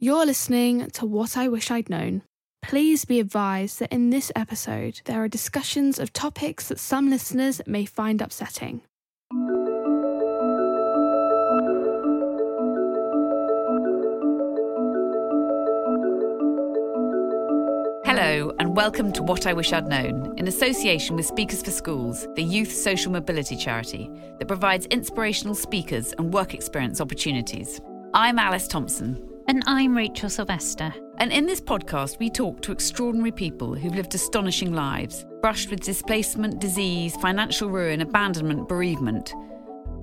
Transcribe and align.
You're 0.00 0.26
listening 0.26 0.90
to 0.90 1.06
What 1.06 1.36
I 1.36 1.48
Wish 1.48 1.72
I'd 1.72 1.90
Known. 1.90 2.22
Please 2.62 3.04
be 3.04 3.18
advised 3.18 3.80
that 3.80 3.92
in 3.92 4.10
this 4.10 4.30
episode, 4.36 5.00
there 5.06 5.24
are 5.24 5.26
discussions 5.26 5.98
of 5.98 6.12
topics 6.12 6.68
that 6.68 6.78
some 6.78 7.10
listeners 7.10 7.60
may 7.66 7.84
find 7.84 8.22
upsetting. 8.22 8.82
Hello, 18.04 18.54
and 18.60 18.76
welcome 18.76 19.12
to 19.14 19.24
What 19.24 19.48
I 19.48 19.52
Wish 19.52 19.72
I'd 19.72 19.88
Known, 19.88 20.32
in 20.38 20.46
association 20.46 21.16
with 21.16 21.26
Speakers 21.26 21.60
for 21.60 21.72
Schools, 21.72 22.28
the 22.36 22.44
youth 22.44 22.70
social 22.70 23.10
mobility 23.10 23.56
charity 23.56 24.08
that 24.38 24.46
provides 24.46 24.86
inspirational 24.86 25.56
speakers 25.56 26.12
and 26.18 26.32
work 26.32 26.54
experience 26.54 27.00
opportunities. 27.00 27.80
I'm 28.14 28.38
Alice 28.38 28.68
Thompson. 28.68 29.37
And 29.48 29.62
I'm 29.66 29.96
Rachel 29.96 30.28
Sylvester. 30.28 30.92
And 31.16 31.32
in 31.32 31.46
this 31.46 31.58
podcast, 31.58 32.18
we 32.18 32.28
talk 32.28 32.60
to 32.60 32.70
extraordinary 32.70 33.32
people 33.32 33.74
who've 33.74 33.94
lived 33.94 34.14
astonishing 34.14 34.74
lives, 34.74 35.24
brushed 35.40 35.70
with 35.70 35.80
displacement, 35.80 36.60
disease, 36.60 37.16
financial 37.16 37.70
ruin, 37.70 38.02
abandonment, 38.02 38.68
bereavement. 38.68 39.32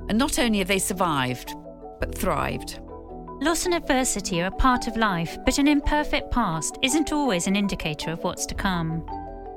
And 0.09 0.17
not 0.17 0.39
only 0.39 0.57
have 0.57 0.67
they 0.67 0.79
survived, 0.79 1.53
but 1.99 2.17
thrived. 2.17 2.79
Loss 3.39 3.67
and 3.67 3.75
adversity 3.75 4.41
are 4.41 4.47
a 4.47 4.51
part 4.51 4.87
of 4.87 4.97
life, 4.97 5.37
but 5.45 5.59
an 5.59 5.67
imperfect 5.67 6.31
past 6.31 6.79
isn't 6.81 7.13
always 7.13 7.45
an 7.45 7.55
indicator 7.55 8.09
of 8.09 8.23
what's 8.23 8.47
to 8.47 8.55
come. 8.55 9.05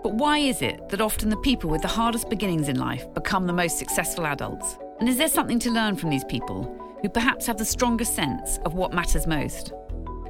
But 0.02 0.12
why 0.16 0.36
is 0.36 0.60
it 0.60 0.90
that 0.90 1.00
often 1.00 1.30
the 1.30 1.36
people 1.38 1.70
with 1.70 1.80
the 1.80 1.88
hardest 1.88 2.28
beginnings 2.28 2.68
in 2.68 2.78
life 2.78 3.10
become 3.14 3.46
the 3.46 3.54
most 3.54 3.78
successful 3.78 4.26
adults? 4.26 4.76
And 5.00 5.08
is 5.08 5.16
there 5.16 5.28
something 5.28 5.58
to 5.60 5.70
learn 5.70 5.96
from 5.96 6.10
these 6.10 6.24
people 6.24 6.78
who 7.02 7.08
perhaps 7.08 7.46
have 7.46 7.56
the 7.56 7.64
strongest 7.64 8.14
sense 8.14 8.58
of 8.64 8.74
what 8.74 8.92
matters 8.92 9.26
most? 9.26 9.72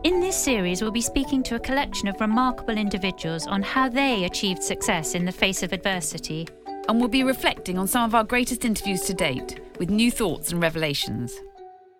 In 0.05 0.21
this 0.21 0.37
series, 0.37 0.81
we'll 0.81 0.91
be 0.91 1.01
speaking 1.01 1.43
to 1.45 1.57
a 1.57 1.61
collection 1.61 2.09
of 2.09 2.21
remarkable 2.21 2.77
individuals 2.77 3.47
on 3.47 3.63
how 3.63 3.89
they 3.89 4.25
achieved 4.25 4.63
success 4.63 5.15
in 5.15 5.25
the 5.25 5.33
face 5.33 5.63
of 5.63 5.73
adversity. 5.73 6.47
And 6.89 7.01
we'll 7.01 7.09
be 7.09 7.25
reflecting 7.25 7.79
on 7.79 7.87
some 7.87 8.05
of 8.05 8.15
our 8.15 8.25
greatest 8.25 8.65
interviews 8.65 9.03
to 9.03 9.15
date 9.15 9.61
with 9.79 9.91
new 9.91 10.11
thoughts 10.11 10.53
and 10.53 10.63
revelations. 10.63 11.35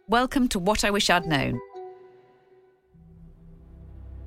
Welcome 0.07 0.49
to 0.49 0.59
What 0.59 0.85
I 0.85 0.91
Wish 0.91 1.11
I'd 1.11 1.27
Known. 1.27 1.61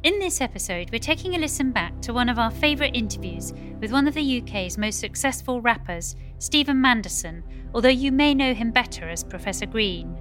In 0.03 0.17
this 0.17 0.42
episode, 0.42 0.89
we're 0.92 1.00
taking 1.00 1.36
a 1.36 1.39
listen 1.39 1.72
back 1.72 2.02
to 2.02 2.14
one 2.14 2.28
of 2.28 2.39
our 2.39 2.50
favourite 2.50 2.95
interviews 2.95 3.53
with 3.80 3.92
one 3.92 4.08
of 4.08 4.16
the 4.16 4.42
UK's 4.42 4.78
most 4.78 5.00
successful 5.00 5.62
rappers, 5.62 6.16
Stephen 6.39 6.81
Manderson, 6.81 7.44
although 7.73 7.89
you 7.89 8.12
may 8.12 8.34
know 8.34 8.53
him 8.53 8.72
better 8.72 9.08
as 9.08 9.23
Professor 9.23 9.67
Green. 9.67 10.17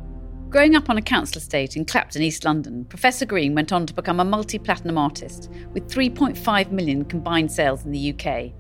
Growing 0.51 0.75
up 0.75 0.91
on 0.91 0.99
a 0.99 1.03
council 1.03 1.39
estate 1.39 1.77
in 1.77 1.85
Clapton, 1.85 2.23
East 2.23 2.45
London, 2.45 2.85
Professor 2.85 3.25
Green 3.25 3.55
went 3.55 3.71
on 3.71 3.87
to 3.87 3.95
become 3.95 4.19
a 4.19 4.25
multi 4.25 4.59
platinum 4.59 4.99
artist 4.99 5.49
with 5.73 5.89
3.5 5.89 6.73
million 6.73 7.05
combined 7.05 7.53
sales 7.53 7.85
in 7.85 7.93
the 7.93 8.13
UK. 8.13 8.51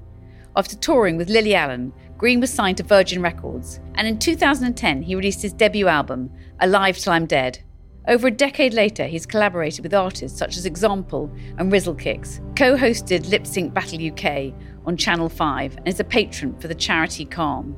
After 0.55 0.77
touring 0.77 1.17
with 1.17 1.29
Lily 1.29 1.57
Allen, 1.57 1.93
Green 2.17 2.39
was 2.39 2.53
signed 2.53 2.77
to 2.77 2.85
Virgin 2.85 3.21
Records, 3.21 3.81
and 3.97 4.07
in 4.07 4.21
2010 4.21 5.03
he 5.03 5.17
released 5.17 5.43
his 5.43 5.53
debut 5.53 5.89
album, 5.89 6.31
Alive 6.61 6.97
Till 6.97 7.13
I'm 7.13 7.27
Dead. 7.27 7.59
Over 8.07 8.29
a 8.29 8.31
decade 8.31 8.73
later, 8.73 9.07
he's 9.07 9.27
collaborated 9.27 9.83
with 9.83 9.93
artists 9.93 10.39
such 10.39 10.57
as 10.57 10.67
Example 10.67 11.29
and 11.59 11.73
Rizzle 11.73 11.99
Kicks, 11.99 12.41
co 12.55 12.77
hosted 12.77 13.29
Lip 13.29 13.45
Sync 13.45 13.75
Battle 13.75 14.13
UK 14.13 14.55
on 14.87 14.97
Channel 14.97 15.29
5, 15.29 15.79
and 15.79 15.89
is 15.89 15.99
a 15.99 16.05
patron 16.05 16.57
for 16.61 16.69
the 16.69 16.75
charity 16.77 17.25
Calm. 17.25 17.77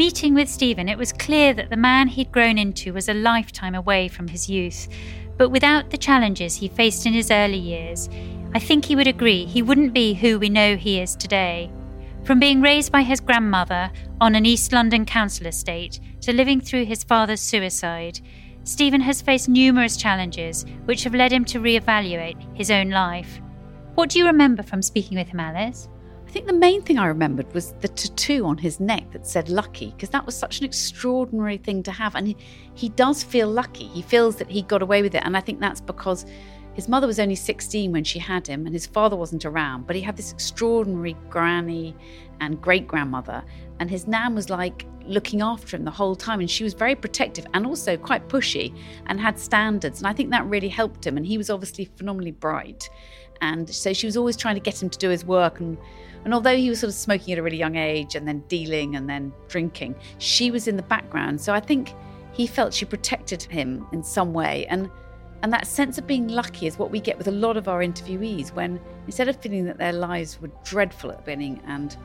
Meeting 0.00 0.32
with 0.32 0.48
Stephen, 0.48 0.88
it 0.88 0.96
was 0.96 1.12
clear 1.12 1.52
that 1.52 1.68
the 1.68 1.76
man 1.76 2.08
he'd 2.08 2.32
grown 2.32 2.56
into 2.56 2.94
was 2.94 3.10
a 3.10 3.12
lifetime 3.12 3.74
away 3.74 4.08
from 4.08 4.28
his 4.28 4.48
youth. 4.48 4.88
But 5.36 5.50
without 5.50 5.90
the 5.90 5.98
challenges 5.98 6.56
he 6.56 6.68
faced 6.68 7.04
in 7.04 7.12
his 7.12 7.30
early 7.30 7.58
years, 7.58 8.08
I 8.54 8.60
think 8.60 8.86
he 8.86 8.96
would 8.96 9.06
agree 9.06 9.44
he 9.44 9.60
wouldn't 9.60 9.92
be 9.92 10.14
who 10.14 10.38
we 10.38 10.48
know 10.48 10.74
he 10.74 11.02
is 11.02 11.14
today. 11.14 11.70
From 12.24 12.40
being 12.40 12.62
raised 12.62 12.90
by 12.90 13.02
his 13.02 13.20
grandmother 13.20 13.90
on 14.22 14.34
an 14.34 14.46
East 14.46 14.72
London 14.72 15.04
council 15.04 15.46
estate 15.46 16.00
to 16.22 16.32
living 16.32 16.62
through 16.62 16.86
his 16.86 17.04
father's 17.04 17.42
suicide, 17.42 18.20
Stephen 18.64 19.02
has 19.02 19.20
faced 19.20 19.50
numerous 19.50 19.98
challenges 19.98 20.64
which 20.86 21.04
have 21.04 21.14
led 21.14 21.30
him 21.30 21.44
to 21.44 21.60
re-evaluate 21.60 22.38
his 22.54 22.70
own 22.70 22.88
life. 22.88 23.42
What 23.96 24.08
do 24.08 24.18
you 24.18 24.24
remember 24.24 24.62
from 24.62 24.80
speaking 24.80 25.18
with 25.18 25.28
him, 25.28 25.40
Alice? 25.40 25.90
I 26.30 26.32
think 26.32 26.46
the 26.46 26.52
main 26.52 26.80
thing 26.80 26.96
I 26.96 27.08
remembered 27.08 27.52
was 27.52 27.72
the 27.80 27.88
tattoo 27.88 28.46
on 28.46 28.56
his 28.56 28.78
neck 28.78 29.10
that 29.10 29.26
said 29.26 29.48
lucky, 29.48 29.90
because 29.90 30.10
that 30.10 30.24
was 30.24 30.36
such 30.36 30.60
an 30.60 30.64
extraordinary 30.64 31.56
thing 31.56 31.82
to 31.82 31.90
have. 31.90 32.14
And 32.14 32.28
he, 32.28 32.36
he 32.74 32.88
does 32.90 33.24
feel 33.24 33.48
lucky. 33.48 33.86
He 33.86 34.00
feels 34.00 34.36
that 34.36 34.48
he 34.48 34.62
got 34.62 34.80
away 34.80 35.02
with 35.02 35.16
it. 35.16 35.24
And 35.24 35.36
I 35.36 35.40
think 35.40 35.58
that's 35.58 35.80
because 35.80 36.24
his 36.74 36.88
mother 36.88 37.08
was 37.08 37.18
only 37.18 37.34
16 37.34 37.90
when 37.90 38.04
she 38.04 38.20
had 38.20 38.46
him, 38.46 38.64
and 38.64 38.72
his 38.72 38.86
father 38.86 39.16
wasn't 39.16 39.44
around, 39.44 39.88
but 39.88 39.96
he 39.96 40.02
had 40.02 40.16
this 40.16 40.30
extraordinary 40.30 41.16
granny 41.28 41.96
and 42.40 42.62
great 42.62 42.86
grandmother. 42.86 43.42
And 43.80 43.90
his 43.90 44.06
nan 44.06 44.36
was 44.36 44.50
like 44.50 44.86
looking 45.06 45.42
after 45.42 45.76
him 45.76 45.84
the 45.84 45.90
whole 45.90 46.14
time. 46.14 46.38
And 46.38 46.48
she 46.48 46.62
was 46.62 46.74
very 46.74 46.94
protective 46.94 47.44
and 47.54 47.66
also 47.66 47.96
quite 47.96 48.28
pushy 48.28 48.72
and 49.06 49.18
had 49.18 49.36
standards. 49.36 49.98
And 49.98 50.06
I 50.06 50.12
think 50.12 50.30
that 50.30 50.46
really 50.46 50.68
helped 50.68 51.04
him. 51.04 51.16
And 51.16 51.26
he 51.26 51.38
was 51.38 51.50
obviously 51.50 51.86
phenomenally 51.96 52.30
bright. 52.30 52.88
And 53.40 53.68
so 53.68 53.92
she 53.92 54.06
was 54.06 54.16
always 54.16 54.36
trying 54.36 54.54
to 54.54 54.60
get 54.60 54.80
him 54.80 54.90
to 54.90 54.98
do 54.98 55.08
his 55.08 55.24
work. 55.24 55.58
And, 55.58 55.76
and 56.24 56.34
although 56.34 56.56
he 56.56 56.68
was 56.68 56.80
sort 56.80 56.88
of 56.88 56.94
smoking 56.94 57.32
at 57.32 57.38
a 57.38 57.42
really 57.42 57.56
young 57.56 57.76
age 57.76 58.14
and 58.14 58.26
then 58.28 58.40
dealing 58.48 58.96
and 58.96 59.08
then 59.08 59.32
drinking, 59.48 59.94
she 60.18 60.50
was 60.50 60.68
in 60.68 60.76
the 60.76 60.82
background. 60.82 61.40
So 61.40 61.52
I 61.52 61.60
think 61.60 61.94
he 62.32 62.46
felt 62.46 62.74
she 62.74 62.84
protected 62.84 63.42
him 63.42 63.86
in 63.92 64.02
some 64.02 64.32
way. 64.32 64.66
And 64.66 64.90
and 65.42 65.50
that 65.54 65.66
sense 65.66 65.96
of 65.96 66.06
being 66.06 66.28
lucky 66.28 66.66
is 66.66 66.78
what 66.78 66.90
we 66.90 67.00
get 67.00 67.16
with 67.16 67.26
a 67.26 67.32
lot 67.32 67.56
of 67.56 67.66
our 67.66 67.80
interviewees 67.80 68.52
when 68.52 68.78
instead 69.06 69.26
of 69.26 69.36
feeling 69.36 69.64
that 69.64 69.78
their 69.78 69.94
lives 69.94 70.38
were 70.38 70.50
dreadful 70.64 71.10
at 71.10 71.16
the 71.16 71.22
beginning 71.22 71.62
and 71.66 71.96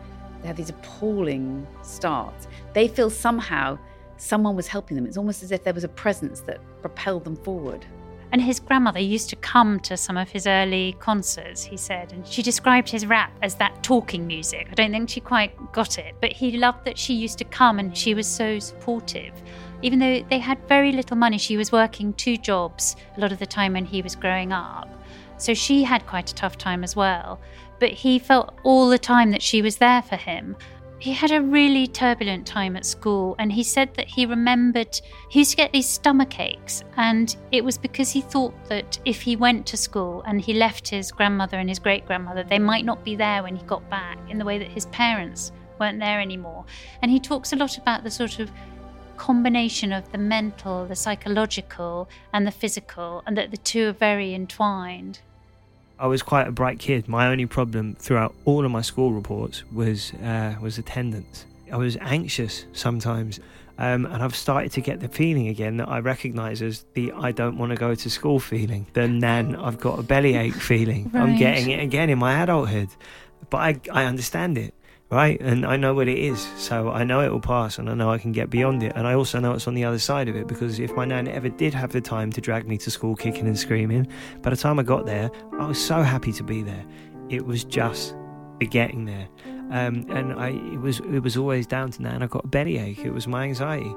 they 0.41 0.47
have 0.47 0.55
these 0.55 0.69
appalling 0.69 1.67
starts, 1.81 2.47
they 2.73 2.87
feel 2.87 3.09
somehow 3.09 3.77
someone 4.15 4.55
was 4.55 4.67
helping 4.67 4.95
them. 4.95 5.05
It's 5.05 5.17
almost 5.17 5.43
as 5.43 5.51
if 5.51 5.65
there 5.65 5.73
was 5.73 5.83
a 5.83 5.89
presence 5.89 6.39
that 6.41 6.59
propelled 6.81 7.25
them 7.25 7.35
forward. 7.35 7.85
And 8.31 8.41
his 8.41 8.59
grandmother 8.59 8.99
used 8.99 9.29
to 9.29 9.35
come 9.35 9.79
to 9.81 9.95
some 9.95 10.17
of 10.17 10.29
his 10.29 10.45
early 10.45 10.95
concerts, 10.99 11.63
he 11.63 11.77
said, 11.77 12.11
and 12.11 12.27
she 12.27 12.41
described 12.41 12.89
his 12.89 13.05
rap 13.05 13.31
as 13.41 13.55
that 13.55 13.81
talking 13.83 14.27
music. 14.27 14.67
I 14.71 14.73
don't 14.73 14.91
think 14.91 15.09
she 15.09 15.21
quite 15.21 15.71
got 15.71 15.97
it, 15.97 16.15
but 16.19 16.33
he 16.33 16.57
loved 16.57 16.85
that 16.85 16.97
she 16.97 17.13
used 17.13 17.37
to 17.37 17.45
come 17.45 17.79
and 17.79 17.95
she 17.95 18.13
was 18.13 18.27
so 18.27 18.59
supportive 18.59 19.33
even 19.81 19.99
though 19.99 20.25
they 20.29 20.39
had 20.39 20.57
very 20.67 20.91
little 20.91 21.15
money, 21.15 21.37
she 21.37 21.57
was 21.57 21.71
working 21.71 22.13
two 22.13 22.37
jobs 22.37 22.95
a 23.15 23.19
lot 23.19 23.31
of 23.31 23.37
the 23.37 23.45
time 23.45 23.73
when 23.73 23.85
he 23.85 24.01
was 24.01 24.15
growing 24.15 24.51
up. 24.51 24.89
So 25.37 25.53
she 25.53 25.83
had 25.83 26.07
quite 26.07 26.31
a 26.31 26.35
tough 26.35 26.57
time 26.57 26.83
as 26.83 26.95
well. 26.95 27.39
But 27.79 27.91
he 27.91 28.19
felt 28.19 28.55
all 28.63 28.89
the 28.89 28.97
time 28.97 29.31
that 29.31 29.41
she 29.41 29.61
was 29.61 29.77
there 29.77 30.01
for 30.01 30.15
him. 30.15 30.55
He 30.97 31.11
had 31.11 31.31
a 31.31 31.41
really 31.41 31.87
turbulent 31.87 32.47
time 32.47 32.75
at 32.75 32.85
school, 32.85 33.35
and 33.37 33.51
he 33.51 33.63
said 33.63 33.93
that 33.95 34.07
he 34.07 34.25
remembered 34.25 34.99
he 35.29 35.39
used 35.39 35.51
to 35.51 35.57
get 35.57 35.73
these 35.73 35.87
stomach 35.87 36.39
aches, 36.39 36.83
and 36.95 37.35
it 37.51 37.63
was 37.63 37.77
because 37.77 38.11
he 38.11 38.21
thought 38.21 38.53
that 38.69 38.97
if 39.05 39.21
he 39.21 39.35
went 39.35 39.67
to 39.67 39.77
school 39.77 40.23
and 40.25 40.39
he 40.39 40.53
left 40.53 40.87
his 40.87 41.11
grandmother 41.11 41.57
and 41.57 41.69
his 41.69 41.79
great 41.79 42.05
grandmother, 42.07 42.43
they 42.43 42.59
might 42.59 42.85
not 42.85 43.03
be 43.03 43.15
there 43.15 43.43
when 43.43 43.55
he 43.55 43.63
got 43.65 43.87
back 43.89 44.17
in 44.29 44.37
the 44.37 44.45
way 44.45 44.57
that 44.57 44.69
his 44.69 44.85
parents 44.87 45.51
weren't 45.79 45.99
there 45.99 46.21
anymore. 46.21 46.65
And 47.01 47.11
he 47.11 47.19
talks 47.19 47.51
a 47.51 47.57
lot 47.57 47.77
about 47.77 48.03
the 48.03 48.11
sort 48.11 48.39
of 48.39 48.49
combination 49.17 49.91
of 49.91 50.09
the 50.11 50.17
mental, 50.17 50.85
the 50.85 50.95
psychological, 50.95 52.09
and 52.33 52.47
the 52.47 52.51
physical, 52.51 53.21
and 53.27 53.37
that 53.37 53.51
the 53.51 53.57
two 53.57 53.89
are 53.89 53.93
very 53.93 54.33
entwined. 54.33 55.19
I 55.97 56.07
was 56.07 56.21
quite 56.21 56.47
a 56.47 56.51
bright 56.51 56.79
kid. 56.79 57.07
My 57.07 57.27
only 57.27 57.45
problem 57.45 57.95
throughout 57.95 58.35
all 58.45 58.65
of 58.65 58.71
my 58.71 58.81
school 58.81 59.11
reports 59.13 59.63
was 59.71 60.13
uh, 60.15 60.55
was 60.61 60.77
attendance. 60.77 61.45
I 61.71 61.77
was 61.77 61.97
anxious 61.97 62.65
sometimes, 62.73 63.39
um, 63.77 64.05
and 64.05 64.21
I've 64.21 64.35
started 64.35 64.71
to 64.73 64.81
get 64.81 64.99
the 64.99 65.07
feeling 65.07 65.47
again 65.47 65.77
that 65.77 65.87
I 65.87 65.99
recognise 65.99 66.61
as 66.61 66.85
the 66.93 67.11
I 67.13 67.31
don't 67.31 67.57
want 67.57 67.71
to 67.71 67.77
go 67.77 67.95
to 67.95 68.09
school 68.09 68.39
feeling. 68.39 68.87
The 68.93 69.07
nan 69.07 69.55
I've 69.55 69.79
got 69.79 69.99
a 69.99 70.03
bellyache 70.03 70.53
feeling. 70.53 71.09
Right. 71.13 71.23
I'm 71.23 71.37
getting 71.37 71.71
it 71.71 71.81
again 71.81 72.09
in 72.09 72.19
my 72.19 72.41
adulthood, 72.41 72.89
but 73.49 73.57
I 73.57 73.79
I 73.91 74.05
understand 74.05 74.57
it 74.57 74.73
right? 75.09 75.39
And 75.39 75.65
I 75.65 75.77
know 75.77 75.93
what 75.93 76.07
it 76.07 76.17
is, 76.17 76.47
so 76.57 76.89
I 76.91 77.03
know 77.03 77.21
it 77.21 77.31
will 77.31 77.39
pass, 77.39 77.77
and 77.77 77.89
I 77.89 77.93
know 77.93 78.11
I 78.11 78.17
can 78.17 78.31
get 78.31 78.49
beyond 78.49 78.83
it. 78.83 78.93
And 78.95 79.07
I 79.07 79.13
also 79.13 79.39
know 79.39 79.53
it's 79.53 79.67
on 79.67 79.73
the 79.73 79.83
other 79.83 79.99
side 79.99 80.27
of 80.27 80.35
it 80.35 80.47
because 80.47 80.79
if 80.79 80.95
my 80.95 81.05
nan 81.05 81.27
ever 81.27 81.49
did 81.49 81.73
have 81.73 81.91
the 81.91 82.01
time 82.01 82.31
to 82.31 82.41
drag 82.41 82.67
me 82.67 82.77
to 82.79 82.91
school 82.91 83.15
kicking 83.15 83.47
and 83.47 83.57
screaming, 83.57 84.07
by 84.41 84.49
the 84.49 84.57
time 84.57 84.79
I 84.79 84.83
got 84.83 85.05
there, 85.05 85.29
I 85.59 85.67
was 85.67 85.83
so 85.83 86.01
happy 86.01 86.31
to 86.33 86.43
be 86.43 86.63
there. 86.63 86.85
It 87.29 87.45
was 87.45 87.63
just 87.63 88.15
the 88.59 88.67
getting 88.67 89.05
there, 89.05 89.27
um, 89.71 90.05
and 90.09 90.33
I 90.33 90.49
it 90.49 90.79
was 90.79 90.99
it 90.99 91.19
was 91.19 91.37
always 91.37 91.67
down 91.67 91.91
to 91.91 92.01
nan. 92.01 92.23
I 92.23 92.27
got 92.27 92.45
a 92.45 92.47
bellyache. 92.47 92.99
It 92.99 93.13
was 93.13 93.27
my 93.27 93.43
anxiety. 93.43 93.93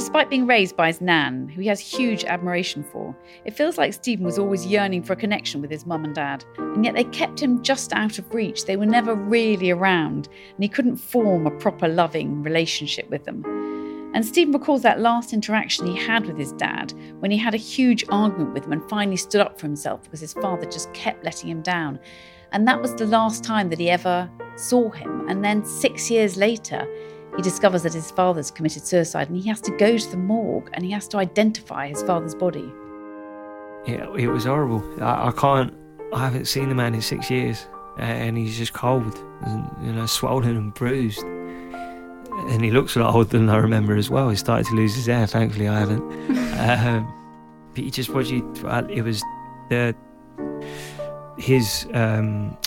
Despite 0.00 0.30
being 0.30 0.46
raised 0.46 0.78
by 0.78 0.86
his 0.86 1.02
nan, 1.02 1.46
who 1.46 1.60
he 1.60 1.68
has 1.68 1.78
huge 1.78 2.24
admiration 2.24 2.82
for, 2.82 3.14
it 3.44 3.52
feels 3.52 3.76
like 3.76 3.92
Stephen 3.92 4.24
was 4.24 4.38
always 4.38 4.64
yearning 4.64 5.02
for 5.02 5.12
a 5.12 5.16
connection 5.16 5.60
with 5.60 5.70
his 5.70 5.84
mum 5.84 6.06
and 6.06 6.14
dad, 6.14 6.42
and 6.56 6.86
yet 6.86 6.94
they 6.94 7.04
kept 7.04 7.38
him 7.38 7.62
just 7.62 7.92
out 7.92 8.18
of 8.18 8.32
reach. 8.32 8.64
They 8.64 8.78
were 8.78 8.86
never 8.86 9.14
really 9.14 9.70
around, 9.70 10.30
and 10.54 10.64
he 10.64 10.70
couldn't 10.70 10.96
form 10.96 11.46
a 11.46 11.50
proper 11.50 11.86
loving 11.86 12.42
relationship 12.42 13.10
with 13.10 13.24
them. 13.24 13.44
And 14.14 14.24
Stephen 14.24 14.54
recalls 14.54 14.80
that 14.82 15.00
last 15.00 15.34
interaction 15.34 15.84
he 15.84 15.98
had 15.98 16.24
with 16.24 16.38
his 16.38 16.52
dad 16.52 16.94
when 17.18 17.30
he 17.30 17.36
had 17.36 17.52
a 17.52 17.58
huge 17.58 18.02
argument 18.08 18.54
with 18.54 18.64
him 18.64 18.72
and 18.72 18.88
finally 18.88 19.18
stood 19.18 19.42
up 19.42 19.60
for 19.60 19.66
himself 19.66 20.04
because 20.04 20.20
his 20.20 20.32
father 20.32 20.64
just 20.64 20.90
kept 20.94 21.24
letting 21.24 21.50
him 21.50 21.60
down. 21.60 22.00
And 22.52 22.66
that 22.66 22.80
was 22.80 22.94
the 22.94 23.04
last 23.06 23.44
time 23.44 23.68
that 23.68 23.78
he 23.78 23.90
ever 23.90 24.30
saw 24.56 24.88
him. 24.88 25.28
And 25.28 25.44
then 25.44 25.62
six 25.62 26.10
years 26.10 26.38
later, 26.38 26.88
he 27.40 27.42
discovers 27.42 27.84
that 27.84 27.94
his 27.94 28.10
father's 28.10 28.50
committed 28.50 28.86
suicide 28.86 29.30
and 29.30 29.36
he 29.38 29.48
has 29.48 29.62
to 29.62 29.74
go 29.78 29.96
to 29.96 30.10
the 30.10 30.16
morgue 30.18 30.68
and 30.74 30.84
he 30.84 30.90
has 30.90 31.08
to 31.08 31.16
identify 31.16 31.88
his 31.88 32.02
father's 32.02 32.34
body. 32.34 32.70
Yeah, 33.86 34.14
it 34.14 34.26
was 34.26 34.44
horrible. 34.44 34.84
I, 35.02 35.28
I 35.28 35.32
can't. 35.32 35.72
I 36.12 36.18
haven't 36.22 36.44
seen 36.44 36.68
the 36.68 36.74
man 36.74 36.94
in 36.94 37.00
six 37.00 37.30
years, 37.30 37.66
and 37.96 38.36
he's 38.36 38.58
just 38.58 38.74
cold, 38.74 39.16
and, 39.40 39.64
you 39.82 39.90
know, 39.90 40.04
swollen 40.04 40.54
and 40.54 40.74
bruised. 40.74 41.22
And 41.22 42.62
he 42.62 42.70
looks 42.70 42.94
a 42.96 42.98
lot 42.98 43.14
older 43.14 43.38
than 43.38 43.48
I 43.48 43.56
remember 43.56 43.96
as 43.96 44.10
well. 44.10 44.28
He 44.28 44.36
started 44.36 44.66
to 44.66 44.74
lose 44.74 44.94
his 44.94 45.06
hair. 45.06 45.26
Thankfully, 45.26 45.66
I 45.66 45.78
haven't. 45.78 46.02
um, 46.58 47.70
but 47.74 47.84
you 47.84 47.90
just 47.90 48.10
it. 48.10 48.90
It 48.90 49.02
was 49.02 49.22
the 49.70 49.96
his 51.38 51.86
um, 51.94 52.58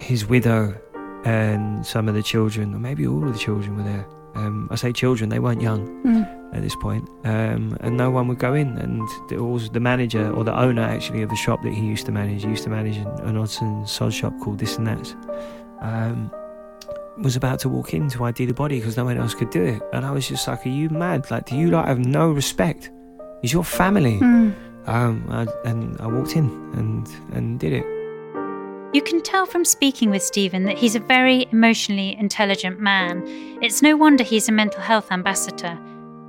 his 0.00 0.26
widow 0.26 0.78
and 1.24 1.84
some 1.86 2.08
of 2.08 2.14
the 2.14 2.22
children, 2.22 2.74
or 2.74 2.78
maybe 2.78 3.06
all 3.06 3.26
of 3.26 3.32
the 3.32 3.38
children 3.38 3.76
were 3.76 3.82
there. 3.84 4.06
Um, 4.34 4.68
I 4.70 4.76
say 4.76 4.92
children; 4.92 5.28
they 5.30 5.38
weren't 5.38 5.60
young 5.60 5.86
Mm. 6.04 6.54
at 6.54 6.62
this 6.62 6.74
point, 6.76 7.06
um, 7.24 7.76
and 7.80 7.96
no 7.96 8.10
one 8.10 8.28
would 8.28 8.38
go 8.38 8.54
in. 8.54 8.78
And 8.78 9.02
it 9.30 9.40
was 9.40 9.68
the 9.70 9.80
manager 9.80 10.30
or 10.32 10.42
the 10.44 10.58
owner 10.58 10.82
actually 10.82 11.22
of 11.22 11.28
the 11.28 11.36
shop 11.36 11.62
that 11.62 11.72
he 11.74 11.84
used 11.84 12.06
to 12.06 12.12
manage. 12.12 12.42
He 12.42 12.48
used 12.48 12.64
to 12.64 12.70
manage 12.70 12.96
an, 12.96 13.08
an 13.24 13.36
odds 13.36 13.60
and 13.60 13.86
sods 13.88 14.14
shop 14.14 14.32
called 14.40 14.58
This 14.58 14.78
and 14.78 14.86
That. 14.86 15.14
Um, 15.80 16.30
was 17.18 17.36
about 17.36 17.58
to 17.60 17.68
walk 17.68 17.92
in 17.92 18.08
to 18.08 18.24
ID 18.24 18.46
the 18.46 18.54
body 18.54 18.78
because 18.78 18.96
no 18.96 19.04
one 19.04 19.18
else 19.18 19.34
could 19.34 19.50
do 19.50 19.62
it, 19.62 19.82
and 19.92 20.04
I 20.06 20.10
was 20.10 20.26
just 20.26 20.48
like, 20.48 20.64
"Are 20.64 20.70
you 20.70 20.88
mad? 20.88 21.30
Like, 21.30 21.44
do 21.46 21.54
you 21.56 21.70
like 21.70 21.86
have 21.86 21.98
no 21.98 22.30
respect? 22.30 22.90
Is 23.42 23.52
your 23.52 23.64
family." 23.64 24.18
Mm. 24.18 24.54
Um, 24.86 25.24
I, 25.28 25.46
and 25.68 26.00
I 26.00 26.06
walked 26.06 26.34
in 26.36 26.46
and 26.74 27.06
and 27.36 27.60
did 27.60 27.72
it. 27.74 27.84
You 28.92 29.00
can 29.00 29.22
tell 29.22 29.46
from 29.46 29.64
speaking 29.64 30.10
with 30.10 30.22
Stephen 30.22 30.64
that 30.64 30.76
he's 30.76 30.94
a 30.94 31.00
very 31.00 31.46
emotionally 31.50 32.14
intelligent 32.18 32.78
man. 32.78 33.22
It's 33.62 33.80
no 33.80 33.96
wonder 33.96 34.22
he's 34.22 34.50
a 34.50 34.52
mental 34.52 34.82
health 34.82 35.10
ambassador. 35.10 35.78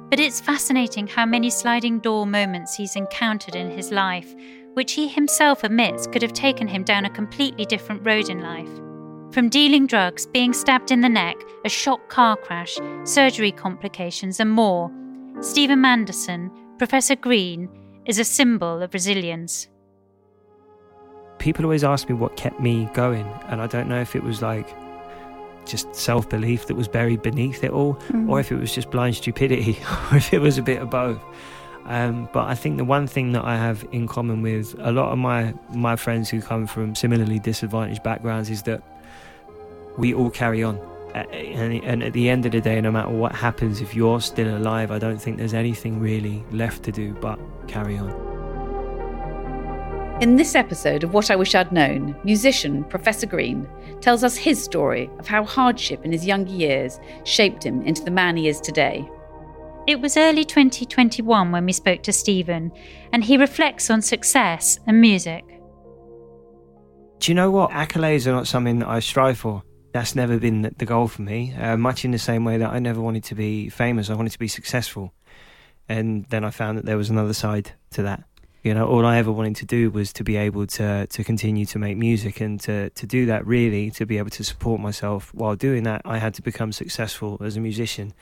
But 0.09 0.21
it's 0.21 0.39
fascinating 0.39 1.07
how 1.07 1.25
many 1.25 1.49
sliding 1.49 1.99
door 1.99 2.25
moments 2.25 2.73
he's 2.73 2.95
encountered 2.95 3.55
in 3.55 3.69
his 3.69 3.91
life, 3.91 4.33
which 4.75 4.93
he 4.93 5.09
himself 5.09 5.65
admits 5.65 6.07
could 6.07 6.21
have 6.21 6.31
taken 6.31 6.69
him 6.69 6.83
down 6.83 7.03
a 7.03 7.09
completely 7.09 7.65
different 7.65 8.05
road 8.05 8.29
in 8.29 8.39
life. 8.39 8.69
From 9.33 9.49
dealing 9.49 9.85
drugs, 9.85 10.25
being 10.25 10.53
stabbed 10.53 10.89
in 10.89 11.01
the 11.01 11.09
neck, 11.09 11.35
a 11.65 11.69
shock 11.69 12.07
car 12.07 12.37
crash, 12.37 12.77
surgery 13.03 13.51
complications, 13.51 14.39
and 14.39 14.51
more, 14.51 14.89
Stephen 15.41 15.81
Manderson, 15.81 16.49
Professor 16.77 17.17
Green, 17.17 17.67
is 18.05 18.19
a 18.19 18.23
symbol 18.23 18.81
of 18.81 18.93
resilience. 18.93 19.67
People 21.43 21.65
always 21.65 21.83
ask 21.83 22.07
me 22.07 22.15
what 22.15 22.37
kept 22.37 22.61
me 22.61 22.89
going, 22.93 23.27
and 23.49 23.61
I 23.61 23.67
don't 23.67 23.89
know 23.89 23.99
if 23.99 24.15
it 24.15 24.23
was 24.23 24.41
like 24.41 24.73
just 25.65 25.93
self 25.93 26.29
belief 26.29 26.67
that 26.67 26.75
was 26.75 26.87
buried 26.87 27.21
beneath 27.21 27.65
it 27.65 27.71
all, 27.71 27.99
or 28.29 28.39
if 28.39 28.49
it 28.49 28.55
was 28.55 28.73
just 28.73 28.89
blind 28.89 29.17
stupidity, 29.17 29.77
or 30.11 30.17
if 30.17 30.33
it 30.33 30.39
was 30.39 30.57
a 30.57 30.61
bit 30.61 30.81
of 30.81 30.89
both. 30.89 31.21
Um, 31.85 32.29
but 32.31 32.47
I 32.47 32.55
think 32.55 32.77
the 32.77 32.85
one 32.85 33.07
thing 33.07 33.33
that 33.33 33.43
I 33.43 33.57
have 33.57 33.85
in 33.91 34.07
common 34.07 34.41
with 34.41 34.73
a 34.79 34.93
lot 34.93 35.11
of 35.11 35.17
my 35.17 35.53
my 35.73 35.97
friends 35.97 36.29
who 36.29 36.41
come 36.41 36.65
from 36.65 36.95
similarly 36.95 37.39
disadvantaged 37.39 38.03
backgrounds 38.03 38.49
is 38.49 38.63
that 38.63 38.81
we 39.97 40.13
all 40.13 40.29
carry 40.29 40.63
on. 40.63 40.79
And 41.13 42.01
at 42.03 42.13
the 42.13 42.29
end 42.29 42.47
of 42.47 42.53
the 42.53 42.61
day, 42.61 42.81
no 42.81 42.89
matter 42.89 43.09
what 43.09 43.35
happens, 43.35 43.81
if 43.81 43.93
you're 43.93 44.19
still 44.21 44.57
alive, 44.57 44.89
I 44.91 44.97
don't 44.97 45.21
think 45.21 45.37
there's 45.37 45.53
anything 45.53 45.99
really 45.99 46.41
left 46.51 46.83
to 46.83 46.91
do 46.91 47.13
but 47.21 47.37
carry 47.67 47.97
on. 47.97 48.32
In 50.21 50.35
this 50.37 50.55
episode 50.55 51.03
of 51.03 51.13
What 51.13 51.31
I 51.31 51.35
Wish 51.35 51.53
I'd 51.55 51.71
Known, 51.71 52.15
musician 52.23 52.83
Professor 52.85 53.25
Green 53.25 53.67
tells 53.99 54.23
us 54.23 54.37
his 54.37 54.63
story 54.63 55.09
of 55.19 55.27
how 55.27 55.43
hardship 55.43 56.05
in 56.05 56.11
his 56.11 56.25
younger 56.25 56.51
years 56.51 56.99
shaped 57.25 57.63
him 57.65 57.81
into 57.81 58.03
the 58.03 58.11
man 58.11 58.37
he 58.37 58.47
is 58.47 58.61
today. 58.61 59.09
It 59.85 59.99
was 59.99 60.15
early 60.15 60.45
2021 60.45 61.51
when 61.51 61.65
we 61.65 61.73
spoke 61.73 62.03
to 62.03 62.13
Stephen, 62.13 62.71
and 63.11 63.23
he 63.23 63.37
reflects 63.37 63.89
on 63.89 64.01
success 64.01 64.79
and 64.87 65.01
music. 65.01 65.43
Do 67.19 67.31
you 67.31 67.35
know 67.35 67.51
what? 67.51 67.71
Accolades 67.71 68.25
are 68.27 68.31
not 68.31 68.47
something 68.47 68.79
that 68.79 68.87
I 68.87 68.99
strive 68.99 69.39
for. 69.39 69.63
That's 69.93 70.15
never 70.15 70.37
been 70.39 70.61
the- 70.61 70.73
the 70.77 70.85
goal 70.85 71.07
for 71.07 71.21
me. 71.23 71.53
Uh, 71.53 71.75
much 71.75 72.05
in 72.05 72.11
the 72.11 72.17
same 72.19 72.45
way 72.45 72.57
that 72.57 72.71
I 72.71 72.79
never 72.79 73.01
wanted 73.01 73.23
to 73.25 73.35
be 73.35 73.67
famous, 73.67 74.09
I 74.09 74.15
wanted 74.15 74.31
to 74.31 74.39
be 74.39 74.47
successful. 74.47 75.13
And 75.89 76.25
then 76.29 76.45
I 76.45 76.49
found 76.49 76.77
that 76.77 76.85
there 76.85 76.97
was 76.97 77.09
another 77.09 77.33
side 77.33 77.71
to 77.91 78.03
that. 78.03 78.23
You 78.63 78.73
know, 78.73 78.87
all 78.87 79.05
I 79.05 79.17
ever 79.17 79.29
wanted 79.29 79.57
to 79.57 79.65
do 79.65 79.91
was 79.91 80.13
to 80.13 80.23
be 80.23 80.37
able 80.37 80.65
to 80.67 81.05
to 81.05 81.23
continue 81.25 81.65
to 81.65 81.77
make 81.77 81.97
music 81.97 82.39
and 82.39 82.57
to 82.61 82.89
to 82.91 83.05
do 83.05 83.25
that 83.25 83.45
really 83.45 83.91
to 83.91 84.05
be 84.05 84.17
able 84.17 84.29
to 84.29 84.43
support 84.43 84.79
myself 84.79 85.33
while 85.33 85.57
doing 85.57 85.83
that. 85.83 86.01
I 86.05 86.17
had 86.17 86.33
to 86.35 86.41
become 86.41 86.71
successful 86.71 87.37
as 87.43 87.57
a 87.57 87.59
musician, 87.59 88.13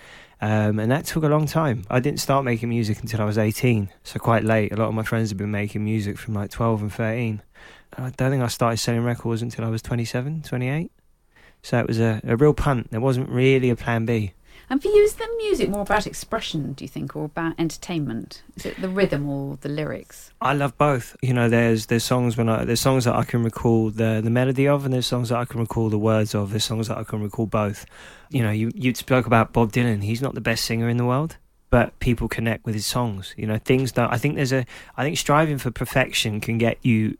um, 0.42 0.80
and 0.80 0.92
that 0.92 1.06
took 1.06 1.24
a 1.24 1.28
long 1.28 1.46
time. 1.46 1.84
I 1.92 2.00
didn't 2.00 2.22
start 2.22 2.44
making 2.44 2.70
music 2.70 3.02
until 3.02 3.22
I 3.22 3.26
was 3.26 3.38
18, 3.38 3.90
so 4.04 4.20
quite 4.20 4.44
late. 4.44 4.72
A 4.72 4.78
lot 4.78 4.88
of 4.88 4.96
my 4.96 5.04
friends 5.04 5.30
have 5.30 5.38
been 5.38 5.52
making 5.52 5.86
music 5.86 6.18
from 6.18 6.34
like 6.34 6.50
12 6.50 6.82
and 6.82 6.92
13. 6.92 7.44
I 7.98 8.10
don't 8.10 8.32
think 8.32 8.42
I 8.42 8.48
started 8.48 8.78
selling 8.78 9.04
records 9.04 9.44
until 9.44 9.64
I 9.64 9.70
was 9.70 9.84
27, 9.84 10.42
28. 10.42 10.92
So 11.62 11.78
it 11.78 11.88
was 11.88 12.00
a, 12.00 12.20
a 12.24 12.36
real 12.36 12.56
punt. 12.56 12.90
There 12.90 13.00
wasn't 13.00 13.30
really 13.30 13.70
a 13.70 13.76
plan 13.76 14.08
B. 14.08 14.34
And 14.72 14.82
for 14.82 14.88
you, 14.88 15.04
is 15.04 15.16
the 15.16 15.28
music 15.36 15.70
more 15.70 15.82
about 15.82 16.08
expression, 16.08 16.72
do 16.72 16.86
you 16.86 16.88
think, 16.88 17.14
or 17.14 17.26
about 17.26 17.56
entertainment? 17.60 18.42
Is 18.56 18.66
it 18.66 18.80
the 18.80 18.88
rhythm 18.88 19.28
or 19.28 19.58
the 19.60 19.68
lyrics? 19.68 20.32
I 20.40 20.54
love 20.54 20.78
both. 20.78 21.18
You 21.22 21.34
know, 21.34 21.50
there's 21.50 21.88
there's 21.88 22.06
songs 22.06 22.38
when 22.38 22.48
I 22.48 22.64
there's 22.64 22.80
songs 22.80 23.04
that 23.04 23.14
I 23.14 23.26
can 23.26 23.44
recall 23.44 23.90
the 23.90 24.22
the 24.24 24.30
melody 24.30 24.70
of, 24.70 24.86
and 24.86 24.94
there's 24.94 25.08
songs 25.08 25.28
that 25.28 25.40
I 25.40 25.44
can 25.44 25.60
recall 25.60 25.90
the 25.90 25.98
words 25.98 26.34
of. 26.34 26.52
There's 26.52 26.64
songs 26.64 26.88
that 26.88 26.98
I 26.98 27.04
can 27.04 27.22
recall 27.22 27.48
both. 27.48 27.86
You 28.30 28.44
know, 28.44 28.52
you 28.52 28.72
you 28.74 28.96
spoke 28.96 29.26
about 29.26 29.52
Bob 29.52 29.74
Dylan. 29.74 30.04
He's 30.04 30.22
not 30.22 30.36
the 30.36 30.42
best 30.42 30.64
singer 30.64 30.88
in 30.88 30.96
the 30.96 31.06
world, 31.06 31.36
but 31.70 32.00
people 32.00 32.30
connect 32.30 32.66
with 32.66 32.74
his 32.74 32.86
songs. 32.86 33.36
You 33.36 33.48
know, 33.48 33.58
things 33.58 33.92
that 33.94 34.14
I 34.14 34.18
think 34.18 34.38
there's 34.38 34.54
a 34.54 34.66
I 34.96 35.04
think 35.04 35.18
striving 35.18 35.58
for 35.58 35.72
perfection 35.72 36.40
can 36.40 36.58
get 36.58 36.78
you 36.82 37.18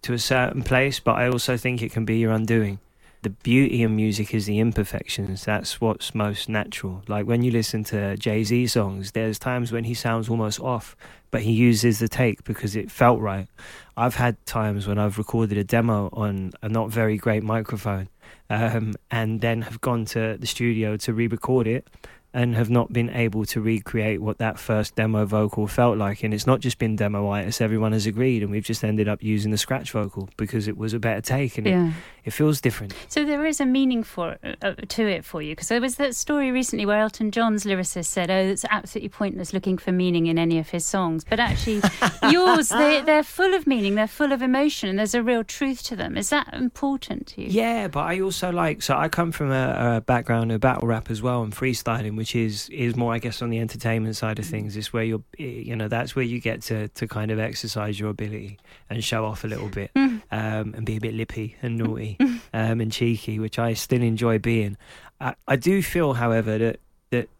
to 0.00 0.14
a 0.14 0.18
certain 0.18 0.62
place, 0.62 1.00
but 1.00 1.16
I 1.16 1.28
also 1.28 1.58
think 1.58 1.82
it 1.82 1.92
can 1.92 2.06
be 2.06 2.16
your 2.16 2.32
undoing. 2.32 2.78
The 3.22 3.30
beauty 3.30 3.82
in 3.82 3.96
music 3.96 4.32
is 4.32 4.46
the 4.46 4.60
imperfections. 4.60 5.44
That's 5.44 5.80
what's 5.80 6.14
most 6.14 6.48
natural. 6.48 7.02
Like 7.08 7.26
when 7.26 7.42
you 7.42 7.50
listen 7.50 7.82
to 7.84 8.16
Jay 8.16 8.44
Z 8.44 8.68
songs, 8.68 9.10
there's 9.12 9.40
times 9.40 9.72
when 9.72 9.84
he 9.84 9.94
sounds 9.94 10.28
almost 10.28 10.60
off, 10.60 10.96
but 11.32 11.42
he 11.42 11.50
uses 11.50 11.98
the 11.98 12.08
take 12.08 12.44
because 12.44 12.76
it 12.76 12.90
felt 12.90 13.20
right. 13.20 13.48
I've 13.96 14.14
had 14.14 14.44
times 14.46 14.86
when 14.86 14.98
I've 14.98 15.18
recorded 15.18 15.58
a 15.58 15.64
demo 15.64 16.08
on 16.12 16.52
a 16.62 16.68
not 16.68 16.90
very 16.90 17.16
great 17.16 17.42
microphone 17.42 18.08
um, 18.50 18.94
and 19.10 19.40
then 19.40 19.62
have 19.62 19.80
gone 19.80 20.04
to 20.06 20.36
the 20.38 20.46
studio 20.46 20.96
to 20.98 21.12
re 21.12 21.26
record 21.26 21.66
it 21.66 21.88
and 22.34 22.54
have 22.54 22.68
not 22.68 22.92
been 22.92 23.08
able 23.10 23.44
to 23.46 23.60
recreate 23.60 24.20
what 24.20 24.38
that 24.38 24.58
first 24.58 24.94
demo 24.94 25.24
vocal 25.24 25.66
felt 25.66 25.96
like. 25.96 26.22
And 26.22 26.34
it's 26.34 26.46
not 26.46 26.60
just 26.60 26.78
been 26.78 26.96
demoitis, 26.96 27.60
everyone 27.60 27.92
has 27.92 28.06
agreed, 28.06 28.42
and 28.42 28.50
we've 28.50 28.64
just 28.64 28.84
ended 28.84 29.08
up 29.08 29.22
using 29.22 29.50
the 29.50 29.58
scratch 29.58 29.92
vocal 29.92 30.28
because 30.36 30.68
it 30.68 30.76
was 30.76 30.92
a 30.92 30.98
better 30.98 31.20
take 31.20 31.58
and 31.58 31.66
it, 31.66 31.92
it 32.28 32.32
feels 32.32 32.60
different. 32.60 32.94
So 33.08 33.24
there 33.24 33.46
is 33.46 33.60
a 33.60 33.66
meaning 33.66 34.02
for 34.02 34.36
uh, 34.44 34.74
to 34.74 35.08
it 35.08 35.24
for 35.24 35.40
you 35.40 35.52
because 35.52 35.68
there 35.68 35.80
was 35.80 35.96
that 35.96 36.14
story 36.14 36.50
recently 36.50 36.84
where 36.84 37.00
Elton 37.00 37.30
John's 37.30 37.64
lyricist 37.64 38.06
said, 38.06 38.30
"Oh, 38.30 38.36
it's 38.36 38.66
absolutely 38.68 39.08
pointless 39.08 39.54
looking 39.54 39.78
for 39.78 39.92
meaning 39.92 40.26
in 40.26 40.38
any 40.38 40.58
of 40.58 40.68
his 40.68 40.84
songs," 40.84 41.24
but 41.24 41.40
actually, 41.40 41.80
yours 42.30 42.68
they, 42.68 43.00
they're 43.00 43.22
full 43.22 43.54
of 43.54 43.66
meaning, 43.66 43.94
they're 43.94 44.06
full 44.06 44.32
of 44.32 44.42
emotion, 44.42 44.90
and 44.90 44.98
there's 44.98 45.14
a 45.14 45.22
real 45.22 45.42
truth 45.42 45.82
to 45.84 45.96
them. 45.96 46.18
Is 46.18 46.28
that 46.28 46.52
important 46.52 47.28
to 47.28 47.42
you? 47.42 47.48
Yeah, 47.48 47.88
but 47.88 48.00
I 48.00 48.20
also 48.20 48.52
like 48.52 48.82
so 48.82 48.94
I 48.94 49.08
come 49.08 49.32
from 49.32 49.50
a, 49.50 49.96
a 49.96 50.00
background 50.02 50.52
of 50.52 50.60
battle 50.60 50.86
rap 50.86 51.10
as 51.10 51.22
well 51.22 51.42
and 51.42 51.54
freestyling, 51.54 52.16
which 52.16 52.27
which 52.28 52.36
is 52.36 52.68
is 52.68 52.94
more, 52.94 53.14
I 53.14 53.18
guess, 53.20 53.40
on 53.40 53.48
the 53.48 53.58
entertainment 53.58 54.14
side 54.14 54.38
of 54.38 54.44
things. 54.44 54.76
It's 54.76 54.92
where 54.92 55.02
you're, 55.02 55.22
you 55.38 55.74
know, 55.74 55.88
that's 55.88 56.14
where 56.14 56.26
you 56.26 56.40
get 56.40 56.60
to 56.64 56.88
to 56.88 57.08
kind 57.08 57.30
of 57.30 57.38
exercise 57.38 57.98
your 57.98 58.10
ability 58.10 58.58
and 58.90 59.02
show 59.02 59.24
off 59.24 59.44
a 59.44 59.46
little 59.46 59.70
bit, 59.70 59.90
Mm. 59.94 60.20
um, 60.30 60.74
and 60.76 60.84
be 60.84 60.96
a 60.96 61.00
bit 61.00 61.14
lippy 61.14 61.56
and 61.62 61.78
naughty 61.78 62.18
um, 62.52 62.82
and 62.82 62.92
cheeky, 62.92 63.38
which 63.38 63.58
I 63.58 63.72
still 63.72 64.02
enjoy 64.02 64.38
being. 64.38 64.76
I, 65.18 65.36
I 65.46 65.56
do 65.56 65.82
feel, 65.82 66.12
however, 66.14 66.58
that 66.58 66.80
that 67.08 67.30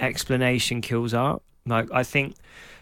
explanation 0.00 0.80
kills 0.80 1.14
art. 1.14 1.40
Like 1.64 1.88
I 1.92 2.02
think. 2.02 2.34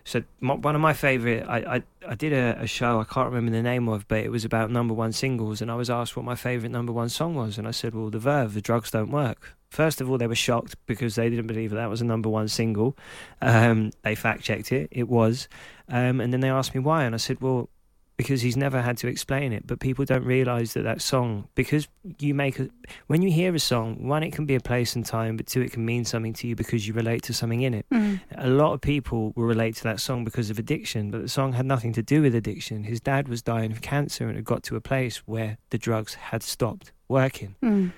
So 0.04 0.23
my, 0.40 0.54
one 0.54 0.75
of 0.75 0.80
my 0.80 0.94
favorite, 0.94 1.44
I, 1.47 1.59
I 1.76 1.82
I 2.09 2.14
did 2.14 2.32
a, 2.32 2.62
a 2.62 2.66
show 2.66 2.99
I 2.99 3.04
can't 3.04 3.28
remember 3.28 3.52
the 3.52 3.62
name 3.62 3.88
of, 3.90 4.09
but 4.09 4.21
it 4.25 4.30
was 4.30 4.47
about 4.47 4.71
number 4.71 4.94
one 4.94 5.12
singles, 5.12 5.61
and 5.61 5.71
I 5.71 5.75
was 5.75 5.90
asked 5.90 6.16
what 6.16 6.25
my 6.25 6.35
favorite 6.35 6.73
number 6.73 6.92
one 6.94 7.11
song 7.11 7.35
was, 7.35 7.59
and 7.59 7.68
I 7.68 7.73
said, 7.73 7.94
well, 7.94 8.09
The 8.09 8.18
Verve, 8.18 8.54
The 8.54 8.62
Drugs 8.62 8.90
Don't 8.90 9.11
Work. 9.11 9.54
First 9.72 10.02
of 10.02 10.10
all, 10.10 10.18
they 10.18 10.26
were 10.26 10.34
shocked 10.34 10.76
because 10.84 11.14
they 11.14 11.30
didn't 11.30 11.46
believe 11.46 11.70
that, 11.70 11.76
that 11.76 11.88
was 11.88 12.02
a 12.02 12.04
number 12.04 12.28
one 12.28 12.46
single. 12.46 12.94
Um, 13.40 13.90
they 14.02 14.14
fact 14.14 14.42
checked 14.42 14.70
it, 14.70 14.88
it 14.90 15.08
was, 15.08 15.48
um, 15.88 16.20
and 16.20 16.30
then 16.30 16.40
they 16.40 16.50
asked 16.50 16.74
me 16.74 16.80
why, 16.80 17.04
and 17.04 17.14
I 17.14 17.18
said, 17.18 17.40
well, 17.40 17.70
because 18.18 18.42
he's 18.42 18.56
never 18.56 18.82
had 18.82 18.98
to 18.98 19.08
explain 19.08 19.50
it, 19.54 19.66
but 19.66 19.80
people 19.80 20.04
don't 20.04 20.24
realise 20.24 20.74
that 20.74 20.82
that 20.82 21.00
song, 21.00 21.48
because 21.54 21.88
you 22.18 22.34
make 22.34 22.60
a, 22.60 22.68
when 23.06 23.22
you 23.22 23.32
hear 23.32 23.54
a 23.54 23.58
song, 23.58 24.06
one, 24.06 24.22
it 24.22 24.32
can 24.34 24.44
be 24.44 24.54
a 24.54 24.60
place 24.60 24.94
and 24.94 25.06
time, 25.06 25.38
but 25.38 25.46
two, 25.46 25.62
it 25.62 25.72
can 25.72 25.86
mean 25.86 26.04
something 26.04 26.34
to 26.34 26.46
you 26.46 26.54
because 26.54 26.86
you 26.86 26.92
relate 26.92 27.22
to 27.22 27.32
something 27.32 27.62
in 27.62 27.72
it. 27.72 27.86
Mm. 27.90 28.20
A 28.36 28.50
lot 28.50 28.74
of 28.74 28.82
people 28.82 29.32
will 29.34 29.46
relate 29.46 29.76
to 29.76 29.84
that 29.84 30.00
song 30.00 30.22
because 30.22 30.50
of 30.50 30.58
addiction, 30.58 31.10
but 31.10 31.22
the 31.22 31.28
song 31.28 31.54
had 31.54 31.64
nothing 31.64 31.94
to 31.94 32.02
do 32.02 32.20
with 32.20 32.34
addiction. 32.34 32.84
His 32.84 33.00
dad 33.00 33.26
was 33.26 33.40
dying 33.40 33.72
of 33.72 33.80
cancer 33.80 34.28
and 34.28 34.38
it 34.38 34.44
got 34.44 34.62
to 34.64 34.76
a 34.76 34.82
place 34.82 35.16
where 35.26 35.56
the 35.70 35.78
drugs 35.78 36.14
had 36.14 36.42
stopped 36.42 36.92
working. 37.08 37.56
Mm. 37.62 37.92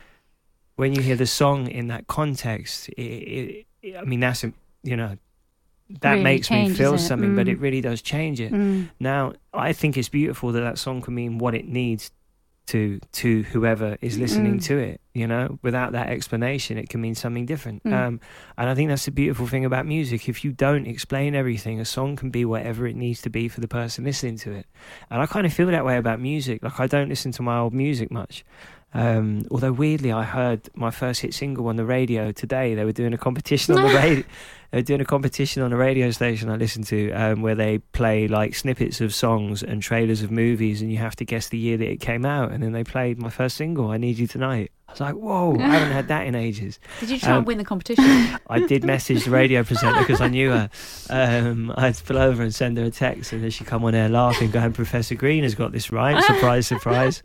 When 0.76 0.94
you 0.94 1.02
hear 1.02 1.16
the 1.16 1.26
song 1.26 1.68
in 1.68 1.88
that 1.88 2.06
context, 2.06 2.88
it, 2.90 3.00
it, 3.02 3.66
it- 3.82 3.96
I 3.96 4.02
mean, 4.04 4.20
that's, 4.20 4.42
you 4.82 4.96
know, 4.96 5.16
that 6.00 6.12
Really 6.12 6.24
makes 6.24 6.50
me 6.50 6.70
feel 6.70 6.96
something, 6.98 7.36
but 7.36 7.46
Mm. 7.46 7.50
it 7.50 7.58
really 7.60 7.80
does 7.82 8.00
change 8.02 8.40
it. 8.40 8.50
Mm. 8.52 8.88
Now, 8.98 9.34
I 9.52 9.72
think 9.74 9.96
it's 9.98 10.08
beautiful 10.08 10.50
that 10.52 10.60
that 10.62 10.78
song 10.78 11.02
can 11.02 11.14
mean 11.14 11.36
what 11.38 11.54
it 11.54 11.68
needs 11.68 12.10
to 12.66 12.98
to 13.12 13.42
whoever 13.52 13.98
is 14.00 14.16
listening 14.16 14.54
Mm. 14.58 14.64
to 14.64 14.78
it. 14.78 15.02
You 15.12 15.26
know, 15.26 15.58
without 15.60 15.92
that 15.92 16.08
explanation, 16.08 16.78
it 16.78 16.88
can 16.88 17.02
mean 17.02 17.14
something 17.14 17.44
different. 17.44 17.84
Mm. 17.84 17.92
Um, 17.92 18.20
and 18.56 18.70
I 18.70 18.74
think 18.74 18.88
that's 18.88 19.04
the 19.04 19.10
beautiful 19.10 19.46
thing 19.46 19.66
about 19.66 19.84
music. 19.84 20.30
If 20.30 20.42
you 20.46 20.52
don't 20.52 20.86
explain 20.86 21.34
everything, 21.34 21.78
a 21.78 21.84
song 21.84 22.16
can 22.16 22.30
be 22.30 22.46
whatever 22.46 22.86
it 22.86 22.96
needs 22.96 23.20
to 23.20 23.28
be 23.30 23.48
for 23.48 23.60
the 23.60 23.68
person 23.68 24.04
listening 24.04 24.38
to 24.38 24.52
it. 24.52 24.66
And 25.10 25.20
I 25.20 25.26
kind 25.26 25.44
of 25.44 25.52
feel 25.52 25.66
that 25.66 25.84
way 25.84 25.98
about 25.98 26.20
music. 26.22 26.62
Like 26.62 26.80
I 26.80 26.86
don't 26.86 27.10
listen 27.10 27.32
to 27.32 27.42
my 27.42 27.58
old 27.58 27.74
music 27.74 28.10
much. 28.10 28.46
Um, 28.94 29.42
although 29.50 29.72
weirdly, 29.72 30.12
I 30.12 30.22
heard 30.22 30.68
my 30.76 30.90
first 30.92 31.20
hit 31.20 31.34
single 31.34 31.66
on 31.68 31.76
the 31.76 31.84
radio 31.84 32.30
today. 32.32 32.74
They 32.76 32.84
were 32.84 32.92
doing 32.92 33.12
a 33.12 33.18
competition 33.18 33.76
on 33.76 33.82
the 33.88 33.94
radio. 33.98 34.22
They 34.70 34.78
were 34.78 34.82
doing 34.82 35.00
a 35.00 35.04
competition 35.04 35.62
on 35.62 35.72
a 35.72 35.76
radio 35.76 36.10
station 36.12 36.48
I 36.48 36.56
listened 36.56 36.86
to, 36.88 37.10
um, 37.12 37.42
where 37.42 37.54
they 37.56 37.78
play 37.78 38.28
like 38.28 38.54
snippets 38.54 39.00
of 39.00 39.12
songs 39.14 39.62
and 39.62 39.82
trailers 39.82 40.22
of 40.22 40.30
movies, 40.30 40.80
and 40.80 40.90
you 40.92 40.98
have 40.98 41.16
to 41.16 41.24
guess 41.24 41.48
the 41.48 41.58
year 41.58 41.76
that 41.76 41.90
it 41.90 42.00
came 42.00 42.24
out. 42.24 42.52
And 42.52 42.62
then 42.62 42.72
they 42.72 42.84
played 42.84 43.18
my 43.18 43.30
first 43.30 43.56
single, 43.56 43.90
"I 43.90 43.96
Need 43.98 44.18
You 44.18 44.26
Tonight." 44.28 44.70
I 44.88 44.92
was 44.92 45.00
like, 45.00 45.14
"Whoa, 45.14 45.56
I 45.58 45.62
haven't 45.62 45.92
had 45.92 46.08
that 46.08 46.26
in 46.26 46.34
ages." 46.36 46.78
Did 47.00 47.10
you 47.10 47.18
try 47.18 47.30
Um, 47.32 47.38
and 47.38 47.46
win 47.46 47.58
the 47.58 47.64
competition? 47.64 48.04
I 48.48 48.60
did 48.60 48.84
message 48.84 49.24
the 49.24 49.30
radio 49.30 49.64
presenter 49.64 50.00
because 50.00 50.20
I 50.20 50.28
knew 50.28 50.50
her. 50.50 50.70
Um, 51.10 51.72
I 51.76 51.86
had 51.86 51.94
to 51.96 52.04
pull 52.04 52.18
over 52.18 52.42
and 52.44 52.54
send 52.54 52.78
her 52.78 52.84
a 52.84 52.90
text, 52.90 53.32
and 53.32 53.42
then 53.42 53.50
she 53.50 53.64
come 53.64 53.84
on 53.84 53.94
air 53.94 54.08
laughing, 54.08 54.50
going, 54.52 54.72
"Professor 54.72 55.16
Green 55.16 55.42
has 55.42 55.54
got 55.56 55.72
this 55.72 55.90
right." 55.90 56.22
Surprise, 56.24 56.66
surprise. 56.68 57.22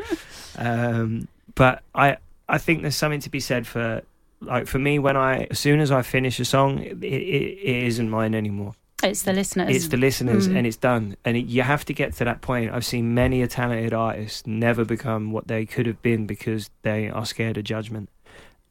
But 1.59 1.83
I, 1.93 2.17
I 2.47 2.57
think 2.57 2.81
there's 2.83 2.95
something 2.95 3.19
to 3.19 3.29
be 3.29 3.41
said 3.41 3.67
for, 3.67 4.01
like, 4.39 4.65
for 4.65 4.79
me 4.79 4.97
when 4.97 5.17
I, 5.17 5.43
as 5.51 5.59
soon 5.59 5.81
as 5.81 5.91
I 5.91 6.01
finish 6.03 6.39
a 6.39 6.45
song, 6.45 6.79
it, 6.79 7.03
it, 7.03 7.05
it 7.05 7.83
isn't 7.83 8.09
mine 8.09 8.33
anymore. 8.33 8.75
It's 9.03 9.23
the 9.23 9.33
listeners. 9.33 9.75
It's 9.75 9.87
the 9.89 9.97
listeners, 9.97 10.47
Mm. 10.47 10.55
and 10.57 10.67
it's 10.67 10.77
done. 10.77 11.17
And 11.25 11.35
it, 11.35 11.47
you 11.47 11.61
have 11.61 11.83
to 11.85 11.93
get 11.93 12.13
to 12.13 12.23
that 12.23 12.39
point. 12.41 12.71
I've 12.71 12.85
seen 12.85 13.13
many 13.13 13.41
a 13.41 13.47
talented 13.47 13.93
artist 13.93 14.47
never 14.47 14.85
become 14.85 15.31
what 15.33 15.47
they 15.49 15.65
could 15.65 15.85
have 15.85 16.01
been 16.01 16.25
because 16.25 16.69
they 16.83 17.09
are 17.09 17.25
scared 17.25 17.57
of 17.57 17.65
judgment. 17.65 18.07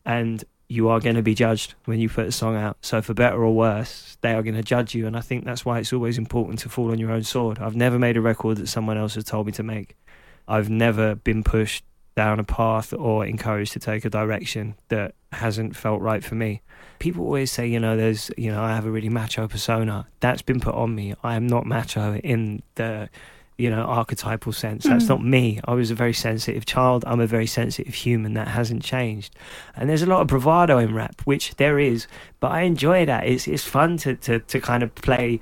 And 0.07 0.43
you 0.69 0.89
are 0.89 1.01
going 1.01 1.17
to 1.17 1.23
be 1.23 1.35
judged 1.35 1.75
when 1.85 1.99
you 2.01 2.09
put 2.09 2.27
a 2.27 2.33
song 2.33 2.57
out. 2.57 2.79
So 2.81 3.03
for 3.03 3.13
better 3.13 3.43
or 3.43 3.55
worse, 3.55 4.17
they 4.23 4.33
are 4.33 4.43
going 4.43 4.55
to 4.57 4.63
judge 4.63 4.95
you. 4.95 5.07
And 5.07 5.15
I 5.15 5.21
think 5.21 5.45
that's 5.45 5.65
why 5.65 5.79
it's 5.79 5.93
always 5.93 6.17
important 6.17 6.59
to 6.61 6.71
fall 6.71 6.91
on 6.91 6.99
your 6.99 7.11
own 7.11 7.25
sword. 7.25 7.59
I've 7.59 7.77
never 7.77 7.99
made 7.99 8.17
a 8.17 8.23
record 8.23 8.57
that 8.59 8.69
someone 8.69 8.97
else 8.97 9.15
has 9.15 9.25
told 9.25 9.45
me 9.47 9.53
to 9.53 9.63
make. 9.63 9.95
I've 10.47 10.71
never 10.71 11.15
been 11.15 11.43
pushed 11.43 11.85
down 12.23 12.41
a 12.41 12.45
path 12.45 12.93
or 12.93 13.25
encouraged 13.25 13.73
to 13.75 13.79
take 13.79 14.05
a 14.05 14.11
direction 14.11 14.75
that 14.89 15.15
hasn't 15.31 15.77
felt 15.77 16.01
right 16.01 16.25
for 16.25 16.35
me. 16.35 16.61
People 16.99 17.23
always 17.25 17.53
say, 17.53 17.65
you 17.75 17.79
know, 17.79 17.97
there's, 17.97 18.29
you 18.37 18.51
know, 18.51 18.61
I 18.61 18.75
have 18.75 18.87
a 18.87 18.91
really 18.91 19.09
macho 19.21 19.47
persona. 19.47 19.97
That's 20.19 20.43
been 20.43 20.59
put 20.59 20.75
on 20.75 20.91
me. 21.01 21.15
I 21.23 21.37
am 21.37 21.47
not 21.47 21.65
macho 21.65 22.17
in 22.17 22.41
the, 22.75 23.09
you 23.57 23.71
know, 23.71 23.83
archetypal 24.01 24.53
sense. 24.53 24.83
That's 24.85 25.05
Mm. 25.05 25.09
not 25.15 25.23
me. 25.37 25.61
I 25.71 25.75
was 25.75 25.93
a 25.93 25.95
very 25.95 26.13
sensitive 26.13 26.65
child. 26.67 27.05
I'm 27.07 27.21
a 27.21 27.27
very 27.37 27.47
sensitive 27.47 27.95
human. 27.95 28.35
That 28.35 28.49
hasn't 28.49 28.83
changed. 28.83 29.31
And 29.77 29.89
there's 29.89 30.03
a 30.03 30.07
lot 30.15 30.21
of 30.23 30.27
bravado 30.27 30.79
in 30.79 30.93
rap, 30.95 31.17
which 31.25 31.55
there 31.57 31.79
is, 31.79 32.09
but 32.41 32.51
I 32.51 32.61
enjoy 32.63 33.07
that. 33.07 33.23
It's 33.33 33.47
it's 33.47 33.65
fun 33.77 33.97
to 33.99 34.11
to, 34.27 34.41
to 34.53 34.61
kind 34.71 34.83
of 34.83 34.93
play 35.09 35.39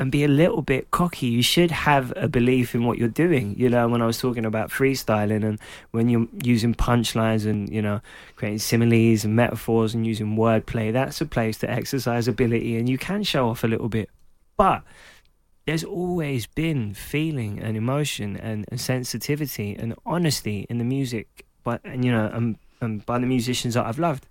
and 0.00 0.10
be 0.10 0.24
a 0.24 0.28
little 0.28 0.62
bit 0.62 0.90
cocky. 0.90 1.26
You 1.26 1.42
should 1.42 1.70
have 1.70 2.10
a 2.16 2.26
belief 2.26 2.74
in 2.74 2.86
what 2.86 2.96
you're 2.96 3.08
doing. 3.08 3.54
You 3.58 3.68
know, 3.68 3.86
when 3.86 4.00
I 4.00 4.06
was 4.06 4.18
talking 4.18 4.46
about 4.46 4.70
freestyling 4.70 5.44
and 5.44 5.60
when 5.90 6.08
you're 6.08 6.26
using 6.42 6.74
punchlines 6.74 7.44
and, 7.44 7.68
you 7.68 7.82
know, 7.82 8.00
creating 8.34 8.60
similes 8.60 9.26
and 9.26 9.36
metaphors 9.36 9.94
and 9.94 10.06
using 10.06 10.36
wordplay, 10.36 10.90
that's 10.90 11.20
a 11.20 11.26
place 11.26 11.58
to 11.58 11.70
exercise 11.70 12.28
ability 12.28 12.78
and 12.78 12.88
you 12.88 12.96
can 12.96 13.22
show 13.22 13.50
off 13.50 13.62
a 13.62 13.66
little 13.66 13.90
bit. 13.90 14.08
But 14.56 14.84
there's 15.66 15.84
always 15.84 16.46
been 16.46 16.94
feeling 16.94 17.60
and 17.60 17.76
emotion 17.76 18.38
and, 18.38 18.64
and 18.70 18.80
sensitivity 18.80 19.76
and 19.78 19.94
honesty 20.06 20.66
in 20.70 20.78
the 20.78 20.84
music, 20.84 21.44
but 21.62 21.82
and 21.84 22.06
you 22.06 22.10
know, 22.10 22.30
and, 22.32 22.56
and 22.80 23.04
by 23.04 23.18
the 23.18 23.26
musicians 23.26 23.74
that 23.74 23.84
I've 23.84 23.98
loved. 23.98 24.26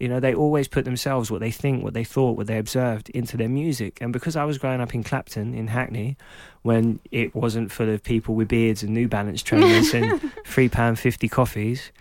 You 0.00 0.08
know, 0.08 0.18
they 0.18 0.34
always 0.34 0.66
put 0.66 0.84
themselves, 0.84 1.30
what 1.30 1.40
they 1.40 1.50
think, 1.50 1.84
what 1.84 1.94
they 1.94 2.04
thought, 2.04 2.36
what 2.36 2.46
they 2.46 2.58
observed 2.58 3.10
into 3.10 3.36
their 3.36 3.48
music. 3.48 3.98
And 4.00 4.12
because 4.12 4.34
I 4.34 4.44
was 4.44 4.58
growing 4.58 4.80
up 4.80 4.94
in 4.94 5.04
Clapton, 5.04 5.54
in 5.54 5.68
Hackney, 5.68 6.16
when 6.62 7.00
it 7.10 7.34
wasn't 7.34 7.70
full 7.70 7.88
of 7.88 8.02
people 8.02 8.34
with 8.34 8.48
beards 8.48 8.82
and 8.82 8.94
New 8.94 9.06
Balance 9.06 9.42
trainers 9.42 9.94
and 9.94 10.32
three 10.46 10.68
pound 10.68 10.98
fifty 10.98 11.28
coffees, 11.28 11.92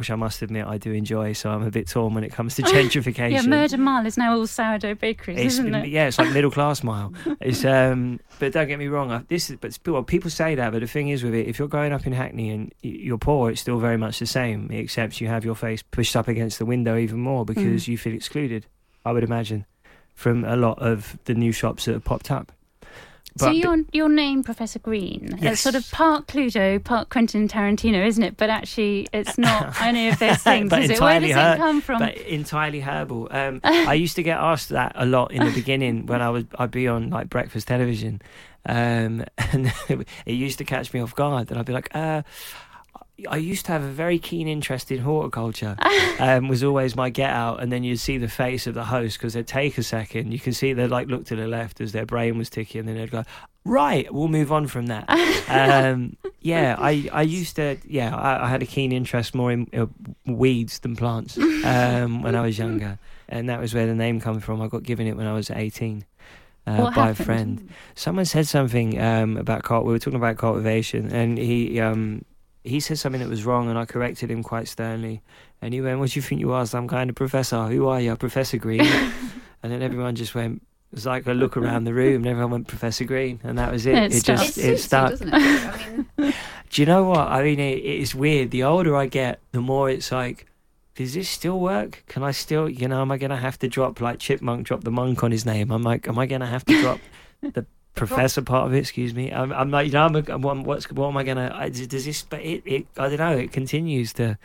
which 0.00 0.10
I 0.10 0.16
must 0.16 0.42
admit 0.42 0.66
I 0.66 0.78
do 0.78 0.90
enjoy, 0.92 1.34
so 1.34 1.50
I'm 1.50 1.62
a 1.62 1.70
bit 1.70 1.86
torn 1.86 2.14
when 2.14 2.24
it 2.24 2.32
comes 2.32 2.56
to 2.56 2.62
gentrification. 2.62 3.30
yeah, 3.30 3.42
Murder 3.42 3.78
Mile 3.78 4.04
is 4.06 4.16
now 4.16 4.34
all 4.34 4.46
sourdough 4.48 4.96
bakeries, 4.96 5.38
It's, 5.38 5.54
isn't 5.58 5.72
it? 5.72 5.88
yeah, 5.88 6.08
it's 6.08 6.18
like 6.18 6.32
middle 6.32 6.50
class 6.50 6.82
mile. 6.90 7.12
It's 7.40 7.64
um, 7.64 8.18
but 8.40 8.52
don't 8.52 8.66
get 8.66 8.78
me 8.80 8.88
wrong. 8.88 9.12
I, 9.12 9.22
this 9.28 9.50
is, 9.50 9.58
but 9.60 9.78
people, 9.84 10.02
people 10.02 10.30
say 10.30 10.56
that, 10.56 10.72
but 10.72 10.80
the 10.80 10.88
thing 10.88 11.10
is 11.10 11.22
with 11.22 11.34
it, 11.34 11.46
if 11.46 11.58
you're 11.60 11.68
growing 11.68 11.92
up 11.92 12.06
in 12.06 12.12
Hackney 12.12 12.50
and 12.50 12.72
you're 12.82 13.18
poor, 13.18 13.50
it's 13.50 13.60
still 13.60 13.78
very 13.78 13.96
much 13.96 14.18
the 14.18 14.26
same, 14.26 14.68
except 14.72 15.20
you 15.20 15.28
have 15.28 15.44
your 15.44 15.54
face 15.54 15.82
pushed 15.82 16.16
up 16.16 16.26
against 16.26 16.58
the 16.58 16.66
window 16.66 16.96
even 16.96 17.20
more 17.20 17.44
because 17.44 17.86
you 17.86 17.96
feel 17.96 18.14
excluded. 18.14 18.66
I 19.04 19.12
would 19.12 19.22
imagine 19.24 19.66
from 20.14 20.44
a 20.44 20.56
lot 20.56 20.78
of 20.80 21.18
the 21.26 21.34
new 21.34 21.52
shops 21.52 21.84
that 21.84 21.92
have 21.92 22.04
popped 22.04 22.30
up. 22.30 22.52
So 23.36 23.50
your 23.50 23.78
your 23.92 24.08
name, 24.08 24.42
Professor 24.42 24.78
Green, 24.78 25.36
Yes. 25.40 25.52
it's 25.52 25.60
sort 25.62 25.74
of 25.74 25.90
part 25.90 26.26
Cluedo, 26.26 26.82
part 26.82 27.08
Quentin 27.10 27.48
Tarantino, 27.48 28.04
isn't 28.06 28.22
it? 28.22 28.36
But 28.36 28.50
actually, 28.50 29.08
it's 29.12 29.38
not 29.38 29.80
any 29.82 30.08
of 30.08 30.18
those 30.18 30.38
things, 30.42 30.68
But 30.70 30.82
is 30.82 30.90
it? 30.90 31.00
Where 31.00 31.20
does 31.20 31.32
her- 31.32 31.54
it 31.54 31.58
come 31.58 31.80
from? 31.80 32.00
but 32.00 32.16
entirely 32.16 32.80
herbal. 32.80 33.28
Um, 33.30 33.60
I 33.64 33.94
used 33.94 34.16
to 34.16 34.22
get 34.22 34.38
asked 34.38 34.70
that 34.70 34.92
a 34.94 35.06
lot 35.06 35.32
in 35.32 35.44
the 35.44 35.52
beginning 35.52 36.06
when 36.06 36.20
I 36.22 36.30
was 36.30 36.44
I'd 36.58 36.70
be 36.70 36.88
on 36.88 37.10
like 37.10 37.28
breakfast 37.28 37.68
television, 37.68 38.20
um, 38.66 39.24
and 39.52 39.72
it 39.88 40.06
used 40.32 40.58
to 40.58 40.64
catch 40.64 40.92
me 40.92 41.00
off 41.00 41.14
guard, 41.14 41.50
and 41.50 41.58
I'd 41.58 41.66
be 41.66 41.72
like, 41.72 41.94
uh, 41.94 42.22
I 43.28 43.36
used 43.36 43.66
to 43.66 43.72
have 43.72 43.82
a 43.82 43.90
very 43.90 44.18
keen 44.18 44.48
interest 44.48 44.90
in 44.90 45.00
horticulture. 45.00 45.76
Um, 46.20 46.48
was 46.48 46.62
always 46.62 46.94
my 46.94 47.08
get 47.08 47.30
out, 47.30 47.62
and 47.62 47.72
then 47.72 47.82
you'd 47.82 47.98
see 47.98 48.18
the 48.18 48.28
face 48.28 48.66
of 48.66 48.74
the 48.74 48.84
host 48.84 49.16
because 49.16 49.32
they'd 49.32 49.46
take 49.46 49.78
a 49.78 49.82
second. 49.82 50.32
You 50.32 50.38
can 50.38 50.52
see 50.52 50.74
they'd 50.74 50.88
like 50.88 51.08
look 51.08 51.24
to 51.26 51.36
the 51.36 51.46
left 51.46 51.80
as 51.80 51.92
their 51.92 52.04
brain 52.04 52.36
was 52.36 52.50
ticking, 52.50 52.80
and 52.80 52.88
then 52.88 52.96
they'd 52.96 53.10
go, 53.10 53.24
"Right, 53.64 54.12
we'll 54.12 54.28
move 54.28 54.52
on 54.52 54.66
from 54.66 54.88
that." 54.88 55.06
um, 55.48 56.18
yeah, 56.40 56.76
I, 56.78 57.08
I 57.10 57.22
used 57.22 57.56
to, 57.56 57.78
yeah, 57.86 58.14
I, 58.14 58.44
I 58.44 58.48
had 58.48 58.62
a 58.62 58.66
keen 58.66 58.92
interest 58.92 59.34
more 59.34 59.50
in 59.50 59.66
uh, 59.72 59.86
weeds 60.26 60.80
than 60.80 60.94
plants 60.94 61.38
um, 61.38 62.22
when 62.22 62.36
I 62.36 62.42
was 62.42 62.58
younger, 62.58 62.98
and 63.30 63.48
that 63.48 63.58
was 63.58 63.72
where 63.72 63.86
the 63.86 63.94
name 63.94 64.20
comes 64.20 64.44
from. 64.44 64.60
I 64.60 64.68
got 64.68 64.82
given 64.82 65.06
it 65.06 65.16
when 65.16 65.26
I 65.26 65.32
was 65.32 65.50
eighteen. 65.50 66.04
Uh, 66.66 66.76
by 66.76 66.90
happened? 66.90 67.08
a 67.08 67.24
friend, 67.24 67.68
someone 67.94 68.26
said 68.26 68.46
something 68.46 69.00
um, 69.00 69.38
about 69.38 69.62
cult. 69.62 69.86
We 69.86 69.92
were 69.92 69.98
talking 69.98 70.18
about 70.18 70.36
cultivation, 70.36 71.10
and 71.10 71.38
he 71.38 71.80
um, 71.80 72.26
he 72.70 72.80
said 72.80 72.98
something 72.98 73.20
that 73.20 73.28
was 73.28 73.44
wrong, 73.44 73.68
and 73.68 73.78
I 73.78 73.84
corrected 73.84 74.30
him 74.30 74.42
quite 74.42 74.68
sternly. 74.68 75.20
And 75.60 75.74
he 75.74 75.80
went, 75.80 75.98
"What 75.98 76.10
do 76.10 76.18
you 76.18 76.22
think 76.22 76.40
you 76.40 76.52
are, 76.52 76.64
some 76.66 76.88
kind 76.88 77.10
of 77.10 77.16
professor? 77.16 77.66
Who 77.66 77.86
are 77.88 78.00
you, 78.00 78.16
Professor 78.16 78.56
Green?" 78.56 78.80
and 79.62 79.72
then 79.72 79.82
everyone 79.82 80.14
just 80.14 80.34
went. 80.34 80.62
It 80.92 80.96
was 80.96 81.06
like 81.06 81.26
a 81.26 81.32
look 81.32 81.56
around 81.56 81.84
the 81.84 81.94
room, 81.94 82.16
and 82.16 82.26
everyone 82.26 82.50
went 82.50 82.66
Professor 82.68 83.04
Green, 83.04 83.40
and 83.44 83.58
that 83.58 83.70
was 83.70 83.86
it. 83.86 83.94
It 83.94 84.14
It, 84.14 84.24
just 84.24 84.58
it 84.58 84.64
it 84.64 84.64
suits 84.64 84.66
you, 84.66 84.76
stuck. 84.78 85.12
it? 85.20 85.28
I 85.32 85.96
mean, 86.18 86.34
Do 86.70 86.82
you 86.82 86.86
know 86.86 87.04
what? 87.04 87.28
I 87.28 87.42
mean, 87.42 87.60
it, 87.60 87.78
it 87.78 88.00
is 88.00 88.14
weird. 88.14 88.50
The 88.50 88.62
older 88.64 88.96
I 88.96 89.06
get, 89.06 89.40
the 89.52 89.60
more 89.60 89.90
it's 89.90 90.10
like 90.10 90.46
does 90.96 91.14
this 91.14 91.28
still 91.28 91.58
work? 91.58 92.04
Can 92.08 92.22
I 92.22 92.30
still, 92.32 92.68
you 92.68 92.86
know, 92.86 93.00
am 93.00 93.10
I 93.10 93.16
going 93.16 93.30
to 93.30 93.36
have 93.36 93.58
to 93.60 93.68
drop 93.68 94.00
like 94.00 94.18
Chipmunk, 94.18 94.66
drop 94.66 94.84
the 94.84 94.90
monk 94.90 95.24
on 95.24 95.30
his 95.30 95.46
name? 95.46 95.70
I'm 95.70 95.82
like, 95.82 96.06
am 96.08 96.18
I 96.18 96.26
going 96.26 96.42
to 96.42 96.46
have 96.46 96.64
to 96.66 96.80
drop 96.82 97.00
the 97.40 97.64
professor 98.06 98.42
part 98.42 98.66
of 98.66 98.74
it? 98.74 98.78
Excuse 98.78 99.14
me. 99.14 99.30
I'm, 99.30 99.52
I'm 99.52 99.70
like, 99.70 99.86
you 99.86 99.92
know, 99.92 100.04
I'm, 100.06 100.16
a, 100.16 100.22
I'm 100.28 100.64
what's 100.64 100.90
what 100.90 101.08
am 101.08 101.16
I 101.16 101.24
going 101.24 101.36
to? 101.36 101.86
Does 101.86 102.04
this? 102.04 102.22
But 102.22 102.40
it, 102.40 102.62
it, 102.66 102.86
I 102.96 103.08
don't 103.08 103.18
know. 103.18 103.36
It 103.36 103.52
continues 103.52 104.12
to 104.14 104.38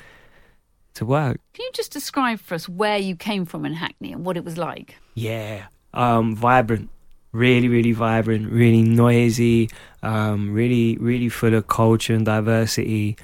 to 0.95 1.05
work. 1.05 1.39
Can 1.53 1.63
you 1.63 1.71
just 1.73 1.91
describe 1.91 2.39
for 2.39 2.55
us 2.55 2.67
where 2.67 2.97
you 2.97 3.15
came 3.15 3.45
from 3.45 3.65
in 3.65 3.73
Hackney 3.73 4.13
and 4.13 4.25
what 4.25 4.37
it 4.37 4.43
was 4.43 4.57
like? 4.57 4.95
Yeah, 5.13 5.65
um, 5.93 6.35
vibrant, 6.35 6.89
really, 7.31 7.67
really 7.67 7.91
vibrant, 7.91 8.51
really 8.51 8.81
noisy, 8.81 9.69
um, 10.03 10.53
really, 10.53 10.97
really 10.97 11.29
full 11.29 11.53
of 11.53 11.67
culture 11.67 12.13
and 12.13 12.25
diversity. 12.25 13.17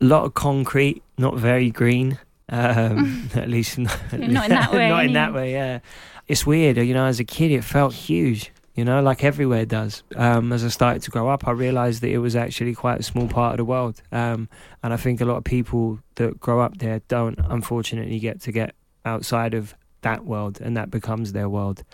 A 0.00 0.04
lot 0.04 0.24
of 0.24 0.34
concrete, 0.34 1.02
not 1.18 1.36
very 1.36 1.70
green. 1.70 2.18
Um, 2.48 3.28
at 3.34 3.48
least 3.48 3.78
not, 3.78 3.98
not 4.12 4.22
in 4.22 4.34
that 4.34 4.72
way. 4.72 4.88
not 4.88 5.04
in 5.04 5.12
that 5.14 5.34
way. 5.34 5.52
Yeah, 5.52 5.80
it's 6.28 6.46
weird. 6.46 6.76
You 6.76 6.94
know, 6.94 7.06
as 7.06 7.18
a 7.18 7.24
kid, 7.24 7.50
it 7.50 7.64
felt 7.64 7.94
huge. 7.94 8.52
You 8.76 8.84
know, 8.84 9.00
like 9.00 9.24
everywhere 9.24 9.64
does. 9.64 10.02
Um, 10.16 10.52
as 10.52 10.62
I 10.62 10.68
started 10.68 11.02
to 11.04 11.10
grow 11.10 11.30
up, 11.30 11.48
I 11.48 11.52
realised 11.52 12.02
that 12.02 12.10
it 12.10 12.18
was 12.18 12.36
actually 12.36 12.74
quite 12.74 13.00
a 13.00 13.02
small 13.02 13.26
part 13.26 13.54
of 13.54 13.56
the 13.56 13.64
world. 13.64 14.02
Um, 14.12 14.50
and 14.82 14.92
I 14.92 14.98
think 14.98 15.22
a 15.22 15.24
lot 15.24 15.38
of 15.38 15.44
people 15.44 16.00
that 16.16 16.38
grow 16.38 16.60
up 16.60 16.76
there 16.76 17.00
don't, 17.08 17.38
unfortunately, 17.42 18.18
get 18.18 18.42
to 18.42 18.52
get 18.52 18.74
outside 19.06 19.54
of 19.54 19.74
that 20.02 20.26
world, 20.26 20.60
and 20.60 20.76
that 20.76 20.90
becomes 20.90 21.32
their 21.32 21.48
world. 21.48 21.84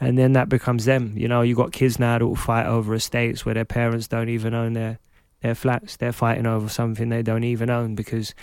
And 0.00 0.16
then 0.16 0.32
that 0.32 0.48
becomes 0.48 0.86
them. 0.86 1.12
You 1.14 1.28
know, 1.28 1.42
you 1.42 1.54
got 1.54 1.72
kids 1.72 1.98
now 1.98 2.18
that 2.18 2.26
will 2.26 2.36
fight 2.36 2.64
over 2.64 2.94
estates 2.94 3.44
where 3.44 3.54
their 3.54 3.66
parents 3.66 4.08
don't 4.08 4.30
even 4.30 4.54
own 4.54 4.72
their 4.72 4.98
their 5.42 5.54
flats. 5.54 5.96
They're 5.96 6.12
fighting 6.12 6.46
over 6.46 6.68
something 6.70 7.10
they 7.10 7.22
don't 7.22 7.44
even 7.44 7.68
own 7.68 7.94
because 7.94 8.34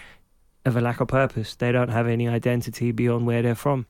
of 0.66 0.78
a 0.78 0.82
lack 0.82 1.00
of 1.00 1.08
purpose. 1.08 1.56
They 1.56 1.72
don't 1.72 1.90
have 1.90 2.08
any 2.08 2.28
identity 2.28 2.92
beyond 2.92 3.26
where 3.26 3.42
they're 3.42 3.56
from. 3.56 3.88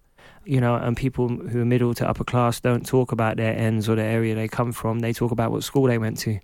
You 0.48 0.62
know, 0.62 0.75
and 0.75 0.96
people 0.96 1.27
who 1.27 1.62
are 1.62 1.66
middle 1.66 1.94
to 1.96 2.08
upper 2.08 2.24
class 2.24 2.62
don't 2.62 2.86
talk 2.86 3.12
about 3.12 3.36
their 3.36 3.54
ends 3.54 3.89
or 3.89 3.96
the 3.96 4.04
area 4.04 4.34
they 4.34 4.48
come 4.48 4.72
from. 4.72 5.00
They 5.00 5.12
talk 5.12 5.32
about 5.32 5.51
what 5.51 5.66
school 5.66 5.88
they 5.88 5.98
went 5.98 6.18
to, 6.20 6.39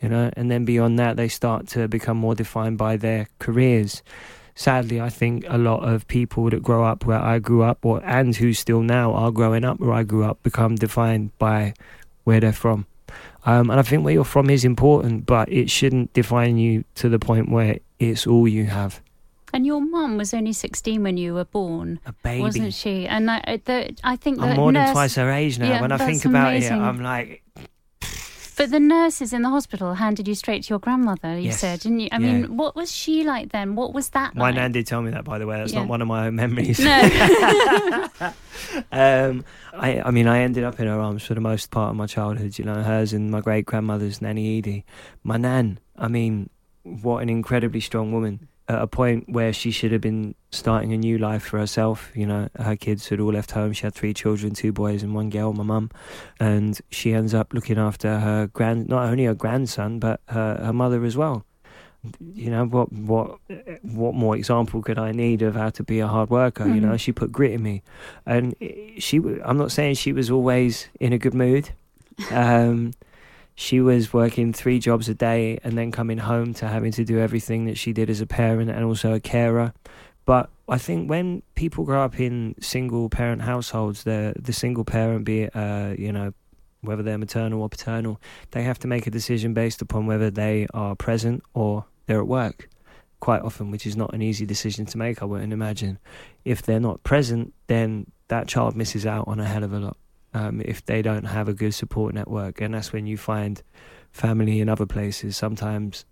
you 0.00 0.08
know, 0.08 0.30
and 0.36 0.48
then 0.48 0.64
beyond 0.64 0.96
that, 1.00 1.16
they 1.16 1.26
start 1.26 1.66
to 1.68 1.88
become 1.88 2.16
more 2.16 2.36
defined 2.36 2.78
by 2.78 2.96
their 2.96 3.26
careers. 3.40 4.04
Sadly, 4.54 5.00
I 5.00 5.08
think 5.08 5.44
a 5.48 5.58
lot 5.58 5.80
of 5.82 6.06
people 6.06 6.50
that 6.50 6.62
grow 6.62 6.84
up 6.84 7.04
where 7.04 7.18
I 7.18 7.40
grew 7.40 7.62
up, 7.62 7.84
or 7.84 8.00
and 8.04 8.34
who 8.36 8.52
still 8.52 8.82
now 8.82 9.12
are 9.12 9.32
growing 9.32 9.64
up 9.64 9.80
where 9.80 9.92
I 9.92 10.04
grew 10.04 10.24
up, 10.24 10.40
become 10.44 10.76
defined 10.76 11.36
by 11.38 11.74
where 12.22 12.38
they're 12.38 12.52
from. 12.52 12.86
Um, 13.44 13.70
and 13.70 13.80
I 13.80 13.82
think 13.82 14.04
where 14.04 14.14
you're 14.14 14.24
from 14.24 14.50
is 14.50 14.64
important, 14.64 15.26
but 15.26 15.48
it 15.50 15.68
shouldn't 15.68 16.12
define 16.12 16.58
you 16.58 16.84
to 16.96 17.08
the 17.08 17.18
point 17.18 17.50
where 17.50 17.78
it's 17.98 18.26
all 18.26 18.46
you 18.46 18.66
have. 18.66 19.00
And 19.52 19.64
your 19.64 19.80
mum 19.80 20.18
was 20.18 20.34
only 20.34 20.52
16 20.52 21.02
when 21.02 21.16
you 21.16 21.34
were 21.34 21.44
born. 21.44 22.00
A 22.06 22.12
baby. 22.12 22.42
Wasn't 22.42 22.74
she? 22.74 23.06
And 23.06 23.30
I, 23.30 23.60
the, 23.64 23.96
I 24.04 24.16
think 24.16 24.40
I'm 24.40 24.56
more 24.56 24.72
nurse, 24.72 24.88
than 24.88 24.94
twice 24.94 25.14
her 25.14 25.30
age 25.30 25.58
now. 25.58 25.68
Yeah, 25.68 25.80
when 25.80 25.92
I 25.92 25.98
think 25.98 26.24
about 26.24 26.48
amazing. 26.48 26.76
it, 26.76 26.80
I'm 26.80 27.02
like. 27.02 27.42
But 28.58 28.72
the 28.72 28.80
nurses 28.80 29.32
in 29.32 29.42
the 29.42 29.50
hospital 29.50 29.94
handed 29.94 30.26
you 30.26 30.34
straight 30.34 30.64
to 30.64 30.70
your 30.70 30.80
grandmother, 30.80 31.36
you 31.36 31.44
yes. 31.44 31.60
said, 31.60 31.78
didn't 31.78 32.00
you? 32.00 32.08
I 32.10 32.18
yeah. 32.18 32.32
mean, 32.32 32.56
what 32.56 32.74
was 32.74 32.90
she 32.90 33.22
like 33.22 33.52
then? 33.52 33.76
What 33.76 33.94
was 33.94 34.08
that 34.10 34.34
My 34.34 34.46
like? 34.46 34.56
nan 34.56 34.72
did 34.72 34.84
tell 34.84 35.00
me 35.00 35.12
that, 35.12 35.22
by 35.24 35.38
the 35.38 35.46
way. 35.46 35.58
That's 35.58 35.72
Yeah. 35.72 35.78
not 35.80 35.88
one 35.88 36.02
of 36.02 36.08
my 36.08 36.26
own 36.26 36.34
memories. 36.34 36.80
No. 36.80 36.90
um, 38.90 39.44
I, 39.74 40.02
I 40.04 40.10
mean, 40.10 40.26
I 40.26 40.40
ended 40.40 40.64
up 40.64 40.80
in 40.80 40.88
her 40.88 40.98
arms 40.98 41.22
for 41.22 41.34
the 41.34 41.40
most 41.40 41.70
part 41.70 41.90
of 41.90 41.96
my 41.96 42.06
childhood. 42.06 42.58
You 42.58 42.64
know, 42.64 42.82
hers 42.82 43.12
and 43.12 43.30
my 43.30 43.40
great 43.40 43.64
grandmother's 43.64 44.20
Nanny 44.20 44.58
Edie. 44.58 44.84
My 45.22 45.36
nan, 45.36 45.78
I 45.96 46.08
mean, 46.08 46.50
what 46.82 47.22
an 47.22 47.28
incredibly 47.28 47.80
strong 47.80 48.10
woman. 48.10 48.48
At 48.68 48.82
a 48.82 48.86
point 48.86 49.28
where 49.30 49.52
she 49.54 49.70
should 49.70 49.92
have 49.92 50.02
been 50.02 50.34
starting 50.50 50.92
a 50.92 50.98
new 50.98 51.16
life 51.16 51.42
for 51.42 51.58
herself. 51.58 52.12
You 52.14 52.26
know, 52.26 52.48
her 52.58 52.76
kids 52.76 53.08
had 53.08 53.18
all 53.18 53.32
left 53.32 53.52
home. 53.52 53.72
She 53.72 53.84
had 53.84 53.94
three 53.94 54.12
children, 54.12 54.52
two 54.52 54.72
boys 54.72 55.02
and 55.02 55.14
one 55.14 55.30
girl, 55.30 55.54
my 55.54 55.62
mum. 55.64 55.90
And 56.38 56.78
she 56.90 57.14
ends 57.14 57.32
up 57.32 57.54
looking 57.54 57.78
after 57.78 58.20
her 58.20 58.46
grand, 58.48 58.88
not 58.88 59.04
only 59.06 59.24
her 59.24 59.32
grandson, 59.34 59.98
but 59.98 60.20
her, 60.28 60.60
her 60.62 60.72
mother 60.74 61.02
as 61.06 61.16
well. 61.16 61.46
You 62.34 62.50
know, 62.50 62.66
what, 62.66 62.92
what, 62.92 63.38
what 63.82 64.14
more 64.14 64.36
example 64.36 64.82
could 64.82 64.98
I 64.98 65.12
need 65.12 65.40
of 65.40 65.54
how 65.56 65.70
to 65.70 65.82
be 65.82 66.00
a 66.00 66.06
hard 66.06 66.28
worker? 66.28 66.66
You 66.68 66.80
know, 66.80 66.92
Mhm. 66.92 67.00
she 67.00 67.12
put 67.12 67.32
grit 67.32 67.52
in 67.52 67.62
me. 67.62 67.82
And 68.26 68.54
she. 68.98 69.16
I'm 69.44 69.56
not 69.56 69.72
saying 69.72 69.94
she 69.94 70.12
was 70.12 70.30
always 70.30 70.88
in 71.00 71.12
a 71.14 71.18
good 71.18 71.34
mood. 71.34 71.70
Um, 72.32 72.92
she 73.60 73.80
was 73.80 74.12
working 74.12 74.52
three 74.52 74.78
jobs 74.78 75.08
a 75.08 75.14
day 75.14 75.58
and 75.64 75.76
then 75.76 75.90
coming 75.90 76.16
home 76.16 76.54
to 76.54 76.68
having 76.68 76.92
to 76.92 77.04
do 77.04 77.18
everything 77.18 77.64
that 77.64 77.76
she 77.76 77.92
did 77.92 78.08
as 78.08 78.20
a 78.20 78.26
parent 78.26 78.70
and 78.70 78.84
also 78.84 79.14
a 79.14 79.18
carer. 79.18 79.72
But 80.24 80.48
I 80.68 80.78
think 80.78 81.10
when 81.10 81.42
people 81.56 81.82
grow 81.82 82.04
up 82.04 82.20
in 82.20 82.54
single 82.60 83.08
parent 83.08 83.42
households, 83.42 84.04
the 84.04 84.32
the 84.38 84.52
single 84.52 84.84
parent, 84.84 85.24
be 85.24 85.42
it 85.42 85.56
uh, 85.56 85.94
you 85.98 86.12
know 86.12 86.32
whether 86.82 87.02
they're 87.02 87.18
maternal 87.18 87.60
or 87.60 87.68
paternal, 87.68 88.20
they 88.52 88.62
have 88.62 88.78
to 88.78 88.86
make 88.86 89.08
a 89.08 89.10
decision 89.10 89.54
based 89.54 89.82
upon 89.82 90.06
whether 90.06 90.30
they 90.30 90.68
are 90.72 90.94
present 90.94 91.42
or 91.52 91.84
they're 92.06 92.20
at 92.20 92.28
work. 92.28 92.68
Quite 93.18 93.42
often, 93.42 93.72
which 93.72 93.88
is 93.88 93.96
not 93.96 94.14
an 94.14 94.22
easy 94.22 94.46
decision 94.46 94.86
to 94.86 94.98
make, 94.98 95.20
I 95.20 95.24
wouldn't 95.24 95.52
imagine. 95.52 95.98
If 96.44 96.62
they're 96.62 96.78
not 96.78 97.02
present, 97.02 97.52
then 97.66 98.06
that 98.28 98.46
child 98.46 98.76
misses 98.76 99.04
out 99.04 99.26
on 99.26 99.40
a 99.40 99.44
hell 99.44 99.64
of 99.64 99.72
a 99.72 99.80
lot 99.80 99.96
um, 100.34 100.60
if 100.64 100.84
they 100.84 101.02
don't 101.02 101.24
have 101.24 101.48
a 101.48 101.54
good 101.54 101.74
support 101.74 102.14
network. 102.14 102.60
And 102.60 102.74
that's 102.74 102.92
when 102.92 103.06
you 103.06 103.16
find 103.16 103.62
family 104.10 104.60
in 104.60 104.68
other 104.68 104.86
places, 104.86 105.36
sometimes 105.36 106.04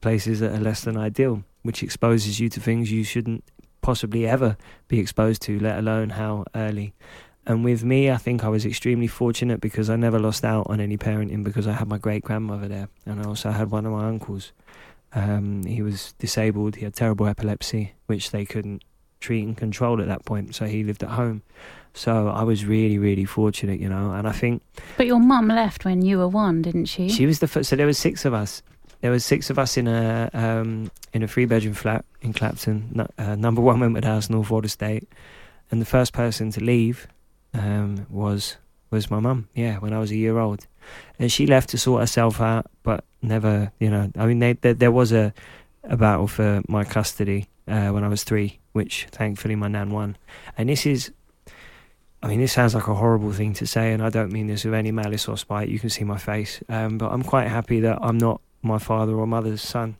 places 0.00 0.40
that 0.40 0.52
are 0.52 0.60
less 0.60 0.82
than 0.82 0.96
ideal, 0.96 1.44
which 1.62 1.82
exposes 1.82 2.40
you 2.40 2.48
to 2.50 2.60
things 2.60 2.92
you 2.92 3.04
shouldn't 3.04 3.44
possibly 3.80 4.26
ever 4.26 4.56
be 4.86 4.98
exposed 4.98 5.42
to, 5.42 5.58
let 5.58 5.78
alone 5.78 6.10
how 6.10 6.44
early. 6.54 6.94
And 7.46 7.64
with 7.64 7.82
me, 7.82 8.10
I 8.10 8.18
think 8.18 8.44
I 8.44 8.48
was 8.48 8.66
extremely 8.66 9.06
fortunate 9.06 9.60
because 9.60 9.88
I 9.88 9.96
never 9.96 10.18
lost 10.18 10.44
out 10.44 10.66
on 10.68 10.80
any 10.80 10.98
parenting 10.98 11.42
because 11.42 11.66
I 11.66 11.72
had 11.72 11.88
my 11.88 11.96
great 11.96 12.22
grandmother 12.22 12.68
there. 12.68 12.88
And 13.06 13.20
I 13.20 13.24
also 13.24 13.50
had 13.50 13.70
one 13.70 13.86
of 13.86 13.92
my 13.92 14.06
uncles. 14.06 14.52
Um, 15.14 15.64
he 15.64 15.80
was 15.80 16.12
disabled, 16.18 16.76
he 16.76 16.84
had 16.84 16.94
terrible 16.94 17.26
epilepsy, 17.26 17.94
which 18.06 18.30
they 18.30 18.44
couldn't 18.44 18.82
treat 19.20 19.44
and 19.44 19.56
control 19.56 20.00
at 20.00 20.08
that 20.08 20.24
point. 20.24 20.54
So 20.54 20.66
he 20.66 20.84
lived 20.84 21.02
at 21.02 21.10
home. 21.10 21.42
So 21.94 22.28
I 22.28 22.44
was 22.44 22.64
really, 22.64 22.98
really 22.98 23.24
fortunate, 23.24 23.80
you 23.80 23.88
know. 23.88 24.12
And 24.12 24.28
I 24.28 24.32
think 24.32 24.62
but 24.96 25.06
your 25.06 25.18
mum 25.18 25.48
left 25.48 25.84
when 25.84 26.02
you 26.02 26.18
were 26.18 26.28
one, 26.28 26.62
didn't 26.62 26.86
she? 26.86 27.08
she 27.08 27.26
was 27.26 27.40
the 27.40 27.48
first. 27.48 27.70
So 27.70 27.76
there 27.76 27.86
was 27.86 27.98
six 27.98 28.24
of 28.24 28.34
us. 28.34 28.62
There 29.00 29.10
was 29.10 29.24
six 29.24 29.50
of 29.50 29.58
us 29.58 29.76
in 29.76 29.86
a 29.86 30.30
um, 30.32 30.90
in 31.12 31.22
a 31.22 31.28
three 31.28 31.44
bedroom 31.44 31.74
flat 31.74 32.04
in 32.20 32.32
Clapton. 32.32 33.06
Uh, 33.18 33.34
number 33.36 33.60
one 33.60 33.80
Wentworth 33.80 34.04
House, 34.04 34.30
Northwold 34.30 34.64
Estate, 34.64 35.08
and 35.70 35.80
the 35.80 35.86
first 35.86 36.12
person 36.12 36.50
to 36.52 36.62
leave 36.62 37.08
um, 37.54 38.06
was 38.10 38.56
was 38.90 39.10
my 39.10 39.20
mum. 39.20 39.48
Yeah, 39.54 39.78
when 39.78 39.92
I 39.92 39.98
was 39.98 40.10
a 40.10 40.16
year 40.16 40.38
old, 40.38 40.66
and 41.18 41.32
she 41.32 41.46
left 41.46 41.70
to 41.70 41.78
sort 41.78 42.00
herself 42.00 42.40
out, 42.40 42.66
but 42.82 43.04
never. 43.22 43.72
You 43.80 43.90
know, 43.90 44.10
I 44.16 44.26
mean, 44.26 44.38
they, 44.38 44.52
there 44.52 44.74
there 44.74 44.92
was 44.92 45.12
a 45.12 45.32
a 45.84 45.96
battle 45.96 46.26
for 46.26 46.62
my 46.68 46.84
custody 46.84 47.48
uh, 47.68 47.92
when 47.92 48.04
I 48.04 48.08
was 48.08 48.24
three, 48.24 48.58
which 48.72 49.06
thankfully 49.10 49.54
my 49.54 49.68
nan 49.68 49.90
won. 49.90 50.16
And 50.56 50.68
this 50.68 50.86
is 50.86 51.12
I 52.22 52.26
mean, 52.26 52.40
this 52.40 52.52
sounds 52.52 52.74
like 52.74 52.88
a 52.88 52.94
horrible 52.94 53.32
thing 53.32 53.54
to 53.54 53.66
say, 53.66 53.92
and 53.92 54.02
I 54.02 54.10
don't 54.10 54.32
mean 54.32 54.48
this 54.48 54.64
with 54.64 54.74
any 54.74 54.90
malice 54.90 55.28
or 55.28 55.36
spite. 55.36 55.68
You 55.68 55.78
can 55.78 55.88
see 55.88 56.02
my 56.02 56.18
face. 56.18 56.60
Um, 56.68 56.98
but 56.98 57.12
I'm 57.12 57.22
quite 57.22 57.46
happy 57.46 57.80
that 57.80 57.98
I'm 58.02 58.18
not 58.18 58.40
my 58.60 58.78
father 58.78 59.14
or 59.14 59.26
mother's 59.26 59.62
son 59.62 59.96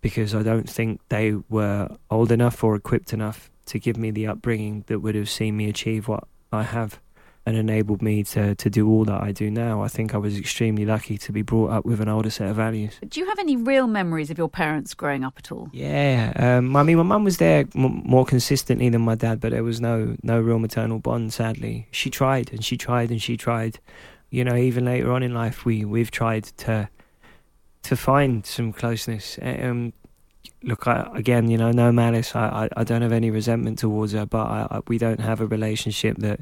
because 0.00 0.34
I 0.34 0.42
don't 0.42 0.68
think 0.68 1.00
they 1.10 1.34
were 1.50 1.88
old 2.10 2.32
enough 2.32 2.64
or 2.64 2.74
equipped 2.74 3.12
enough 3.12 3.50
to 3.66 3.78
give 3.78 3.98
me 3.98 4.10
the 4.10 4.26
upbringing 4.26 4.84
that 4.86 5.00
would 5.00 5.14
have 5.14 5.28
seen 5.28 5.56
me 5.58 5.68
achieve 5.68 6.08
what 6.08 6.24
I 6.50 6.62
have 6.62 7.00
and 7.48 7.56
enabled 7.56 8.02
me 8.02 8.22
to, 8.22 8.54
to 8.54 8.70
do 8.70 8.86
all 8.88 9.04
that 9.06 9.22
I 9.22 9.32
do 9.32 9.50
now. 9.50 9.82
I 9.82 9.88
think 9.88 10.14
I 10.14 10.18
was 10.18 10.36
extremely 10.36 10.84
lucky 10.84 11.16
to 11.18 11.32
be 11.32 11.40
brought 11.40 11.70
up 11.70 11.86
with 11.86 12.00
an 12.00 12.08
older 12.08 12.28
set 12.28 12.48
of 12.48 12.56
values. 12.56 12.98
Do 13.08 13.20
you 13.20 13.26
have 13.26 13.38
any 13.38 13.56
real 13.56 13.86
memories 13.86 14.30
of 14.30 14.36
your 14.36 14.50
parents 14.50 14.92
growing 14.92 15.24
up 15.24 15.34
at 15.38 15.50
all? 15.50 15.70
Yeah, 15.72 16.32
um, 16.36 16.76
I 16.76 16.82
mean, 16.82 16.98
my 16.98 17.02
mum 17.02 17.24
was 17.24 17.38
there 17.38 17.64
m- 17.74 18.02
more 18.04 18.26
consistently 18.26 18.90
than 18.90 19.00
my 19.00 19.14
dad, 19.14 19.40
but 19.40 19.52
there 19.52 19.64
was 19.64 19.80
no 19.80 20.16
no 20.22 20.38
real 20.38 20.58
maternal 20.58 20.98
bond. 20.98 21.32
Sadly, 21.32 21.88
she 21.90 22.10
tried 22.10 22.52
and 22.52 22.64
she 22.64 22.76
tried 22.76 23.10
and 23.10 23.22
she 23.22 23.36
tried. 23.36 23.78
You 24.30 24.44
know, 24.44 24.56
even 24.56 24.84
later 24.84 25.10
on 25.10 25.22
in 25.22 25.32
life, 25.32 25.64
we 25.64 25.86
we've 25.86 26.10
tried 26.10 26.44
to 26.58 26.90
to 27.84 27.96
find 27.96 28.44
some 28.44 28.74
closeness. 28.74 29.38
Um, 29.40 29.94
look, 30.62 30.86
I, 30.86 31.10
again, 31.14 31.48
you 31.48 31.56
know, 31.56 31.70
no 31.70 31.90
malice. 31.92 32.36
I, 32.36 32.68
I, 32.76 32.80
I 32.80 32.84
don't 32.84 33.00
have 33.00 33.12
any 33.12 33.30
resentment 33.30 33.78
towards 33.78 34.12
her, 34.12 34.26
but 34.26 34.44
I, 34.44 34.66
I, 34.70 34.80
we 34.86 34.98
don't 34.98 35.20
have 35.20 35.40
a 35.40 35.46
relationship 35.46 36.18
that 36.18 36.40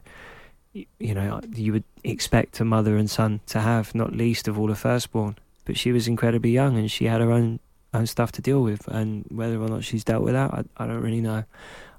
you 0.98 1.14
know 1.14 1.40
you 1.54 1.72
would 1.72 1.84
expect 2.04 2.60
a 2.60 2.64
mother 2.64 2.96
and 2.96 3.10
son 3.10 3.40
to 3.46 3.60
have. 3.60 3.94
Not 3.94 4.12
least 4.12 4.48
of 4.48 4.58
all 4.58 4.70
a 4.70 4.74
firstborn. 4.74 5.36
But 5.64 5.76
she 5.76 5.90
was 5.92 6.06
incredibly 6.06 6.50
young 6.50 6.78
and 6.78 6.90
she 6.90 7.06
had 7.06 7.20
her 7.20 7.32
own 7.32 7.60
own 7.94 8.06
stuff 8.06 8.32
to 8.32 8.42
deal 8.42 8.62
with, 8.62 8.86
and 8.88 9.24
whether 9.30 9.60
or 9.60 9.68
not 9.68 9.84
she's 9.84 10.04
dealt 10.04 10.22
with 10.22 10.34
that, 10.34 10.52
I, 10.52 10.64
I 10.76 10.86
don't 10.86 11.02
really 11.02 11.20
know. 11.20 11.44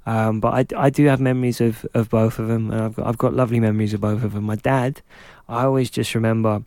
Um, 0.06 0.40
but 0.40 0.54
I, 0.54 0.86
I 0.86 0.90
do 0.90 1.06
have 1.08 1.20
memories 1.20 1.60
of, 1.60 1.86
of 1.94 2.10
both 2.10 2.40
of 2.40 2.48
them, 2.48 2.72
and 2.72 2.82
I've 2.82 2.96
got 2.96 3.08
I've 3.08 3.18
got 3.18 3.34
lovely 3.34 3.60
memories 3.60 3.94
of 3.94 4.02
both 4.02 4.24
of 4.24 4.34
them. 4.34 4.46
My 4.46 4.56
dad, 4.56 5.02
I 5.50 5.64
always 5.64 5.90
just 5.90 6.16
remember 6.16 6.64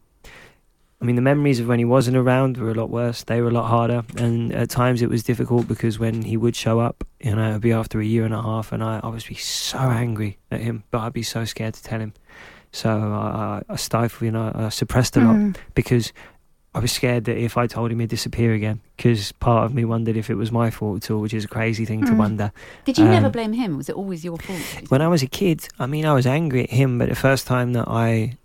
I 1.00 1.06
mean, 1.06 1.16
the 1.16 1.22
memories 1.22 1.58
of 1.60 1.66
when 1.66 1.78
he 1.78 1.84
wasn't 1.86 2.16
around 2.18 2.58
were 2.58 2.70
a 2.70 2.74
lot 2.74 2.90
worse. 2.90 3.24
They 3.24 3.40
were 3.40 3.48
a 3.48 3.52
lot 3.52 3.68
harder, 3.68 4.02
and 4.18 4.52
at 4.52 4.68
times 4.68 5.00
it 5.00 5.08
was 5.08 5.22
difficult 5.22 5.66
because 5.66 5.98
when 5.98 6.22
he 6.22 6.36
would 6.36 6.54
show 6.54 6.78
up, 6.80 7.04
you 7.20 7.34
know, 7.34 7.50
it'd 7.50 7.62
be 7.62 7.72
after 7.72 8.00
a 8.00 8.04
year 8.04 8.24
and 8.26 8.34
a 8.34 8.42
half, 8.42 8.70
and 8.70 8.84
I, 8.84 9.00
I 9.02 9.08
would 9.08 9.24
be 9.26 9.34
so 9.34 9.78
angry 9.78 10.38
at 10.50 10.60
him, 10.60 10.84
but 10.90 10.98
I'd 11.00 11.14
be 11.14 11.22
so 11.22 11.44
scared 11.46 11.74
to 11.74 11.82
tell 11.82 12.00
him. 12.00 12.12
So 12.72 12.90
I, 12.90 13.62
I, 13.68 13.72
I 13.72 13.76
stifled, 13.76 14.22
you 14.26 14.30
know, 14.30 14.52
I 14.54 14.68
suppressed 14.68 15.16
a 15.16 15.20
lot 15.20 15.36
Mm. 15.36 15.56
because 15.74 16.12
I 16.74 16.78
was 16.78 16.92
scared 16.92 17.24
that 17.24 17.36
if 17.36 17.56
I 17.56 17.66
told 17.66 17.90
him 17.90 17.98
he'd 17.98 18.10
disappear 18.10 18.52
again. 18.52 18.80
Because 18.96 19.32
part 19.32 19.64
of 19.64 19.74
me 19.74 19.84
wondered 19.84 20.16
if 20.16 20.28
it 20.30 20.36
was 20.36 20.52
my 20.52 20.70
fault 20.70 21.02
at 21.04 21.10
all, 21.10 21.20
which 21.20 21.34
is 21.34 21.44
a 21.46 21.48
crazy 21.48 21.84
thing 21.86 22.04
to 22.04 22.12
Mm. 22.12 22.18
wonder. 22.18 22.52
Did 22.84 22.96
you 22.98 23.06
never 23.06 23.26
Um, 23.26 23.32
blame 23.32 23.52
him? 23.54 23.76
Was 23.76 23.88
it 23.88 23.96
always 23.96 24.22
your 24.24 24.36
fault? 24.36 24.60
When 24.90 25.02
I 25.02 25.08
was 25.08 25.22
a 25.22 25.26
kid, 25.26 25.66
I 25.80 25.86
mean, 25.86 26.04
I 26.04 26.12
was 26.12 26.26
angry 26.26 26.62
at 26.64 26.70
him, 26.70 26.98
but 26.98 27.08
the 27.08 27.16
first 27.16 27.46
time 27.48 27.72
that 27.72 27.88
I, 27.88 28.36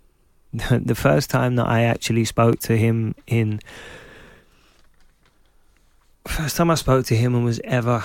the 0.70 0.94
first 0.94 1.30
time 1.30 1.56
that 1.56 1.66
I 1.66 1.82
actually 1.82 2.24
spoke 2.24 2.60
to 2.60 2.76
him 2.76 3.14
in, 3.26 3.60
first 6.26 6.56
time 6.56 6.70
I 6.70 6.74
spoke 6.74 7.06
to 7.06 7.16
him 7.16 7.34
and 7.34 7.44
was 7.44 7.60
ever, 7.64 8.04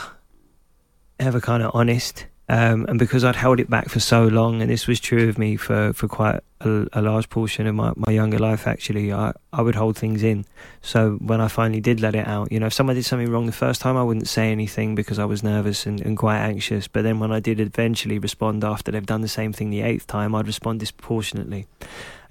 ever 1.20 1.40
kind 1.40 1.64
of 1.64 1.72
honest, 1.74 2.26
um, 2.52 2.86
and 2.90 3.00
because 3.00 3.24
I'd 3.24 3.38
held 3.38 3.62
it 3.62 3.70
back 3.70 3.88
for 3.88 4.02
so 4.02 4.26
long, 4.28 4.62
and 4.62 4.70
this 4.70 4.86
was 4.86 5.00
true 5.00 5.30
of 5.30 5.38
me 5.38 5.56
for, 5.56 5.94
for 5.94 6.10
quite 6.10 6.42
a, 6.60 6.86
a 6.92 7.02
large 7.02 7.30
portion 7.30 7.66
of 7.66 7.76
my, 7.76 7.94
my 7.96 8.12
younger 8.12 8.40
life, 8.40 8.68
actually, 8.68 9.14
I, 9.14 9.32
I 9.54 9.62
would 9.62 9.76
hold 9.76 9.98
things 9.98 10.22
in. 10.22 10.44
So 10.82 11.14
when 11.22 11.40
I 11.40 11.48
finally 11.48 11.80
did 11.80 12.02
let 12.02 12.14
it 12.14 12.28
out, 12.28 12.52
you 12.52 12.60
know, 12.60 12.66
if 12.66 12.74
someone 12.74 12.98
did 12.98 13.06
something 13.06 13.32
wrong 13.32 13.46
the 13.46 13.54
first 13.54 13.80
time, 13.80 13.96
I 13.96 14.04
wouldn't 14.04 14.28
say 14.28 14.52
anything 14.52 14.96
because 14.96 15.18
I 15.18 15.24
was 15.24 15.44
nervous 15.44 15.86
and, 15.86 16.02
and 16.02 16.18
quite 16.18 16.40
anxious. 16.40 16.90
But 16.90 17.04
then 17.04 17.20
when 17.20 17.32
I 17.32 17.40
did 17.40 17.62
eventually 17.62 18.20
respond 18.20 18.66
after 18.66 18.92
they've 18.92 19.06
done 19.06 19.22
the 19.22 19.30
same 19.30 19.54
thing 19.54 19.70
the 19.70 19.84
eighth 19.84 20.08
time, 20.08 20.36
I'd 20.36 20.48
respond 20.48 20.82
disproportionately. 20.82 21.68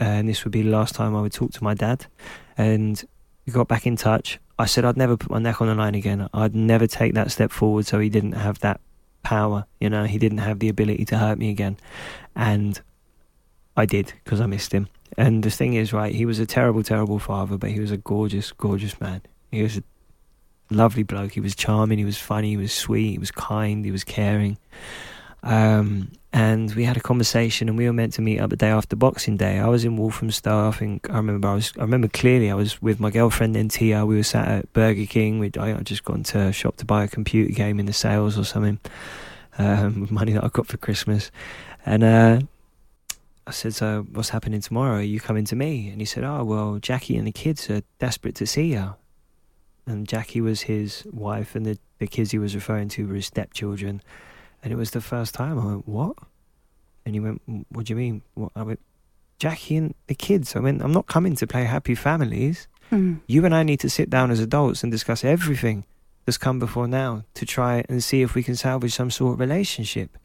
Uh, 0.01 0.05
and 0.05 0.29
this 0.29 0.45
would 0.45 0.53
be 0.53 0.63
the 0.63 0.71
last 0.71 0.95
time 0.95 1.15
I 1.15 1.21
would 1.21 1.33
talk 1.33 1.53
to 1.53 1.65
my 1.65 1.75
dad. 1.75 2.07
And 2.57 3.03
we 3.47 3.53
got 3.53 3.69
back 3.69 3.87
in 3.87 3.97
touch. 3.97 4.39
I 4.59 4.67
said 4.67 4.85
I'd 4.85 4.97
never 4.97 5.17
put 5.17 5.31
my 5.31 5.39
neck 5.39 5.61
on 5.61 5.69
the 5.69 5.75
line 5.75 5.95
again. 5.95 6.29
I'd 6.33 6.55
never 6.55 6.87
take 6.87 7.15
that 7.15 7.31
step 7.31 7.51
forward 7.51 7.87
so 7.87 7.99
he 7.99 8.09
didn't 8.09 8.33
have 8.33 8.61
that 8.61 8.81
power, 9.23 9.67
you 9.81 9.91
know, 9.91 10.05
he 10.05 10.19
didn't 10.19 10.39
have 10.39 10.59
the 10.59 10.69
ability 10.69 11.05
to 11.07 11.19
hurt 11.19 11.39
me 11.39 11.51
again. 11.51 11.77
And 12.35 12.81
I 13.77 13.87
did 13.87 14.13
because 14.25 14.41
I 14.41 14.47
missed 14.47 14.73
him. 14.73 14.89
And 15.17 15.43
the 15.43 15.51
thing 15.51 15.75
is, 15.75 15.93
right, 15.93 16.15
he 16.15 16.25
was 16.25 16.39
a 16.39 16.47
terrible, 16.47 16.83
terrible 16.83 17.19
father, 17.19 17.59
but 17.59 17.71
he 17.71 17.81
was 17.81 17.91
a 17.91 17.97
gorgeous, 17.97 18.53
gorgeous 18.53 19.01
man. 19.01 19.23
He 19.51 19.63
was 19.63 19.79
a 19.79 19.83
lovely 20.71 21.03
bloke. 21.03 21.33
He 21.33 21.41
was 21.41 21.55
charming, 21.55 21.99
he 21.99 22.05
was 22.05 22.19
funny, 22.19 22.51
he 22.51 22.57
was 22.57 22.73
sweet, 22.73 23.13
he 23.13 23.19
was 23.19 23.31
kind, 23.31 23.85
he 23.85 23.91
was 23.91 24.05
caring. 24.05 24.59
Um, 25.43 26.13
and 26.33 26.73
we 26.75 26.85
had 26.85 26.97
a 26.97 27.01
conversation, 27.01 27.69
and 27.69 27.77
we 27.77 27.87
were 27.87 27.93
meant 27.93 28.13
to 28.15 28.23
meet 28.23 28.39
up 28.39 28.51
the 28.51 28.57
day 28.57 28.69
after 28.69 28.95
Boxing 28.95 29.37
Day. 29.37 29.59
I 29.59 29.67
was 29.67 29.85
in 29.85 29.97
Walthamstow. 29.97 30.69
I 30.69 30.71
think 30.71 31.11
I 31.11 31.17
remember. 31.17 31.49
I 31.49 31.55
was. 31.55 31.73
I 31.77 31.83
remember 31.83 32.07
clearly. 32.07 32.51
I 32.51 32.55
was 32.55 32.81
with 32.81 33.01
my 33.01 33.11
girlfriend 33.11 33.57
and 33.57 33.71
Tia. 33.71 34.07
We 34.07 34.17
were 34.17 34.23
sat 34.23 34.47
at 34.47 34.73
Burger 34.73 35.07
King. 35.07 35.41
We'd, 35.41 35.59
I 35.59 35.69
had 35.71 35.87
just 35.87 36.05
gone 36.05 36.23
to 36.25 36.39
a 36.39 36.53
shop 36.53 36.77
to 36.77 36.85
buy 36.85 37.03
a 37.05 37.09
computer 37.09 37.53
game 37.53 37.81
in 37.81 37.87
the 37.87 37.93
sales 37.93 38.39
or 38.39 38.45
something, 38.45 38.79
um, 39.59 40.03
with 40.03 40.11
money 40.13 40.33
that 40.33 40.45
I 40.45 40.49
got 40.49 40.69
for 40.69 40.77
Christmas. 40.77 41.33
And 41.85 42.05
uh, 42.05 42.41
I 43.47 43.51
said, 43.51 43.75
"So 43.75 44.07
what's 44.13 44.29
happening 44.29 44.61
tomorrow? 44.61 44.99
Are 44.99 45.03
you 45.03 45.19
coming 45.19 45.45
to 45.47 45.57
me?" 45.57 45.89
And 45.89 46.01
he 46.01 46.05
said, 46.05 46.23
"Oh 46.23 46.45
well, 46.45 46.79
Jackie 46.79 47.17
and 47.17 47.27
the 47.27 47.33
kids 47.33 47.69
are 47.71 47.83
desperate 47.99 48.37
to 48.37 48.47
see 48.47 48.73
you." 48.73 48.95
And 49.87 50.07
Jackie 50.07 50.41
was 50.41 50.63
his 50.63 51.05
wife, 51.11 51.57
and 51.57 51.67
the 51.67 51.79
the 51.99 52.07
kids 52.07 52.31
he 52.31 52.39
was 52.39 52.55
referring 52.55 52.89
to 52.91 53.09
were 53.09 53.15
his 53.15 53.27
stepchildren. 53.27 54.01
And 54.63 54.73
it 54.73 54.77
was 54.77 54.91
the 54.91 55.01
first 55.01 55.35
time 55.35 55.59
I 55.59 55.65
went, 55.65 55.89
What? 55.89 56.17
And 57.05 57.15
he 57.15 57.21
went, 57.21 57.43
What 57.71 57.87
do 57.87 57.93
you 57.93 57.97
mean? 57.97 58.23
What? 58.35 58.53
I 58.55 58.63
went, 58.63 58.81
Jackie 59.39 59.77
and 59.77 59.95
the 60.07 60.15
kids. 60.15 60.55
I 60.55 60.61
went, 60.61 60.83
I'm 60.83 60.93
not 60.93 61.07
coming 61.07 61.35
to 61.37 61.47
play 61.47 61.65
happy 61.65 61.95
families. 61.95 62.69
Mm. 62.93 63.21
You 63.27 63.45
and 63.45 63.55
I 63.55 63.63
need 63.63 63.81
to 63.81 63.91
sit 63.91 64.11
down 64.11 64.31
as 64.31 64.41
adults 64.41 64.83
and 64.83 64.91
discuss 64.91 65.25
everything 65.25 65.85
that's 66.25 66.37
come 66.37 66.59
before 66.59 66.87
now 66.87 67.25
to 67.35 67.47
try 67.47 67.85
and 67.89 68.03
see 68.03 68.23
if 68.23 68.35
we 68.35 68.43
can 68.43 68.57
salvage 68.57 68.93
some 68.93 69.11
sort 69.11 69.35
of 69.35 69.41
relationship. 69.41 70.19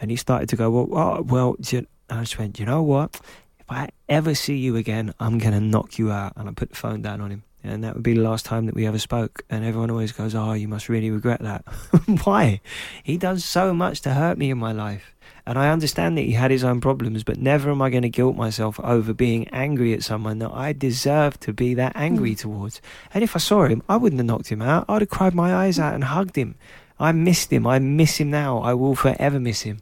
And 0.00 0.10
he 0.10 0.16
started 0.16 0.48
to 0.48 0.56
go, 0.56 0.70
Well, 0.70 0.88
oh, 0.92 1.22
well, 1.22 1.56
and 1.72 1.86
I 2.08 2.20
just 2.20 2.38
went, 2.38 2.58
You 2.58 2.66
know 2.66 2.82
what? 2.82 3.20
If 3.60 3.70
I 3.70 3.90
ever 4.08 4.34
see 4.34 4.56
you 4.56 4.76
again, 4.76 5.14
I'm 5.20 5.38
going 5.38 5.52
to 5.52 5.60
knock 5.60 5.98
you 5.98 6.10
out. 6.10 6.32
And 6.36 6.48
I 6.48 6.52
put 6.52 6.70
the 6.70 6.76
phone 6.76 7.02
down 7.02 7.20
on 7.20 7.30
him. 7.30 7.44
And 7.62 7.84
that 7.84 7.94
would 7.94 8.02
be 8.02 8.14
the 8.14 8.22
last 8.22 8.46
time 8.46 8.66
that 8.66 8.74
we 8.74 8.86
ever 8.86 8.98
spoke. 8.98 9.44
And 9.50 9.64
everyone 9.64 9.90
always 9.90 10.12
goes, 10.12 10.34
Oh, 10.34 10.52
you 10.52 10.68
must 10.68 10.88
really 10.88 11.10
regret 11.10 11.40
that. 11.40 11.64
Why? 12.24 12.60
He 13.02 13.18
does 13.18 13.44
so 13.44 13.74
much 13.74 14.00
to 14.02 14.14
hurt 14.14 14.38
me 14.38 14.50
in 14.50 14.58
my 14.58 14.72
life. 14.72 15.14
And 15.46 15.58
I 15.58 15.70
understand 15.70 16.16
that 16.16 16.22
he 16.22 16.32
had 16.32 16.50
his 16.50 16.64
own 16.64 16.80
problems, 16.80 17.24
but 17.24 17.38
never 17.38 17.70
am 17.70 17.82
I 17.82 17.90
going 17.90 18.02
to 18.02 18.08
guilt 18.08 18.36
myself 18.36 18.78
over 18.80 19.12
being 19.12 19.48
angry 19.48 19.92
at 19.94 20.04
someone 20.04 20.38
that 20.38 20.52
I 20.52 20.72
deserve 20.72 21.40
to 21.40 21.52
be 21.52 21.74
that 21.74 21.92
angry 21.96 22.32
hmm. 22.32 22.36
towards. 22.36 22.80
And 23.12 23.24
if 23.24 23.34
I 23.34 23.40
saw 23.40 23.66
him, 23.66 23.82
I 23.88 23.96
wouldn't 23.96 24.20
have 24.20 24.26
knocked 24.26 24.48
him 24.48 24.62
out. 24.62 24.84
I'd 24.88 25.02
have 25.02 25.10
cried 25.10 25.34
my 25.34 25.54
eyes 25.54 25.78
out 25.78 25.94
and 25.94 26.04
hugged 26.04 26.36
him. 26.36 26.56
I 26.98 27.12
missed 27.12 27.52
him. 27.52 27.66
I 27.66 27.78
miss 27.78 28.18
him 28.18 28.30
now. 28.30 28.58
I 28.58 28.74
will 28.74 28.94
forever 28.94 29.40
miss 29.40 29.62
him. 29.62 29.80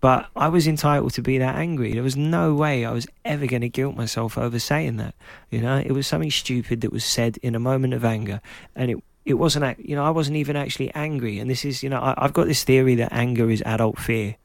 But 0.00 0.28
I 0.36 0.48
was 0.48 0.68
entitled 0.68 1.12
to 1.14 1.22
be 1.22 1.38
that 1.38 1.56
angry. 1.56 1.92
There 1.92 2.02
was 2.02 2.16
no 2.16 2.54
way 2.54 2.84
I 2.84 2.92
was 2.92 3.06
ever 3.24 3.46
going 3.46 3.62
to 3.62 3.68
guilt 3.68 3.96
myself 3.96 4.38
over 4.38 4.58
saying 4.58 4.96
that. 4.98 5.14
You 5.50 5.60
know, 5.60 5.78
it 5.78 5.92
was 5.92 6.06
something 6.06 6.30
stupid 6.30 6.82
that 6.82 6.92
was 6.92 7.04
said 7.04 7.36
in 7.38 7.54
a 7.54 7.60
moment 7.60 7.94
of 7.94 8.04
anger, 8.04 8.40
and 8.76 8.90
it 8.90 8.98
it 9.24 9.34
wasn't. 9.34 9.78
You 9.80 9.96
know, 9.96 10.04
I 10.04 10.10
wasn't 10.10 10.36
even 10.36 10.56
actually 10.56 10.94
angry. 10.94 11.38
And 11.38 11.50
this 11.50 11.64
is, 11.64 11.82
you 11.82 11.90
know, 11.90 11.98
I, 11.98 12.14
I've 12.16 12.32
got 12.32 12.46
this 12.46 12.64
theory 12.64 12.94
that 12.96 13.12
anger 13.12 13.50
is 13.50 13.62
adult 13.66 13.98
fear. 13.98 14.36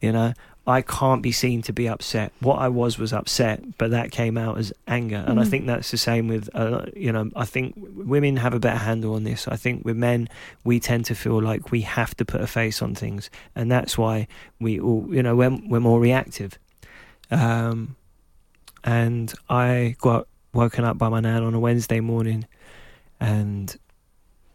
You 0.00 0.12
know, 0.12 0.34
I 0.66 0.80
can't 0.82 1.22
be 1.22 1.32
seen 1.32 1.60
to 1.62 1.72
be 1.72 1.88
upset. 1.88 2.32
What 2.38 2.60
I 2.60 2.68
was 2.68 2.96
was 2.96 3.12
upset, 3.12 3.78
but 3.78 3.90
that 3.90 4.12
came 4.12 4.38
out 4.38 4.58
as 4.58 4.72
anger. 4.86 5.24
And 5.26 5.40
I 5.40 5.42
Mhm. 5.42 5.48
think 5.48 5.66
that's 5.66 5.90
the 5.90 5.96
same 5.96 6.28
with, 6.28 6.48
uh, 6.54 6.86
you 6.94 7.10
know, 7.10 7.30
I 7.34 7.44
think 7.46 7.74
women 7.76 8.36
have 8.36 8.54
a 8.54 8.60
better 8.60 8.78
handle 8.78 9.14
on 9.14 9.24
this. 9.24 9.48
I 9.48 9.56
think 9.56 9.84
with 9.84 9.96
men, 9.96 10.28
we 10.62 10.78
tend 10.78 11.04
to 11.06 11.16
feel 11.16 11.42
like 11.42 11.72
we 11.72 11.80
have 11.80 12.14
to 12.18 12.24
put 12.24 12.40
a 12.40 12.46
face 12.46 12.80
on 12.80 12.94
things, 12.94 13.28
and 13.56 13.72
that's 13.72 13.98
why 13.98 14.28
we 14.60 14.78
all, 14.78 15.04
you 15.10 15.20
know, 15.22 15.34
we're, 15.34 15.50
we're 15.68 15.80
more 15.80 15.98
reactive. 15.98 16.58
Um, 17.30 17.96
and 18.84 19.32
I 19.48 19.96
got 19.98 20.28
woken 20.52 20.84
up 20.84 20.96
by 20.96 21.08
my 21.08 21.18
nan 21.20 21.42
on 21.42 21.54
a 21.54 21.60
Wednesday 21.60 21.98
morning, 22.00 22.46
and 23.18 23.76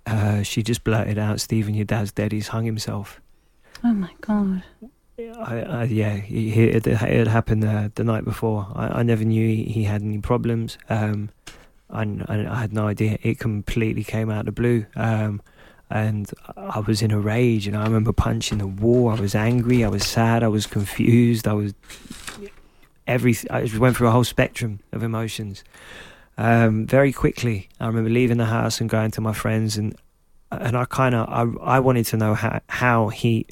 uh, 0.05 0.41
she 0.43 0.63
just 0.63 0.85
blurted 0.85 1.17
out, 1.17 1.41
"Stephen, 1.41 1.73
your 1.73 1.85
dad's 1.85 2.13
dead. 2.13 2.31
He's 2.31 2.49
hung 2.49 2.63
himself." 2.65 3.19
Oh 3.83 3.93
my 3.93 4.11
god. 4.21 4.63
I, 5.19 5.61
I, 5.61 5.83
yeah, 5.85 6.15
he, 6.17 6.51
he, 6.51 6.63
it, 6.65 6.85
happened 7.27 7.65
uh, 7.65 7.89
the 7.95 8.03
night 8.03 8.23
before. 8.23 8.67
I, 8.75 8.99
I 8.99 9.03
never 9.03 9.23
knew 9.23 9.47
he, 9.47 9.63
he 9.63 9.83
had 9.83 10.03
any 10.03 10.19
problems. 10.19 10.77
Um, 10.89 11.31
I, 11.89 12.03
I, 12.27 12.47
I 12.47 12.59
had 12.59 12.71
no 12.71 12.87
idea. 12.87 13.17
It 13.23 13.39
completely 13.39 14.03
came 14.03 14.29
out 14.29 14.41
of 14.41 14.45
the 14.45 14.51
blue. 14.51 14.85
Um, 14.95 15.41
and 15.89 16.29
I 16.55 16.81
was 16.81 17.01
in 17.01 17.09
a 17.09 17.19
rage, 17.19 17.65
and 17.65 17.75
I 17.75 17.83
remember 17.83 18.13
punching 18.13 18.59
the 18.59 18.67
wall. 18.67 19.09
I 19.09 19.19
was 19.19 19.33
angry. 19.33 19.83
I 19.83 19.87
was 19.87 20.05
sad. 20.05 20.43
I 20.43 20.49
was 20.49 20.67
confused. 20.67 21.47
I 21.47 21.53
was 21.53 21.73
every. 23.07 23.35
I 23.49 23.61
just 23.61 23.79
went 23.79 23.97
through 23.97 24.09
a 24.09 24.11
whole 24.11 24.25
spectrum 24.25 24.81
of 24.91 25.01
emotions. 25.01 25.63
Um, 26.37 26.85
very 26.85 27.11
quickly, 27.11 27.69
I 27.79 27.87
remember 27.87 28.11
leaving 28.11 28.37
the 28.37 28.45
house 28.45 28.81
and 28.81 28.89
going 28.89 29.11
to 29.11 29.21
my 29.21 29.33
friends, 29.33 29.77
and 29.77 29.95
and 30.51 30.77
I 30.77 30.85
kind 30.85 31.15
of 31.15 31.27
I, 31.29 31.77
I 31.77 31.79
wanted 31.79 32.05
to 32.07 32.17
know 32.17 32.35
how 32.35 32.59
how 32.67 33.07
he 33.07 33.47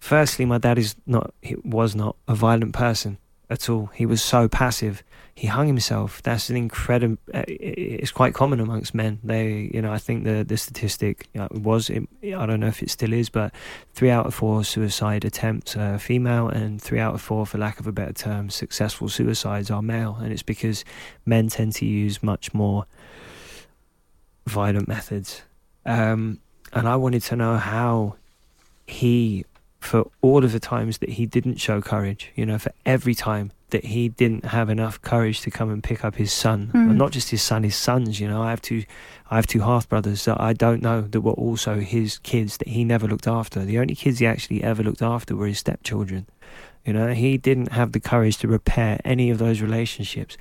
firstly, 0.00 0.44
my 0.44 0.58
dad 0.58 0.78
is 0.78 0.96
not 1.06 1.32
he 1.42 1.54
was 1.64 1.94
not 1.94 2.16
a 2.26 2.34
violent 2.34 2.72
person 2.72 3.18
at 3.48 3.68
all. 3.68 3.86
He 3.94 4.06
was 4.06 4.22
so 4.22 4.48
passive. 4.48 5.02
He 5.34 5.46
hung 5.46 5.66
himself. 5.66 6.22
That's 6.22 6.50
an 6.50 6.56
incredible. 6.56 7.18
Uh, 7.32 7.44
it's 7.46 8.10
quite 8.10 8.34
common 8.34 8.60
amongst 8.60 8.94
men. 8.94 9.20
They, 9.22 9.70
you 9.72 9.80
know, 9.80 9.92
I 9.92 9.98
think 9.98 10.24
the 10.24 10.44
the 10.44 10.56
statistic 10.56 11.28
you 11.34 11.40
know, 11.40 11.48
was. 11.50 11.90
It, 11.90 12.08
I 12.22 12.46
don't 12.46 12.60
know 12.60 12.66
if 12.66 12.82
it 12.82 12.90
still 12.90 13.12
is, 13.12 13.28
but 13.28 13.54
three 13.94 14.10
out 14.10 14.26
of 14.26 14.34
four 14.34 14.64
suicide 14.64 15.24
attempts 15.24 15.76
are 15.76 15.98
female, 15.98 16.48
and 16.48 16.80
three 16.80 16.98
out 16.98 17.14
of 17.14 17.22
four, 17.22 17.46
for 17.46 17.58
lack 17.58 17.80
of 17.80 17.86
a 17.86 17.92
better 17.92 18.12
term, 18.12 18.50
successful 18.50 19.08
suicides 19.08 19.70
are 19.70 19.82
male. 19.82 20.18
And 20.20 20.32
it's 20.32 20.42
because 20.42 20.84
men 21.24 21.48
tend 21.48 21.74
to 21.76 21.86
use 21.86 22.22
much 22.22 22.52
more 22.52 22.86
violent 24.46 24.88
methods. 24.88 25.42
Um, 25.86 26.40
and 26.72 26.86
I 26.88 26.96
wanted 26.96 27.22
to 27.22 27.36
know 27.36 27.56
how 27.56 28.16
he 28.86 29.44
for 29.80 30.10
all 30.20 30.44
of 30.44 30.52
the 30.52 30.60
times 30.60 30.98
that 30.98 31.10
he 31.10 31.26
didn't 31.26 31.56
show 31.56 31.80
courage, 31.80 32.30
you 32.36 32.44
know, 32.46 32.58
for 32.58 32.70
every 32.86 33.14
time 33.14 33.50
that 33.70 33.84
he 33.86 34.08
didn't 34.08 34.44
have 34.46 34.68
enough 34.68 35.00
courage 35.00 35.40
to 35.40 35.50
come 35.50 35.70
and 35.70 35.82
pick 35.82 36.04
up 36.04 36.16
his 36.16 36.32
son, 36.32 36.70
Mm. 36.74 36.90
and 36.90 36.98
not 36.98 37.12
just 37.12 37.30
his 37.30 37.40
son, 37.40 37.62
his 37.62 37.76
sons. 37.76 38.20
You 38.20 38.28
know, 38.28 38.42
I 38.42 38.50
have 38.50 38.60
two, 38.60 38.84
I 39.30 39.36
have 39.36 39.46
two 39.46 39.60
half 39.60 39.88
brothers 39.88 40.24
that 40.26 40.40
I 40.40 40.52
don't 40.52 40.82
know 40.82 41.02
that 41.02 41.20
were 41.20 41.32
also 41.32 41.80
his 41.80 42.18
kids 42.18 42.56
that 42.58 42.68
he 42.68 42.84
never 42.84 43.06
looked 43.06 43.26
after. 43.28 43.64
The 43.64 43.78
only 43.78 43.94
kids 43.94 44.18
he 44.18 44.26
actually 44.26 44.62
ever 44.62 44.82
looked 44.82 45.02
after 45.02 45.34
were 45.36 45.46
his 45.46 45.58
stepchildren. 45.60 46.26
You 46.84 46.92
know, 46.92 47.12
he 47.14 47.38
didn't 47.38 47.72
have 47.72 47.92
the 47.92 48.00
courage 48.00 48.38
to 48.38 48.48
repair 48.48 48.98
any 49.04 49.30
of 49.30 49.38
those 49.38 49.60
relationships. 49.62 50.36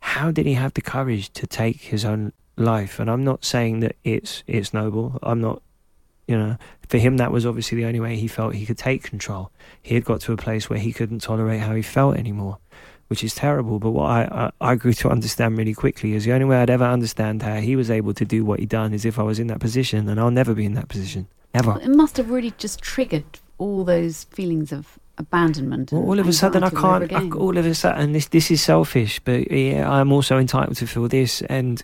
How 0.00 0.30
did 0.32 0.46
he 0.46 0.54
have 0.54 0.74
the 0.74 0.80
courage 0.82 1.30
to 1.34 1.46
take 1.46 1.82
his 1.82 2.04
own 2.04 2.32
life? 2.56 2.98
And 2.98 3.10
I'm 3.10 3.22
not 3.24 3.44
saying 3.44 3.80
that 3.80 3.96
it's 4.02 4.42
it's 4.46 4.72
noble. 4.74 5.18
I'm 5.22 5.40
not 5.40 5.62
you 6.28 6.38
know, 6.38 6.56
for 6.92 6.98
him, 6.98 7.16
that 7.16 7.32
was 7.32 7.46
obviously 7.46 7.76
the 7.78 7.86
only 7.86 8.00
way 8.00 8.16
he 8.16 8.28
felt 8.28 8.54
he 8.54 8.66
could 8.66 8.76
take 8.76 9.02
control. 9.02 9.50
He 9.80 9.94
had 9.94 10.04
got 10.04 10.20
to 10.20 10.32
a 10.32 10.36
place 10.36 10.68
where 10.68 10.78
he 10.78 10.92
couldn't 10.92 11.20
tolerate 11.20 11.60
how 11.60 11.74
he 11.74 11.80
felt 11.80 12.18
anymore. 12.18 12.58
which 13.12 13.22
is 13.22 13.34
terrible. 13.34 13.78
But 13.78 13.90
what 13.90 14.06
I, 14.06 14.50
I, 14.60 14.70
I 14.70 14.74
grew 14.74 14.94
to 14.94 15.10
understand 15.10 15.58
really 15.58 15.74
quickly 15.74 16.14
is 16.14 16.24
the 16.24 16.32
only 16.32 16.46
way 16.46 16.56
I'd 16.56 16.70
ever 16.70 16.84
understand 16.84 17.42
how 17.42 17.56
he 17.56 17.76
was 17.76 17.90
able 17.90 18.14
to 18.14 18.24
do 18.24 18.42
what 18.42 18.58
he 18.58 18.64
done 18.64 18.94
is 18.94 19.04
if 19.04 19.18
I 19.18 19.22
was 19.22 19.38
in 19.38 19.48
that 19.48 19.60
position, 19.60 20.08
and 20.08 20.18
I'll 20.18 20.30
never 20.30 20.54
be 20.54 20.64
in 20.64 20.72
that 20.74 20.88
position. 20.88 21.28
Ever. 21.52 21.78
It 21.82 21.90
must 21.90 22.16
have 22.16 22.30
really 22.30 22.54
just 22.56 22.80
triggered 22.80 23.38
all 23.58 23.84
those 23.84 24.24
feelings 24.24 24.72
of 24.72 24.98
abandonment. 25.18 25.92
Well, 25.92 26.00
all 26.00 26.18
of 26.18 26.26
a 26.26 26.32
sudden, 26.32 26.64
I 26.64 26.68
anxiety 26.68 26.86
all 26.86 26.94
over 26.96 27.06
can't. 27.06 27.34
I, 27.34 27.36
all 27.36 27.58
of 27.58 27.66
a 27.66 27.74
sudden, 27.74 28.12
this 28.12 28.28
this 28.28 28.50
is 28.50 28.62
selfish, 28.62 29.20
but 29.20 29.50
yeah, 29.52 29.90
I'm 29.90 30.10
also 30.10 30.38
entitled 30.38 30.78
to 30.78 30.86
feel 30.86 31.06
this. 31.06 31.42
And 31.42 31.82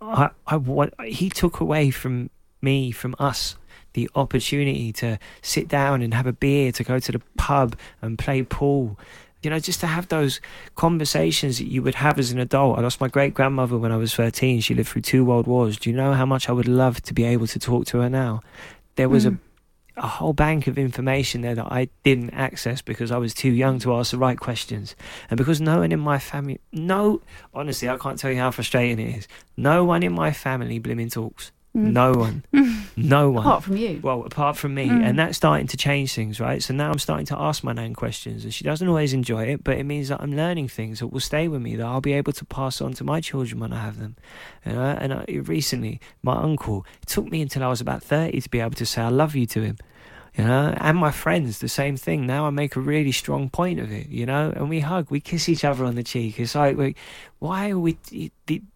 I, 0.00 0.30
I 0.48 0.56
want. 0.56 0.94
He 1.04 1.30
took 1.30 1.60
away 1.60 1.92
from 1.92 2.28
me, 2.60 2.90
from 2.90 3.14
us, 3.20 3.56
the 3.96 4.08
opportunity 4.14 4.92
to 4.92 5.18
sit 5.42 5.66
down 5.66 6.02
and 6.02 6.12
have 6.14 6.26
a 6.26 6.32
beer, 6.32 6.70
to 6.70 6.84
go 6.84 7.00
to 7.00 7.12
the 7.12 7.20
pub 7.36 7.74
and 8.02 8.18
play 8.18 8.42
pool. 8.42 8.96
You 9.42 9.50
know, 9.50 9.58
just 9.58 9.80
to 9.80 9.86
have 9.86 10.08
those 10.08 10.40
conversations 10.74 11.58
that 11.58 11.66
you 11.66 11.82
would 11.82 11.94
have 11.94 12.18
as 12.18 12.30
an 12.30 12.38
adult. 12.38 12.78
I 12.78 12.82
lost 12.82 13.00
my 13.00 13.08
great 13.08 13.32
grandmother 13.32 13.78
when 13.78 13.92
I 13.92 13.96
was 13.96 14.14
13. 14.14 14.60
She 14.60 14.74
lived 14.74 14.90
through 14.90 15.02
two 15.02 15.24
world 15.24 15.46
wars. 15.46 15.78
Do 15.78 15.88
you 15.90 15.96
know 15.96 16.12
how 16.12 16.26
much 16.26 16.48
I 16.48 16.52
would 16.52 16.68
love 16.68 17.00
to 17.02 17.14
be 17.14 17.24
able 17.24 17.46
to 17.46 17.58
talk 17.58 17.86
to 17.86 18.00
her 18.00 18.10
now? 18.10 18.42
There 18.96 19.08
was 19.08 19.24
a 19.24 19.30
hmm. 19.30 19.36
a 19.96 20.06
whole 20.06 20.34
bank 20.34 20.66
of 20.66 20.76
information 20.76 21.40
there 21.40 21.54
that 21.54 21.72
I 21.72 21.88
didn't 22.02 22.30
access 22.30 22.82
because 22.82 23.10
I 23.10 23.16
was 23.16 23.32
too 23.32 23.50
young 23.50 23.78
to 23.80 23.94
ask 23.94 24.10
the 24.10 24.18
right 24.18 24.38
questions. 24.38 24.94
And 25.30 25.38
because 25.38 25.60
no 25.60 25.78
one 25.78 25.92
in 25.92 26.00
my 26.00 26.18
family, 26.18 26.60
no, 26.72 27.22
honestly, 27.54 27.88
I 27.88 27.96
can't 27.96 28.18
tell 28.18 28.30
you 28.30 28.38
how 28.38 28.50
frustrating 28.50 28.98
it 28.98 29.16
is. 29.18 29.28
No 29.56 29.84
one 29.84 30.02
in 30.02 30.12
my 30.12 30.32
family 30.32 30.78
blimmin' 30.80 31.12
talks. 31.12 31.52
Mm. 31.76 31.92
No 31.92 32.12
one. 32.12 32.42
no 32.96 33.30
one. 33.30 33.44
Apart 33.44 33.64
from 33.64 33.76
you. 33.76 34.00
Well, 34.02 34.24
apart 34.24 34.56
from 34.56 34.74
me, 34.74 34.88
mm. 34.88 35.04
and 35.04 35.18
that's 35.18 35.36
starting 35.36 35.66
to 35.66 35.76
change 35.76 36.14
things, 36.14 36.40
right? 36.40 36.62
So 36.62 36.72
now 36.72 36.90
I'm 36.90 36.98
starting 36.98 37.26
to 37.26 37.38
ask 37.38 37.62
my 37.62 37.74
nan 37.74 37.92
questions, 37.92 38.44
and 38.44 38.54
she 38.54 38.64
doesn't 38.64 38.88
always 38.88 39.12
enjoy 39.12 39.44
it, 39.44 39.62
but 39.62 39.76
it 39.76 39.84
means 39.84 40.08
that 40.08 40.22
I'm 40.22 40.34
learning 40.34 40.68
things 40.68 41.00
that 41.00 41.08
will 41.08 41.20
stay 41.20 41.48
with 41.48 41.60
me 41.60 41.76
that 41.76 41.84
I'll 41.84 42.00
be 42.00 42.14
able 42.14 42.32
to 42.32 42.44
pass 42.46 42.80
on 42.80 42.94
to 42.94 43.04
my 43.04 43.20
children 43.20 43.60
when 43.60 43.74
I 43.74 43.80
have 43.82 43.98
them. 43.98 44.16
You 44.64 44.72
know? 44.72 44.96
And 44.98 45.12
I, 45.12 45.24
recently, 45.28 46.00
my 46.22 46.40
uncle, 46.40 46.86
it 47.02 47.08
took 47.08 47.30
me 47.30 47.42
until 47.42 47.62
I 47.62 47.68
was 47.68 47.82
about 47.82 48.02
30 48.02 48.40
to 48.40 48.48
be 48.48 48.60
able 48.60 48.70
to 48.70 48.86
say 48.86 49.02
I 49.02 49.10
love 49.10 49.34
you 49.34 49.44
to 49.44 49.60
him. 49.60 49.76
You 50.34 50.44
know, 50.44 50.74
and 50.76 50.98
my 50.98 51.12
friends, 51.12 51.60
the 51.60 51.68
same 51.68 51.96
thing. 51.96 52.26
Now 52.26 52.46
I 52.46 52.50
make 52.50 52.76
a 52.76 52.80
really 52.80 53.12
strong 53.12 53.48
point 53.48 53.80
of 53.80 53.90
it, 53.90 54.08
you 54.08 54.26
know, 54.26 54.52
and 54.54 54.68
we 54.68 54.80
hug, 54.80 55.10
we 55.10 55.18
kiss 55.18 55.48
each 55.48 55.64
other 55.64 55.82
on 55.86 55.94
the 55.94 56.02
cheek. 56.02 56.38
It's 56.38 56.54
like, 56.54 56.76
we, 56.76 56.94
why 57.38 57.70
are 57.70 57.78
we, 57.78 57.96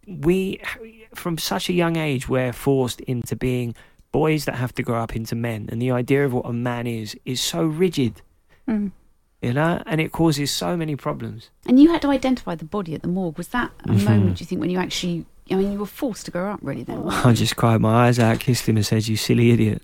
we, 0.07 0.63
from 1.15 1.39
such 1.39 1.69
a 1.69 1.73
young 1.73 1.97
age, 1.97 2.29
we're 2.29 2.53
forced 2.53 3.01
into 3.03 3.37
being 3.37 3.75
boys 4.13 4.45
that 4.45 4.57
have 4.57 4.75
to 4.75 4.83
grow 4.83 5.01
up 5.01 5.15
into 5.15 5.35
men. 5.35 5.69
And 5.71 5.81
the 5.81 5.91
idea 5.91 6.25
of 6.25 6.33
what 6.33 6.47
a 6.47 6.53
man 6.53 6.87
is, 6.87 7.17
is 7.25 7.41
so 7.41 7.65
rigid, 7.65 8.23
Mm. 8.69 8.93
you 9.43 9.53
know, 9.53 9.83
and 9.87 10.01
it 10.01 10.13
causes 10.13 10.51
so 10.51 10.77
many 10.77 10.97
problems. 10.97 11.51
And 11.67 11.81
you 11.81 11.91
had 11.91 12.03
to 12.03 12.09
identify 12.09 12.55
the 12.55 12.65
body 12.65 12.95
at 12.95 13.03
the 13.03 13.09
morgue. 13.09 13.39
Was 13.39 13.49
that 13.49 13.71
a 13.85 13.89
Mhm. 13.89 14.05
moment, 14.05 14.37
do 14.39 14.43
you 14.43 14.47
think, 14.47 14.61
when 14.61 14.71
you 14.71 14.79
actually, 14.79 15.25
I 15.51 15.55
mean, 15.55 15.73
you 15.73 15.79
were 15.79 15.87
forced 15.87 16.25
to 16.27 16.31
grow 16.31 16.51
up 16.53 16.61
really 16.63 16.83
then? 16.85 17.03
I 17.09 17.33
just 17.33 17.57
cried 17.57 17.81
my 17.81 18.07
eyes 18.09 18.19
out, 18.19 18.39
kissed 18.41 18.69
him, 18.69 18.77
and 18.77 18.85
said, 18.87 19.07
"You 19.09 19.17
silly 19.17 19.51
idiot." 19.51 19.83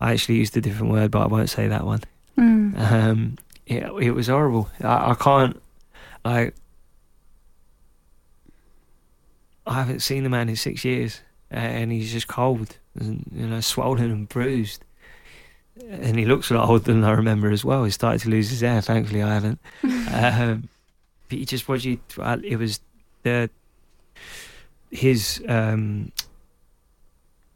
I 0.00 0.12
actually 0.12 0.36
used 0.36 0.56
a 0.56 0.60
different 0.60 0.92
word, 0.92 1.10
but 1.10 1.22
I 1.22 1.26
won't 1.26 1.50
say 1.50 1.68
that 1.68 1.84
one. 1.84 2.00
Mm. 2.38 2.78
Um, 2.92 3.36
it, 3.66 3.84
it 4.00 4.10
was 4.12 4.28
horrible. 4.28 4.68
I, 4.82 5.10
I 5.10 5.14
can't. 5.14 5.60
I. 6.24 6.52
I 9.70 9.74
haven't 9.74 10.00
seen 10.00 10.24
the 10.24 10.28
man 10.28 10.48
in 10.48 10.56
six 10.56 10.84
years, 10.84 11.20
and 11.48 11.92
he's 11.92 12.10
just 12.10 12.26
cold, 12.26 12.76
and 12.98 13.24
you 13.32 13.46
know, 13.46 13.60
swollen 13.60 14.10
and 14.10 14.28
bruised. 14.28 14.84
And 15.88 16.18
he 16.18 16.24
looks 16.24 16.50
a 16.50 16.54
lot 16.54 16.68
older 16.68 16.92
than 16.92 17.04
I 17.04 17.12
remember 17.12 17.52
as 17.52 17.64
well. 17.64 17.84
He 17.84 17.92
started 17.92 18.20
to 18.22 18.30
lose 18.30 18.50
his 18.50 18.62
hair. 18.62 18.80
Thankfully, 18.80 19.22
I 19.22 19.32
haven't. 19.32 19.60
um, 19.84 20.68
but 21.28 21.38
he 21.38 21.44
just 21.44 21.68
what 21.68 21.84
you. 21.84 22.00
It 22.42 22.58
was 22.58 22.80
the 23.22 23.48
his 24.90 25.40
um, 25.48 26.10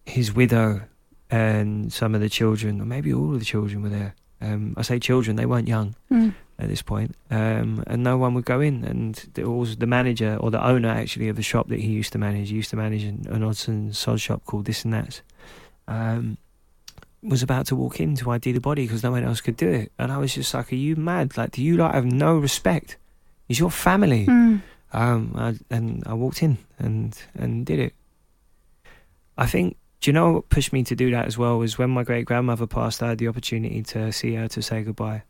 his 0.06 0.32
widow 0.32 0.82
and 1.32 1.92
some 1.92 2.14
of 2.14 2.20
the 2.20 2.28
children, 2.28 2.80
or 2.80 2.84
maybe 2.84 3.12
all 3.12 3.32
of 3.32 3.40
the 3.40 3.44
children 3.44 3.82
were 3.82 3.88
there. 3.88 4.14
Um, 4.40 4.74
I 4.76 4.82
say 4.82 4.98
children; 4.98 5.36
they 5.36 5.46
weren't 5.46 5.68
young 5.68 5.94
Mm. 6.10 6.34
at 6.58 6.68
this 6.68 6.82
point, 6.82 7.14
um, 7.30 7.82
and 7.86 8.02
no 8.02 8.16
one 8.18 8.34
would 8.34 8.44
go 8.44 8.60
in. 8.60 8.84
And 8.84 9.22
it 9.36 9.46
was 9.46 9.76
the 9.76 9.86
manager 9.86 10.36
or 10.40 10.50
the 10.50 10.64
owner 10.64 10.88
actually 10.88 11.28
of 11.28 11.36
the 11.36 11.42
shop 11.42 11.68
that 11.68 11.80
he 11.80 11.88
used 11.88 12.12
to 12.12 12.18
manage. 12.18 12.50
He 12.50 12.56
used 12.56 12.70
to 12.70 12.76
manage 12.76 13.04
an, 13.04 13.26
an 13.30 13.42
odds 13.42 13.68
and 13.68 13.94
sods 13.96 14.20
shop 14.22 14.44
called 14.44 14.66
This 14.66 14.84
and 14.84 14.92
That. 14.92 15.22
Um, 15.88 16.36
was 17.22 17.42
about 17.42 17.64
to 17.66 17.76
walk 17.76 18.00
in 18.00 18.16
to 18.16 18.30
ID 18.32 18.52
the 18.52 18.60
body 18.60 18.84
because 18.86 19.02
no 19.02 19.10
one 19.10 19.24
else 19.24 19.40
could 19.40 19.56
do 19.56 19.70
it, 19.70 19.92
and 19.98 20.12
I 20.12 20.18
was 20.18 20.34
just 20.34 20.52
like, 20.52 20.70
"Are 20.72 20.76
you 20.76 20.94
mad? 20.96 21.36
Like, 21.38 21.52
do 21.52 21.62
you 21.62 21.76
like 21.76 21.94
have 21.94 22.04
no 22.04 22.36
respect? 22.36 22.98
Is 23.48 23.58
your 23.58 23.70
family." 23.70 24.26
Mm. 24.26 24.60
Um, 24.92 25.32
I, 25.34 25.54
and 25.74 26.02
I 26.06 26.12
walked 26.14 26.42
in 26.42 26.58
and 26.78 27.16
and 27.34 27.64
did 27.64 27.78
it. 27.78 27.94
I 29.38 29.46
think. 29.46 29.76
Do 30.04 30.10
you 30.10 30.12
know 30.12 30.32
what 30.32 30.50
pushed 30.50 30.70
me 30.70 30.84
to 30.84 30.94
do 30.94 31.10
that 31.12 31.24
as 31.24 31.38
well? 31.38 31.56
Was 31.56 31.78
when 31.78 31.88
my 31.88 32.02
great 32.02 32.26
grandmother 32.26 32.66
passed, 32.66 33.02
I 33.02 33.08
had 33.08 33.16
the 33.16 33.26
opportunity 33.28 33.82
to 33.84 34.12
see 34.12 34.34
her 34.34 34.48
to 34.48 34.60
say 34.60 34.82
goodbye. 34.82 35.22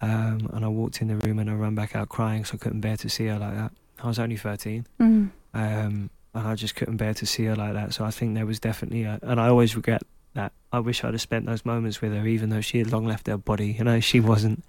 Um, 0.00 0.48
and 0.54 0.64
I 0.64 0.68
walked 0.68 1.02
in 1.02 1.08
the 1.08 1.16
room 1.16 1.38
and 1.38 1.50
I 1.50 1.52
ran 1.52 1.74
back 1.74 1.94
out 1.94 2.08
crying 2.08 2.40
because 2.40 2.54
I 2.54 2.56
couldn't 2.56 2.80
bear 2.80 2.96
to 2.96 3.10
see 3.10 3.26
her 3.26 3.38
like 3.38 3.52
that. 3.52 3.72
I 4.02 4.06
was 4.06 4.18
only 4.18 4.38
13. 4.38 4.86
Mm. 4.98 5.30
Um, 5.52 6.10
and 6.32 6.48
I 6.48 6.54
just 6.54 6.76
couldn't 6.76 6.96
bear 6.96 7.12
to 7.12 7.26
see 7.26 7.44
her 7.44 7.56
like 7.56 7.74
that. 7.74 7.92
So 7.92 8.06
I 8.06 8.10
think 8.10 8.36
there 8.36 8.46
was 8.46 8.58
definitely 8.58 9.02
a, 9.02 9.18
and 9.20 9.38
I 9.38 9.48
always 9.48 9.76
regret 9.76 10.00
that. 10.32 10.52
I 10.72 10.78
wish 10.78 11.04
I'd 11.04 11.12
have 11.12 11.20
spent 11.20 11.44
those 11.44 11.66
moments 11.66 12.00
with 12.00 12.14
her, 12.14 12.26
even 12.26 12.48
though 12.48 12.62
she 12.62 12.78
had 12.78 12.90
long 12.90 13.04
left 13.04 13.26
her 13.26 13.36
body. 13.36 13.72
You 13.78 13.84
know, 13.84 14.00
she 14.00 14.20
wasn't, 14.20 14.64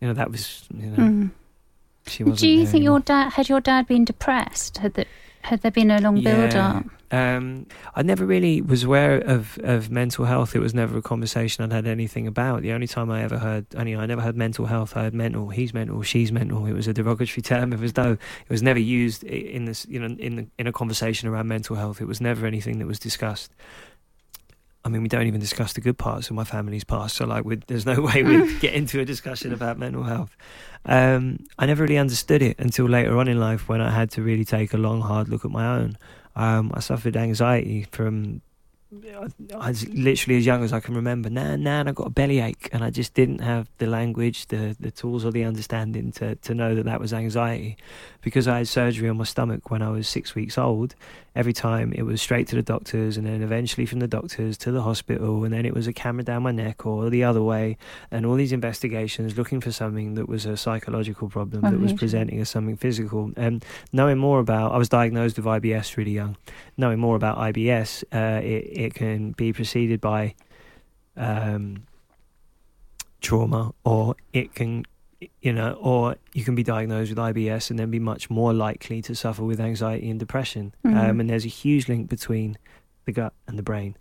you 0.00 0.08
know, 0.08 0.14
that 0.14 0.32
was, 0.32 0.64
you 0.76 0.86
know, 0.90 0.96
Mm. 0.96 1.30
she 2.08 2.24
wasn't. 2.24 2.40
Do 2.40 2.48
you 2.48 2.64
think 2.66 2.74
anymore. 2.82 2.96
your 2.96 3.00
dad 3.02 3.34
had 3.34 3.48
your 3.48 3.60
dad 3.60 3.86
been 3.86 4.04
depressed? 4.04 4.78
Had 4.78 4.94
that 4.94 5.06
had 5.44 5.60
there 5.60 5.70
been 5.70 5.90
a 5.90 6.00
long 6.00 6.22
build 6.22 6.54
up? 6.54 6.84
Um, 7.10 7.66
I 7.94 8.02
never 8.02 8.24
really 8.24 8.60
was 8.60 8.82
aware 8.82 9.18
of, 9.18 9.58
of 9.62 9.90
mental 9.90 10.24
health. 10.24 10.56
It 10.56 10.58
was 10.58 10.74
never 10.74 10.98
a 10.98 11.02
conversation 11.02 11.62
I'd 11.62 11.70
had 11.70 11.86
anything 11.86 12.26
about. 12.26 12.62
The 12.62 12.72
only 12.72 12.86
time 12.86 13.10
I 13.10 13.22
ever 13.22 13.38
heard, 13.38 13.66
I 13.76 13.84
mean, 13.84 13.98
I 13.98 14.06
never 14.06 14.22
heard 14.22 14.36
mental 14.36 14.66
health. 14.66 14.96
I 14.96 15.02
heard 15.02 15.14
mental. 15.14 15.50
He's 15.50 15.74
mental. 15.74 16.02
She's 16.02 16.32
mental. 16.32 16.64
It 16.66 16.72
was 16.72 16.88
a 16.88 16.94
derogatory 16.94 17.42
term. 17.42 17.72
It 17.72 17.78
was 17.78 17.96
no. 17.96 18.12
It 18.12 18.50
was 18.50 18.62
never 18.62 18.80
used 18.80 19.22
in 19.22 19.66
this, 19.66 19.86
you 19.88 20.00
know, 20.00 20.16
in 20.18 20.36
the, 20.36 20.46
in 20.58 20.66
a 20.66 20.72
conversation 20.72 21.28
around 21.28 21.46
mental 21.46 21.76
health. 21.76 22.00
It 22.00 22.08
was 22.08 22.20
never 22.20 22.46
anything 22.46 22.78
that 22.78 22.86
was 22.86 22.98
discussed. 22.98 23.52
I 24.84 24.90
mean, 24.90 25.02
we 25.02 25.08
don't 25.08 25.26
even 25.26 25.40
discuss 25.40 25.72
the 25.72 25.80
good 25.80 25.96
parts 25.96 26.28
of 26.28 26.36
my 26.36 26.44
family's 26.44 26.84
past. 26.84 27.16
So, 27.16 27.24
like, 27.24 27.44
there's 27.66 27.86
no 27.86 28.00
way 28.14 28.22
we'd 28.22 28.60
get 28.60 28.74
into 28.74 29.00
a 29.00 29.04
discussion 29.04 29.52
about 29.52 29.78
mental 29.78 30.02
health. 30.02 30.36
Um, 30.84 31.38
I 31.58 31.64
never 31.66 31.84
really 31.84 31.96
understood 31.96 32.42
it 32.42 32.58
until 32.58 32.86
later 32.86 33.16
on 33.16 33.26
in 33.26 33.40
life 33.40 33.68
when 33.68 33.80
I 33.80 33.90
had 33.90 34.10
to 34.12 34.22
really 34.22 34.44
take 34.44 34.74
a 34.74 34.76
long, 34.76 35.00
hard 35.00 35.28
look 35.28 35.44
at 35.44 35.50
my 35.50 35.78
own. 35.78 35.96
Um, 36.36 36.70
I 36.74 36.80
suffered 36.80 37.16
anxiety 37.16 37.86
from 37.92 38.42
I 39.54 39.68
was 39.68 39.88
literally 39.88 40.38
as 40.38 40.46
young 40.46 40.62
as 40.62 40.72
I 40.72 40.80
can 40.80 40.94
remember. 40.94 41.30
Nan, 41.30 41.62
nan, 41.62 41.88
I 41.88 41.92
got 41.92 42.06
a 42.06 42.10
bellyache, 42.10 42.68
and 42.72 42.84
I 42.84 42.90
just 42.90 43.14
didn't 43.14 43.40
have 43.40 43.68
the 43.78 43.86
language, 43.86 44.46
the 44.46 44.76
the 44.78 44.90
tools, 44.90 45.24
or 45.24 45.30
the 45.30 45.44
understanding 45.44 46.12
to 46.12 46.34
to 46.36 46.54
know 46.54 46.74
that 46.74 46.84
that 46.84 47.00
was 47.00 47.12
anxiety, 47.12 47.76
because 48.22 48.46
I 48.48 48.58
had 48.58 48.68
surgery 48.68 49.08
on 49.08 49.16
my 49.16 49.24
stomach 49.24 49.70
when 49.70 49.82
I 49.82 49.90
was 49.90 50.08
six 50.08 50.34
weeks 50.34 50.58
old. 50.58 50.94
Every 51.36 51.52
time 51.52 51.92
it 51.92 52.02
was 52.02 52.22
straight 52.22 52.46
to 52.48 52.56
the 52.56 52.62
doctors, 52.62 53.16
and 53.16 53.26
then 53.26 53.42
eventually 53.42 53.86
from 53.86 53.98
the 53.98 54.06
doctors 54.06 54.56
to 54.58 54.70
the 54.70 54.82
hospital, 54.82 55.42
and 55.44 55.52
then 55.52 55.66
it 55.66 55.74
was 55.74 55.88
a 55.88 55.92
camera 55.92 56.22
down 56.22 56.44
my 56.44 56.52
neck 56.52 56.86
or 56.86 57.10
the 57.10 57.24
other 57.24 57.42
way, 57.42 57.76
and 58.10 58.24
all 58.24 58.36
these 58.36 58.52
investigations 58.52 59.36
looking 59.36 59.60
for 59.60 59.72
something 59.72 60.14
that 60.14 60.28
was 60.28 60.46
a 60.46 60.56
psychological 60.56 61.28
problem 61.28 61.62
that 61.62 61.80
was 61.80 61.92
presenting 61.92 62.40
as 62.40 62.48
something 62.48 62.76
physical. 62.76 63.32
And 63.36 63.64
knowing 63.92 64.18
more 64.18 64.38
about, 64.38 64.72
I 64.72 64.78
was 64.78 64.88
diagnosed 64.88 65.36
with 65.36 65.46
IBS 65.46 65.96
really 65.96 66.12
young. 66.12 66.36
Knowing 66.76 67.00
more 67.00 67.16
about 67.16 67.38
IBS, 67.38 68.04
uh, 68.12 68.40
it 68.42 68.83
it 68.83 68.83
can 68.92 69.32
be 69.32 69.52
preceded 69.52 70.00
by 70.00 70.34
um, 71.16 71.84
trauma, 73.20 73.72
or 73.84 74.16
it 74.32 74.54
can, 74.54 74.84
you 75.40 75.52
know, 75.52 75.72
or 75.80 76.16
you 76.34 76.44
can 76.44 76.54
be 76.54 76.62
diagnosed 76.62 77.10
with 77.10 77.18
IBS 77.18 77.70
and 77.70 77.78
then 77.78 77.90
be 77.90 77.98
much 78.00 78.28
more 78.28 78.52
likely 78.52 79.00
to 79.02 79.14
suffer 79.14 79.44
with 79.44 79.60
anxiety 79.60 80.10
and 80.10 80.18
depression. 80.20 80.74
Mhm. 80.84 80.96
Um, 81.10 81.20
and 81.20 81.30
there's 81.30 81.44
a 81.44 81.48
huge 81.48 81.88
link 81.88 82.08
between 82.10 82.58
the 83.06 83.12
gut 83.12 83.32
and 83.46 83.56
the 83.58 83.62
brain, 83.62 83.96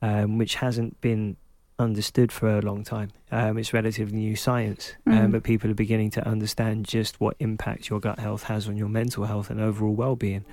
um, 0.00 0.38
which 0.38 0.54
hasn't 0.56 1.00
been 1.00 1.36
understood 1.78 2.30
for 2.30 2.48
a 2.58 2.60
long 2.62 2.84
time. 2.84 3.08
Um, 3.32 3.58
it's 3.58 3.72
relatively 3.72 4.16
new 4.18 4.36
science, 4.36 4.94
um, 5.06 5.12
Mhm. 5.14 5.32
but 5.32 5.42
people 5.42 5.68
are 5.70 5.74
beginning 5.74 6.10
to 6.10 6.24
understand 6.28 6.84
just 6.86 7.18
what 7.20 7.34
impact 7.40 7.88
your 7.90 7.98
gut 7.98 8.20
health 8.20 8.44
has 8.44 8.68
on 8.68 8.76
your 8.76 8.88
mental 8.88 9.24
health 9.24 9.50
and 9.50 9.58
overall 9.60 9.92
well-being. 9.94 10.44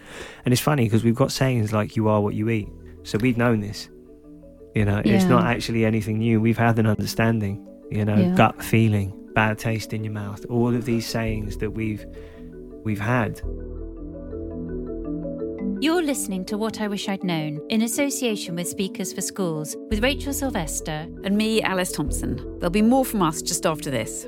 And 0.44 0.52
it's 0.54 0.62
funny 0.62 0.86
because 0.86 1.04
we've 1.04 1.14
got 1.14 1.32
sayings 1.32 1.72
like 1.72 1.96
"you 1.96 2.08
are 2.08 2.20
what 2.20 2.34
you 2.34 2.50
eat," 2.50 2.68
so 3.04 3.18
we've 3.20 3.38
known 3.38 3.60
this. 3.62 3.90
You 4.76 4.86
know, 4.86 5.02
it's 5.04 5.26
not 5.26 5.46
actually 5.46 5.84
anything 5.86 6.20
new. 6.20 6.40
We've 6.40 6.58
had 6.58 6.78
an 6.80 6.86
understanding. 6.86 7.66
You 7.92 8.06
know, 8.06 8.16
Yeah. 8.16 8.36
gut 8.36 8.62
feeling, 8.64 9.14
bad 9.34 9.58
taste 9.58 9.94
in 9.94 10.04
your 10.04 10.14
mouth, 10.14 10.46
all 10.50 10.74
of 10.76 10.86
these 10.86 11.06
sayings 11.08 11.58
that 11.58 11.72
we've 11.72 12.06
we've 12.84 13.00
had. 13.00 13.42
You're 15.82 16.04
listening 16.04 16.44
to 16.46 16.58
What 16.58 16.82
I 16.82 16.88
Wish 16.90 17.08
I'd 17.08 17.24
Known 17.24 17.62
in 17.70 17.82
association 17.84 18.56
with 18.56 18.68
Speakers 18.68 19.14
for 19.14 19.22
Schools 19.22 19.78
with 19.90 20.04
Rachel 20.04 20.34
Sylvester. 20.34 21.08
And 21.24 21.38
me, 21.38 21.62
Alice 21.62 21.92
Thompson. 21.94 22.36
There'll 22.60 22.70
be 22.70 22.82
more 22.82 23.06
from 23.06 23.22
us 23.22 23.42
just 23.42 23.66
after 23.66 23.90
this. 23.90 24.28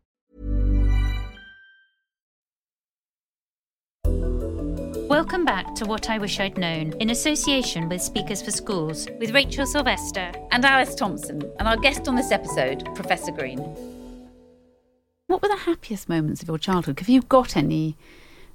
Welcome 5.11 5.43
back 5.43 5.75
to 5.75 5.83
What 5.83 6.09
I 6.09 6.17
Wish 6.19 6.39
I'd 6.39 6.57
Known 6.57 6.93
in 7.01 7.09
association 7.09 7.89
with 7.89 8.01
Speakers 8.01 8.41
for 8.41 8.49
Schools 8.49 9.09
with 9.19 9.31
Rachel 9.31 9.65
Sylvester. 9.65 10.31
And 10.51 10.63
Alice 10.63 10.95
Thompson, 10.95 11.41
and 11.59 11.67
our 11.67 11.75
guest 11.75 12.07
on 12.07 12.15
this 12.15 12.31
episode, 12.31 12.85
Professor 12.95 13.33
Green. 13.33 13.59
What 15.27 15.41
were 15.41 15.49
the 15.49 15.57
happiest 15.57 16.07
moments 16.07 16.41
of 16.41 16.47
your 16.47 16.57
childhood? 16.57 16.97
Have 17.01 17.09
you 17.09 17.23
got 17.23 17.57
any 17.57 17.97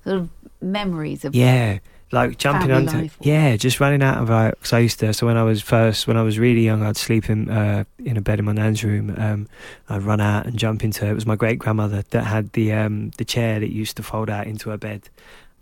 sort 0.02 0.16
of 0.16 0.30
memories 0.62 1.26
of 1.26 1.34
Yeah, 1.34 1.80
like 2.10 2.38
jumping 2.38 2.72
onto 2.72 3.00
or- 3.00 3.10
yeah, 3.20 3.56
just 3.56 3.78
running 3.78 4.02
out 4.02 4.22
of 4.22 4.30
like 4.30 4.54
because 4.54 4.72
I 4.72 4.78
used 4.78 4.98
to. 5.00 5.12
So 5.12 5.26
when 5.26 5.36
I 5.36 5.42
was 5.42 5.60
first, 5.60 6.06
when 6.06 6.16
I 6.16 6.22
was 6.22 6.38
really 6.38 6.62
young, 6.62 6.82
I'd 6.82 6.96
sleep 6.96 7.28
in 7.28 7.50
uh, 7.50 7.84
in 8.02 8.16
a 8.16 8.22
bed 8.22 8.38
in 8.38 8.46
my 8.46 8.52
nan's 8.52 8.82
room. 8.82 9.14
Um, 9.18 9.46
I'd 9.90 10.04
run 10.04 10.22
out 10.22 10.46
and 10.46 10.58
jump 10.58 10.82
into. 10.82 11.04
It 11.04 11.10
It 11.10 11.14
was 11.14 11.26
my 11.26 11.36
great 11.36 11.58
grandmother 11.58 12.02
that 12.08 12.24
had 12.24 12.54
the 12.54 12.72
um, 12.72 13.10
the 13.18 13.26
chair 13.26 13.60
that 13.60 13.70
used 13.70 13.98
to 13.98 14.02
fold 14.02 14.30
out 14.30 14.46
into 14.46 14.70
her 14.70 14.78
bed. 14.78 15.10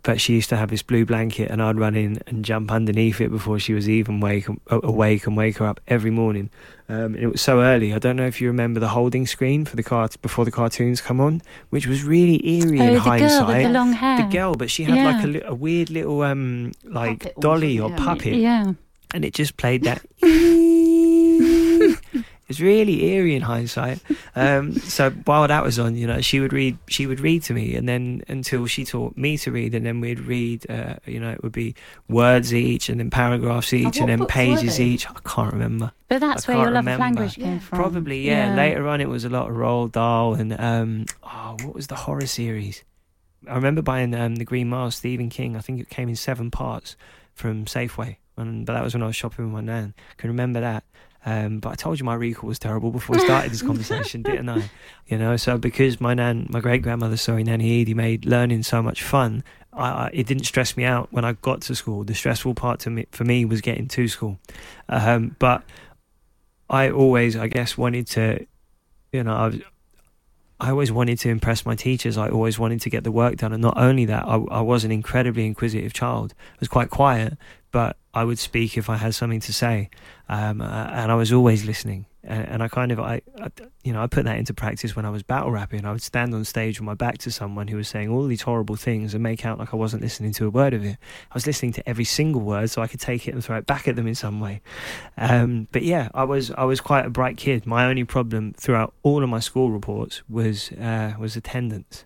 But 0.04 0.20
she 0.20 0.34
used 0.34 0.50
to 0.50 0.56
have 0.56 0.68
this 0.68 0.82
blue 0.82 1.06
blanket, 1.06 1.50
and 1.50 1.62
I'd 1.62 1.78
run 1.78 1.96
in 1.96 2.20
and 2.26 2.44
jump 2.44 2.70
underneath 2.70 3.20
it 3.22 3.30
before 3.30 3.58
she 3.58 3.72
was 3.72 3.88
even 3.88 4.20
wake 4.20 4.46
awake 4.70 5.26
and 5.26 5.34
wake 5.36 5.56
her 5.56 5.66
up 5.66 5.80
every 5.88 6.10
morning. 6.10 6.50
Um, 6.90 7.14
and 7.14 7.16
it 7.16 7.26
was 7.28 7.40
so 7.40 7.62
early. 7.62 7.94
I 7.94 7.98
don't 7.98 8.16
know 8.16 8.26
if 8.26 8.38
you 8.38 8.48
remember 8.48 8.78
the 8.80 8.88
holding 8.88 9.26
screen 9.26 9.64
for 9.64 9.76
the 9.76 9.82
cart 9.82 10.20
before 10.20 10.44
the 10.44 10.50
cartoons 10.50 11.00
come 11.00 11.22
on, 11.22 11.40
which 11.70 11.86
was 11.86 12.04
really 12.04 12.36
eerie 12.46 12.78
Oh, 12.78 12.84
in 12.84 12.92
the 12.94 13.00
hindsight 13.00 13.38
girl 13.38 13.46
with 13.48 13.62
the 13.66 13.72
long 13.72 13.92
hair. 13.94 14.16
the 14.18 14.24
girl, 14.30 14.54
but 14.54 14.70
she 14.70 14.84
had 14.84 15.14
like 15.14 15.24
a, 15.24 15.26
li- 15.26 15.42
a 15.46 15.54
weird 15.54 15.88
little 15.88 16.20
um 16.20 16.72
like 16.84 17.20
Puppet 17.22 17.40
dolly 17.40 17.80
or 17.80 17.88
yeah. 17.88 17.96
puppet, 17.96 18.34
Yeah. 18.34 18.72
and 19.14 19.24
it 19.24 19.32
just 19.32 19.56
played 19.56 19.84
that. 19.84 20.04
it's 22.48 22.60
really 22.60 23.04
eerie 23.04 23.34
in 23.34 23.42
hindsight. 23.42 24.00
Um, 24.36 24.72
so 24.74 25.10
while 25.10 25.46
that 25.48 25.62
was 25.64 25.78
on, 25.78 25.96
you 25.96 26.06
know, 26.06 26.20
she 26.20 26.40
would 26.40 26.52
read. 26.52 26.76
She 26.88 27.06
would 27.06 27.20
read 27.20 27.42
to 27.44 27.54
me, 27.54 27.74
and 27.74 27.88
then 27.88 28.22
until 28.28 28.66
she 28.66 28.84
taught 28.84 29.16
me 29.16 29.38
to 29.38 29.50
read, 29.52 29.74
and 29.74 29.86
then 29.86 30.00
we'd 30.00 30.20
read. 30.20 30.68
Uh, 30.70 30.96
you 31.06 31.20
know, 31.20 31.30
it 31.30 31.42
would 31.42 31.52
be 31.52 31.74
words 32.08 32.52
each, 32.52 32.88
and 32.88 33.00
then 33.00 33.10
paragraphs 33.10 33.72
each, 33.72 33.84
what 33.84 33.96
and 33.98 34.08
then 34.08 34.26
pages 34.26 34.80
each. 34.80 35.08
I 35.08 35.14
can't 35.24 35.52
remember. 35.52 35.92
But 36.08 36.20
that's 36.20 36.48
I 36.48 36.52
where 36.52 36.56
your 36.58 36.72
can't 36.72 36.74
love 36.74 36.84
remember. 36.84 37.04
of 37.04 37.16
language 37.16 37.34
came 37.36 37.52
Yeah. 37.54 37.58
from. 37.60 37.78
Probably, 37.78 38.20
yeah. 38.26 38.54
Later 38.54 38.86
on, 38.88 39.00
it 39.00 39.08
was 39.08 39.24
a 39.24 39.30
lot 39.30 39.50
of 39.50 39.56
Roald 39.56 39.92
Dahl 39.92 40.34
and 40.34 40.52
um, 40.60 41.06
oh, 41.22 41.56
what 41.62 41.74
was 41.74 41.86
the 41.86 41.96
horror 41.96 42.26
series? 42.26 42.84
I 43.48 43.54
remember 43.56 43.82
buying 43.82 44.14
um, 44.14 44.36
the 44.36 44.44
Green 44.44 44.68
Mile, 44.68 44.90
Stephen 44.90 45.28
King. 45.28 45.56
I 45.56 45.60
think 45.60 45.80
it 45.80 45.88
came 45.90 46.08
in 46.08 46.16
seven 46.16 46.50
parts 46.50 46.96
from 47.34 47.64
Safeway, 47.66 48.16
and 48.36 48.64
but 48.66 48.72
that 48.74 48.82
was 48.84 48.94
when 48.94 49.02
I 49.02 49.06
was 49.06 49.16
shopping 49.16 49.44
with 49.46 49.54
my 49.54 49.60
nan. 49.60 49.94
Can 50.18 50.28
remember 50.30 50.60
that. 50.60 50.84
Um, 51.26 51.58
but 51.58 51.70
I 51.70 51.74
told 51.74 51.98
you 51.98 52.04
my 52.04 52.14
recall 52.14 52.48
was 52.48 52.58
terrible 52.58 52.90
before 52.90 53.16
we 53.16 53.24
started 53.24 53.50
this 53.50 53.62
conversation, 53.70 54.22
didn't 54.22 54.48
I? 54.48 54.70
You 55.06 55.18
know, 55.18 55.36
so 55.36 55.56
because 55.56 56.00
my 56.00 56.12
nan, 56.14 56.46
my 56.50 56.60
great 56.60 56.82
grandmother, 56.82 57.16
sorry, 57.16 57.44
Nanny 57.44 57.80
Edie, 57.80 57.94
made 57.94 58.26
learning 58.26 58.62
so 58.62 58.82
much 58.82 59.02
fun, 59.02 59.42
I, 59.72 59.88
I, 59.88 60.10
it 60.12 60.26
didn't 60.26 60.44
stress 60.44 60.76
me 60.76 60.84
out 60.84 61.08
when 61.12 61.24
I 61.24 61.32
got 61.32 61.62
to 61.62 61.74
school. 61.74 62.04
The 62.04 62.14
stressful 62.14 62.54
part 62.54 62.80
to 62.80 62.90
me, 62.90 63.06
for 63.10 63.24
me 63.24 63.44
was 63.44 63.62
getting 63.62 63.88
to 63.88 64.06
school. 64.06 64.38
Um, 64.88 65.34
but 65.38 65.62
I 66.68 66.90
always, 66.90 67.36
I 67.36 67.46
guess, 67.48 67.78
wanted 67.78 68.06
to, 68.08 68.46
you 69.12 69.22
know, 69.22 69.34
I, 69.34 69.46
was, 69.46 69.60
I 70.60 70.70
always 70.70 70.92
wanted 70.92 71.18
to 71.20 71.30
impress 71.30 71.64
my 71.64 71.74
teachers. 71.74 72.18
I 72.18 72.28
always 72.28 72.58
wanted 72.58 72.82
to 72.82 72.90
get 72.90 73.02
the 73.02 73.12
work 73.12 73.36
done. 73.36 73.52
And 73.52 73.62
not 73.62 73.78
only 73.78 74.04
that, 74.06 74.24
I, 74.26 74.36
I 74.36 74.60
was 74.60 74.84
an 74.84 74.92
incredibly 74.92 75.46
inquisitive 75.46 75.94
child. 75.94 76.34
I 76.38 76.56
was 76.60 76.68
quite 76.68 76.90
quiet, 76.90 77.38
but 77.72 77.96
I 78.14 78.24
would 78.24 78.38
speak 78.38 78.78
if 78.78 78.88
I 78.88 78.96
had 78.96 79.14
something 79.14 79.40
to 79.40 79.52
say. 79.52 79.90
Um, 80.28 80.60
uh, 80.60 80.64
and 80.64 81.12
I 81.12 81.16
was 81.16 81.32
always 81.32 81.64
listening. 81.64 82.06
And, 82.22 82.48
and 82.48 82.62
I 82.62 82.68
kind 82.68 82.92
of, 82.92 83.00
I, 83.00 83.20
I, 83.38 83.48
you 83.82 83.92
know, 83.92 84.02
I 84.02 84.06
put 84.06 84.24
that 84.24 84.38
into 84.38 84.54
practice 84.54 84.96
when 84.96 85.04
I 85.04 85.10
was 85.10 85.22
battle 85.22 85.50
rapping. 85.50 85.84
I 85.84 85.92
would 85.92 86.00
stand 86.00 86.32
on 86.32 86.44
stage 86.44 86.80
with 86.80 86.86
my 86.86 86.94
back 86.94 87.18
to 87.18 87.30
someone 87.30 87.68
who 87.68 87.76
was 87.76 87.88
saying 87.88 88.08
all 88.08 88.24
these 88.26 88.42
horrible 88.42 88.76
things 88.76 89.12
and 89.12 89.22
make 89.22 89.44
out 89.44 89.58
like 89.58 89.74
I 89.74 89.76
wasn't 89.76 90.02
listening 90.02 90.32
to 90.34 90.46
a 90.46 90.50
word 90.50 90.72
of 90.72 90.84
it. 90.84 90.96
I 91.30 91.34
was 91.34 91.46
listening 91.46 91.72
to 91.72 91.88
every 91.88 92.04
single 92.04 92.40
word 92.40 92.70
so 92.70 92.80
I 92.80 92.86
could 92.86 93.00
take 93.00 93.28
it 93.28 93.34
and 93.34 93.44
throw 93.44 93.58
it 93.58 93.66
back 93.66 93.88
at 93.88 93.96
them 93.96 94.06
in 94.06 94.14
some 94.14 94.40
way. 94.40 94.62
Um, 95.18 95.68
but 95.72 95.82
yeah, 95.82 96.08
I 96.14 96.24
was 96.24 96.50
I 96.52 96.64
was 96.64 96.80
quite 96.80 97.04
a 97.04 97.10
bright 97.10 97.36
kid. 97.36 97.66
My 97.66 97.86
only 97.86 98.04
problem 98.04 98.54
throughout 98.54 98.94
all 99.02 99.22
of 99.22 99.28
my 99.28 99.40
school 99.40 99.70
reports 99.70 100.22
was 100.28 100.72
uh, 100.72 101.14
was 101.18 101.36
attendance. 101.36 102.04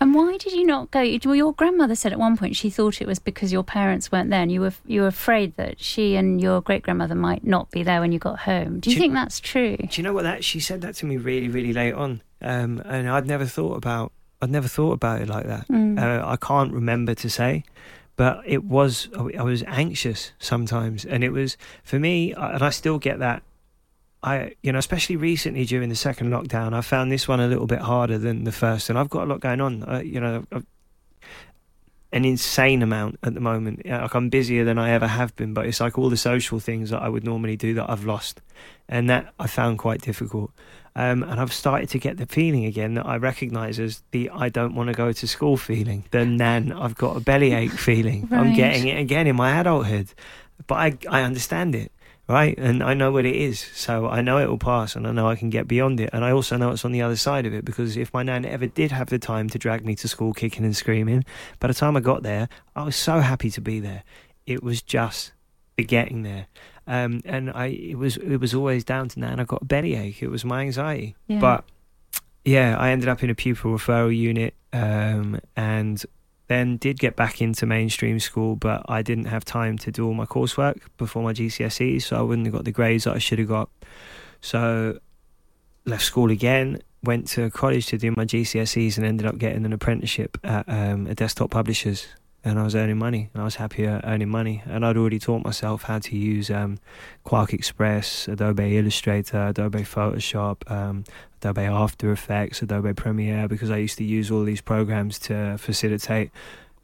And 0.00 0.14
why 0.14 0.36
did 0.36 0.52
you 0.52 0.66
not 0.66 0.90
go? 0.90 1.00
Well, 1.24 1.34
your 1.36 1.52
grandmother 1.52 1.94
said 1.94 2.12
at 2.12 2.18
one 2.18 2.36
point 2.36 2.56
she 2.56 2.68
thought 2.68 3.00
it 3.00 3.06
was 3.06 3.18
because 3.18 3.52
your 3.52 3.62
parents 3.62 4.10
weren't 4.10 4.28
there, 4.30 4.42
and 4.42 4.50
you 4.52 4.60
were 4.60 4.72
you 4.86 5.02
were 5.02 5.06
afraid 5.06 5.56
that 5.56 5.80
she 5.80 6.16
and 6.16 6.40
your 6.40 6.60
great 6.60 6.82
grandmother 6.82 7.14
might 7.14 7.44
not 7.44 7.70
be 7.70 7.82
there 7.84 8.00
when 8.00 8.10
you 8.12 8.18
got 8.18 8.40
home. 8.40 8.80
Do 8.80 8.90
you 8.90 8.96
Do 8.96 8.96
you- 8.96 8.98
think 8.98 9.14
that's 9.14 9.40
true? 9.40 9.76
Do 9.76 9.88
you 9.92 10.02
know 10.02 10.12
what 10.12 10.24
that 10.24 10.44
she 10.44 10.60
said 10.60 10.80
that 10.82 10.94
to 10.96 11.06
me 11.06 11.16
really 11.16 11.48
really 11.48 11.72
late 11.72 11.94
on, 11.94 12.22
um, 12.42 12.82
and 12.84 13.08
I'd 13.08 13.26
never 13.26 13.46
thought 13.46 13.76
about 13.76 14.12
I'd 14.42 14.50
never 14.50 14.68
thought 14.68 14.92
about 14.92 15.22
it 15.22 15.28
like 15.28 15.46
that. 15.46 15.68
Mm. 15.68 15.98
Uh, 15.98 16.26
I 16.26 16.36
can't 16.36 16.72
remember 16.72 17.14
to 17.14 17.30
say, 17.30 17.64
but 18.16 18.42
it 18.44 18.64
was 18.64 19.08
I 19.38 19.42
was 19.42 19.62
anxious 19.68 20.32
sometimes, 20.38 21.04
and 21.04 21.22
it 21.24 21.30
was 21.30 21.56
for 21.84 21.98
me, 21.98 22.32
and 22.34 22.62
I 22.62 22.70
still 22.70 22.98
get 22.98 23.20
that. 23.20 23.42
I, 24.24 24.54
you 24.62 24.72
know, 24.72 24.78
especially 24.78 25.16
recently 25.16 25.66
during 25.66 25.90
the 25.90 25.96
second 25.96 26.30
lockdown, 26.30 26.72
I 26.72 26.80
found 26.80 27.12
this 27.12 27.28
one 27.28 27.40
a 27.40 27.46
little 27.46 27.66
bit 27.66 27.80
harder 27.80 28.16
than 28.16 28.44
the 28.44 28.52
first, 28.52 28.88
and 28.88 28.98
I've 28.98 29.10
got 29.10 29.24
a 29.24 29.26
lot 29.26 29.40
going 29.40 29.60
on. 29.60 29.82
Uh, 29.82 30.00
you 30.02 30.18
know, 30.18 30.44
I've, 30.50 30.64
an 32.14 32.24
insane 32.24 32.80
amount 32.80 33.18
at 33.24 33.34
the 33.34 33.40
moment. 33.40 33.84
Like 33.84 34.14
I'm 34.14 34.30
busier 34.30 34.64
than 34.64 34.78
I 34.78 34.90
ever 34.90 35.08
have 35.08 35.34
been, 35.34 35.52
but 35.52 35.66
it's 35.66 35.80
like 35.80 35.98
all 35.98 36.08
the 36.08 36.16
social 36.16 36.60
things 36.60 36.90
that 36.90 37.02
I 37.02 37.08
would 37.08 37.24
normally 37.24 37.56
do 37.56 37.74
that 37.74 37.90
I've 37.90 38.04
lost, 38.04 38.40
and 38.88 39.10
that 39.10 39.34
I 39.38 39.46
found 39.48 39.78
quite 39.78 40.00
difficult. 40.00 40.52
Um, 40.96 41.24
and 41.24 41.40
I've 41.40 41.52
started 41.52 41.88
to 41.88 41.98
get 41.98 42.18
the 42.18 42.26
feeling 42.26 42.66
again 42.66 42.94
that 42.94 43.04
I 43.04 43.16
recognise 43.16 43.80
as 43.80 44.02
the 44.12 44.30
I 44.30 44.48
don't 44.48 44.76
want 44.76 44.90
to 44.90 44.94
go 44.94 45.12
to 45.12 45.26
school 45.28 45.56
feeling, 45.56 46.04
the 46.12 46.24
nan 46.24 46.72
I've 46.72 46.94
got 46.94 47.16
a 47.16 47.20
bellyache 47.20 47.72
feeling. 47.72 48.28
I'm 48.30 48.54
getting 48.54 48.86
it 48.86 49.00
again 49.00 49.26
in 49.26 49.34
my 49.34 49.58
adulthood, 49.58 50.08
but 50.68 50.76
I 50.76 50.98
I 51.10 51.22
understand 51.22 51.74
it. 51.74 51.90
Right, 52.26 52.56
and 52.56 52.82
I 52.82 52.94
know 52.94 53.12
what 53.12 53.26
it 53.26 53.36
is, 53.36 53.60
so 53.60 54.08
I 54.08 54.22
know 54.22 54.38
it 54.38 54.48
will 54.48 54.56
pass, 54.56 54.96
and 54.96 55.06
I 55.06 55.12
know 55.12 55.28
I 55.28 55.36
can 55.36 55.50
get 55.50 55.68
beyond 55.68 56.00
it, 56.00 56.08
and 56.10 56.24
I 56.24 56.30
also 56.30 56.56
know 56.56 56.70
it's 56.70 56.84
on 56.84 56.92
the 56.92 57.02
other 57.02 57.16
side 57.16 57.44
of 57.44 57.52
it 57.52 57.66
because 57.66 57.98
if 57.98 58.14
my 58.14 58.22
nan 58.22 58.46
ever 58.46 58.66
did 58.66 58.92
have 58.92 59.10
the 59.10 59.18
time 59.18 59.50
to 59.50 59.58
drag 59.58 59.84
me 59.84 59.94
to 59.96 60.08
school 60.08 60.32
kicking 60.32 60.64
and 60.64 60.74
screaming, 60.74 61.26
by 61.60 61.68
the 61.68 61.74
time 61.74 61.98
I 61.98 62.00
got 62.00 62.22
there, 62.22 62.48
I 62.74 62.84
was 62.84 62.96
so 62.96 63.20
happy 63.20 63.50
to 63.50 63.60
be 63.60 63.78
there. 63.78 64.04
It 64.46 64.62
was 64.62 64.80
just 64.80 65.32
the 65.76 65.84
getting 65.84 66.22
there, 66.22 66.46
um, 66.86 67.20
and 67.26 67.50
I 67.50 67.66
it 67.66 67.98
was 67.98 68.16
it 68.16 68.38
was 68.38 68.54
always 68.54 68.84
down 68.84 69.08
to 69.10 69.20
nan. 69.20 69.38
I 69.38 69.44
got 69.44 69.60
a 69.60 69.66
bellyache. 69.66 70.22
It 70.22 70.28
was 70.28 70.46
my 70.46 70.62
anxiety, 70.62 71.16
Yeah. 71.28 71.40
but 71.40 71.64
yeah, 72.42 72.74
I 72.78 72.88
ended 72.88 73.10
up 73.10 73.22
in 73.22 73.28
a 73.28 73.34
pupil 73.34 73.72
referral 73.72 74.16
unit, 74.16 74.54
um, 74.72 75.40
and 75.56 76.02
then 76.46 76.76
did 76.76 76.98
get 76.98 77.16
back 77.16 77.40
into 77.40 77.66
mainstream 77.66 78.20
school, 78.20 78.56
but 78.56 78.84
I 78.88 79.02
didn't 79.02 79.26
have 79.26 79.44
time 79.44 79.78
to 79.78 79.90
do 79.90 80.06
all 80.06 80.14
my 80.14 80.26
coursework 80.26 80.80
before 80.98 81.22
my 81.22 81.32
GCSEs, 81.32 82.02
so 82.02 82.16
I 82.16 82.22
wouldn't 82.22 82.46
have 82.46 82.54
got 82.54 82.64
the 82.64 82.72
grades 82.72 83.04
that 83.04 83.14
I 83.14 83.18
should 83.18 83.38
have 83.38 83.48
got. 83.48 83.70
So 84.40 84.98
left 85.86 86.04
school 86.04 86.30
again, 86.30 86.80
went 87.02 87.28
to 87.28 87.50
college 87.50 87.86
to 87.86 87.98
do 87.98 88.10
my 88.10 88.24
GCSEs, 88.24 88.96
and 88.98 89.06
ended 89.06 89.26
up 89.26 89.38
getting 89.38 89.64
an 89.64 89.72
apprenticeship 89.72 90.38
at 90.44 90.68
um, 90.68 91.06
a 91.06 91.14
desktop 91.14 91.50
publishers. 91.50 92.06
And 92.46 92.58
I 92.58 92.62
was 92.62 92.74
earning 92.74 92.98
money, 92.98 93.30
and 93.32 93.40
I 93.40 93.44
was 93.44 93.54
happier 93.54 94.02
earning 94.04 94.28
money. 94.28 94.62
And 94.66 94.84
I'd 94.84 94.98
already 94.98 95.18
taught 95.18 95.42
myself 95.42 95.84
how 95.84 95.98
to 96.00 96.16
use 96.16 96.50
um, 96.50 96.78
QuarkXPress, 97.24 98.28
Adobe 98.28 98.76
Illustrator, 98.76 99.46
Adobe 99.48 99.80
Photoshop, 99.80 100.70
um, 100.70 101.04
Adobe 101.40 101.62
After 101.62 102.12
Effects, 102.12 102.60
Adobe 102.60 102.92
Premiere, 102.92 103.48
because 103.48 103.70
I 103.70 103.78
used 103.78 103.96
to 103.98 104.04
use 104.04 104.30
all 104.30 104.44
these 104.44 104.60
programs 104.60 105.18
to 105.20 105.56
facilitate 105.56 106.30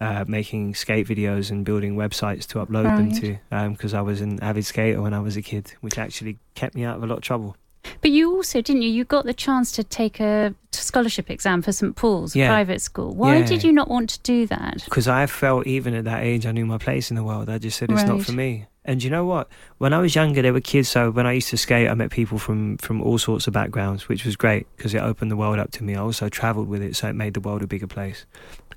uh, 0.01 0.25
making 0.27 0.75
skate 0.75 1.07
videos 1.07 1.51
and 1.51 1.63
building 1.65 1.95
websites 1.95 2.47
to 2.47 2.59
upload 2.65 2.85
them 2.85 3.13
to. 3.21 3.69
Because 3.73 3.93
I 3.93 4.01
was 4.01 4.23
an 4.23 4.43
avid 4.43 4.65
skater 4.65 5.03
when 5.03 5.13
I 5.13 5.21
was 5.21 5.37
a 5.37 5.43
kid, 5.43 5.75
which 5.83 5.99
actually 5.99 6.39
kept 6.55 6.75
me 6.75 6.85
out 6.85 6.97
of 6.97 7.03
a 7.03 7.07
lot 7.07 7.19
of 7.19 7.23
trouble. 7.23 7.55
But 8.01 8.11
you 8.11 8.35
also, 8.35 8.61
didn't 8.61 8.83
you? 8.83 8.91
You 8.91 9.05
got 9.05 9.25
the 9.25 9.35
chance 9.35 9.73
to 9.73 9.85
take 9.85 10.21
a 10.21 10.55
scholarship 10.73 11.31
exam 11.31 11.63
for 11.63 11.73
St 11.73 11.97
Paul's, 11.97 12.35
Yeah. 12.37 12.49
private 12.49 12.81
school. 12.81 13.15
Why 13.15 13.39
Yeah. 13.39 13.47
did 13.47 13.65
you 13.65 13.73
not 13.73 13.89
want 13.89 14.11
to 14.11 14.21
do 14.21 14.47
that? 14.47 14.83
Because 14.85 15.09
I 15.09 15.27
felt 15.27 15.67
even 15.67 15.95
at 15.95 16.05
that 16.05 16.23
age, 16.23 16.47
I 16.47 16.53
knew 16.53 16.67
my 16.67 16.79
place 16.79 17.11
in 17.11 17.17
the 17.17 17.25
world. 17.25 17.49
I 17.51 17.59
just 17.59 17.79
said 17.79 17.91
it's 17.91 18.05
not 18.05 18.23
for 18.23 18.33
me. 18.33 18.67
And 18.85 19.03
you 19.03 19.11
know 19.11 19.27
what? 19.27 19.49
When 19.79 19.93
I 19.93 19.99
was 19.99 20.15
younger, 20.15 20.41
there 20.41 20.53
were 20.55 20.61
kids. 20.61 20.89
So 20.89 21.11
when 21.11 21.27
I 21.27 21.33
used 21.33 21.49
to 21.51 21.57
skate, 21.59 21.89
I 21.89 21.95
met 21.95 22.11
people 22.11 22.39
from 22.39 22.79
from 22.79 23.03
all 23.03 23.19
sorts 23.19 23.47
of 23.47 23.53
backgrounds, 23.53 24.09
which 24.09 24.25
was 24.25 24.37
great 24.37 24.67
because 24.77 24.95
it 24.95 24.99
opened 25.03 25.31
the 25.31 25.37
world 25.37 25.59
up 25.59 25.71
to 25.73 25.85
me. 25.85 25.95
I 25.95 26.01
also 26.01 26.29
travelled 26.29 26.69
with 26.69 26.83
it, 26.83 26.97
so 26.97 27.09
it 27.09 27.15
made 27.15 27.35
the 27.35 27.41
world 27.41 27.63
a 27.63 27.67
bigger 27.67 27.87
place. 27.87 28.25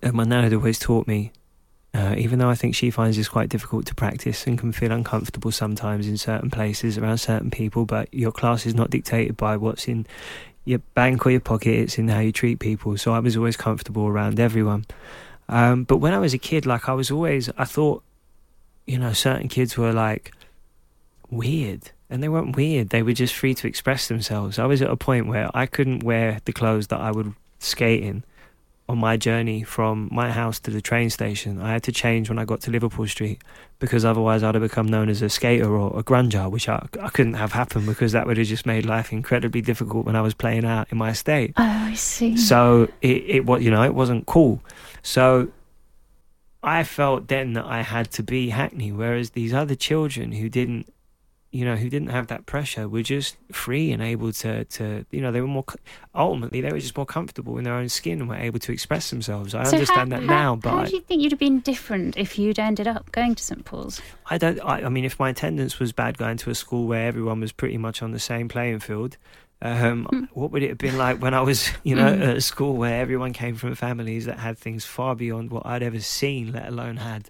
And 0.01 0.13
my 0.13 0.25
nan 0.25 0.43
had 0.43 0.53
always 0.53 0.77
taught 0.79 1.07
me, 1.07 1.31
uh, 1.93 2.15
even 2.17 2.39
though 2.39 2.49
I 2.49 2.55
think 2.55 2.73
she 2.73 2.89
finds 2.89 3.17
this 3.17 3.29
quite 3.29 3.49
difficult 3.49 3.85
to 3.85 3.95
practice 3.95 4.47
and 4.47 4.57
can 4.57 4.71
feel 4.71 4.91
uncomfortable 4.91 5.51
sometimes 5.51 6.07
in 6.07 6.17
certain 6.17 6.49
places 6.49 6.97
around 6.97 7.19
certain 7.19 7.51
people, 7.51 7.85
but 7.85 8.11
your 8.11 8.31
class 8.31 8.65
is 8.65 8.73
not 8.73 8.89
dictated 8.89 9.37
by 9.37 9.57
what's 9.57 9.87
in 9.87 10.07
your 10.65 10.79
bank 10.95 11.25
or 11.25 11.29
your 11.29 11.39
pocket, 11.39 11.75
it's 11.75 11.99
in 11.99 12.07
how 12.07 12.19
you 12.19 12.31
treat 12.31 12.59
people. 12.59 12.97
So 12.97 13.13
I 13.13 13.19
was 13.19 13.37
always 13.37 13.57
comfortable 13.57 14.07
around 14.07 14.39
everyone. 14.39 14.85
Um, 15.49 15.83
but 15.83 15.97
when 15.97 16.13
I 16.13 16.19
was 16.19 16.33
a 16.33 16.39
kid, 16.39 16.65
like 16.65 16.89
I 16.89 16.93
was 16.93 17.11
always, 17.11 17.49
I 17.57 17.65
thought, 17.65 18.03
you 18.87 18.97
know, 18.97 19.13
certain 19.13 19.47
kids 19.47 19.77
were 19.77 19.93
like 19.93 20.33
weird. 21.29 21.91
And 22.09 22.23
they 22.23 22.29
weren't 22.29 22.55
weird, 22.55 22.89
they 22.89 23.03
were 23.03 23.13
just 23.13 23.35
free 23.35 23.53
to 23.55 23.67
express 23.67 24.07
themselves. 24.07 24.57
I 24.57 24.65
was 24.65 24.81
at 24.81 24.89
a 24.89 24.95
point 24.95 25.27
where 25.27 25.49
I 25.53 25.65
couldn't 25.65 26.03
wear 26.03 26.39
the 26.45 26.53
clothes 26.53 26.87
that 26.87 27.01
I 27.01 27.11
would 27.11 27.33
skate 27.59 28.03
in 28.03 28.23
on 28.89 28.97
my 28.97 29.15
journey 29.15 29.63
from 29.63 30.09
my 30.11 30.31
house 30.31 30.59
to 30.59 30.71
the 30.71 30.81
train 30.81 31.09
station. 31.09 31.61
I 31.61 31.71
had 31.71 31.83
to 31.83 31.91
change 31.91 32.29
when 32.29 32.37
I 32.37 32.45
got 32.45 32.61
to 32.61 32.71
Liverpool 32.71 33.07
Street 33.07 33.41
because 33.79 34.03
otherwise 34.03 34.43
I'd 34.43 34.55
have 34.55 34.61
become 34.61 34.87
known 34.87 35.09
as 35.09 35.21
a 35.21 35.29
skater 35.29 35.73
or 35.75 35.97
a 35.97 36.03
grunger, 36.03 36.51
which 36.51 36.67
I, 36.67 36.85
I 37.01 37.09
couldn't 37.09 37.35
have 37.35 37.53
happened 37.53 37.85
because 37.85 38.11
that 38.11 38.27
would 38.27 38.37
have 38.37 38.47
just 38.47 38.65
made 38.65 38.85
life 38.85 39.13
incredibly 39.13 39.61
difficult 39.61 40.05
when 40.05 40.15
I 40.15 40.21
was 40.21 40.33
playing 40.33 40.65
out 40.65 40.91
in 40.91 40.97
my 40.97 41.11
estate. 41.11 41.53
Oh, 41.57 41.63
I 41.63 41.93
see. 41.93 42.35
So 42.35 42.89
it, 43.01 43.23
it 43.27 43.45
was, 43.45 43.63
you 43.63 43.71
know, 43.71 43.83
it 43.83 43.95
wasn't 43.95 44.25
cool. 44.25 44.61
So 45.01 45.49
I 46.61 46.83
felt 46.83 47.27
then 47.29 47.53
that 47.53 47.65
I 47.65 47.81
had 47.81 48.11
to 48.11 48.23
be 48.23 48.49
Hackney, 48.49 48.91
whereas 48.91 49.31
these 49.31 49.53
other 49.53 49.75
children 49.75 50.33
who 50.33 50.49
didn't, 50.49 50.93
you 51.53 51.63
know, 51.63 51.75
who 51.75 51.87
didn't 51.87 52.09
have 52.09 52.27
that 52.27 52.47
pressure 52.47 52.89
were 52.89 53.03
just 53.03 53.37
free 53.51 53.91
and 53.91 54.01
able 54.01 54.33
to, 54.33 54.65
to, 54.65 55.05
you 55.11 55.21
know, 55.21 55.31
they 55.31 55.39
were 55.39 55.47
more, 55.47 55.63
ultimately, 56.15 56.61
they 56.61 56.71
were 56.71 56.79
just 56.79 56.97
more 56.97 57.05
comfortable 57.05 57.57
in 57.59 57.63
their 57.63 57.75
own 57.75 57.87
skin 57.89 58.19
and 58.19 58.27
were 58.27 58.35
able 58.35 58.57
to 58.57 58.71
express 58.71 59.11
themselves. 59.11 59.53
I 59.53 59.63
So 59.63 59.73
understand 59.77 60.11
how, 60.11 60.19
that 60.19 60.25
how- 60.27 60.33
now, 60.35 60.55
but 60.55 60.69
how 60.71 60.83
do 60.85 60.95
you 60.95 61.01
think 61.01 61.21
you'd 61.21 61.31
have 61.31 61.39
been 61.39 61.59
different 61.59 62.17
if 62.17 62.39
you'd 62.39 62.57
ended 62.59 62.87
up 62.87 63.11
going 63.11 63.35
to 63.35 63.43
St 63.43 63.63
Paul's? 63.63 64.01
I 64.25 64.39
don't. 64.39 64.59
I, 64.61 64.81
I 64.85 64.89
mean, 64.89 65.05
if 65.05 65.19
my 65.19 65.29
attendance 65.29 65.79
was 65.79 65.91
bad 65.93 66.17
going 66.17 66.37
to 66.37 66.49
a 66.49 66.55
school 66.55 66.87
where 66.87 67.07
everyone 67.07 67.39
was 67.39 67.51
pretty 67.51 67.77
much 67.77 68.01
on 68.01 68.11
the 68.11 68.19
same 68.19 68.49
playing 68.49 68.79
field, 68.79 69.17
um, 69.61 70.27
what 70.33 70.51
would 70.51 70.61
it 70.63 70.69
have 70.69 70.77
been 70.77 70.97
like 70.97 71.21
when 71.21 71.33
I 71.33 71.41
was, 71.41 71.69
you 71.83 71.95
know, 71.95 72.07
at 72.07 72.37
a 72.37 72.41
school 72.41 72.75
where 72.75 72.99
everyone 72.99 73.31
came 73.31 73.55
from 73.55 73.75
families 73.75 74.25
that 74.25 74.39
had 74.39 74.57
things 74.57 74.85
far 74.85 75.15
beyond 75.15 75.51
what 75.51 75.65
I'd 75.65 75.83
ever 75.83 75.99
seen, 75.99 76.51
let 76.51 76.67
alone 76.67 76.97
had. 76.97 77.29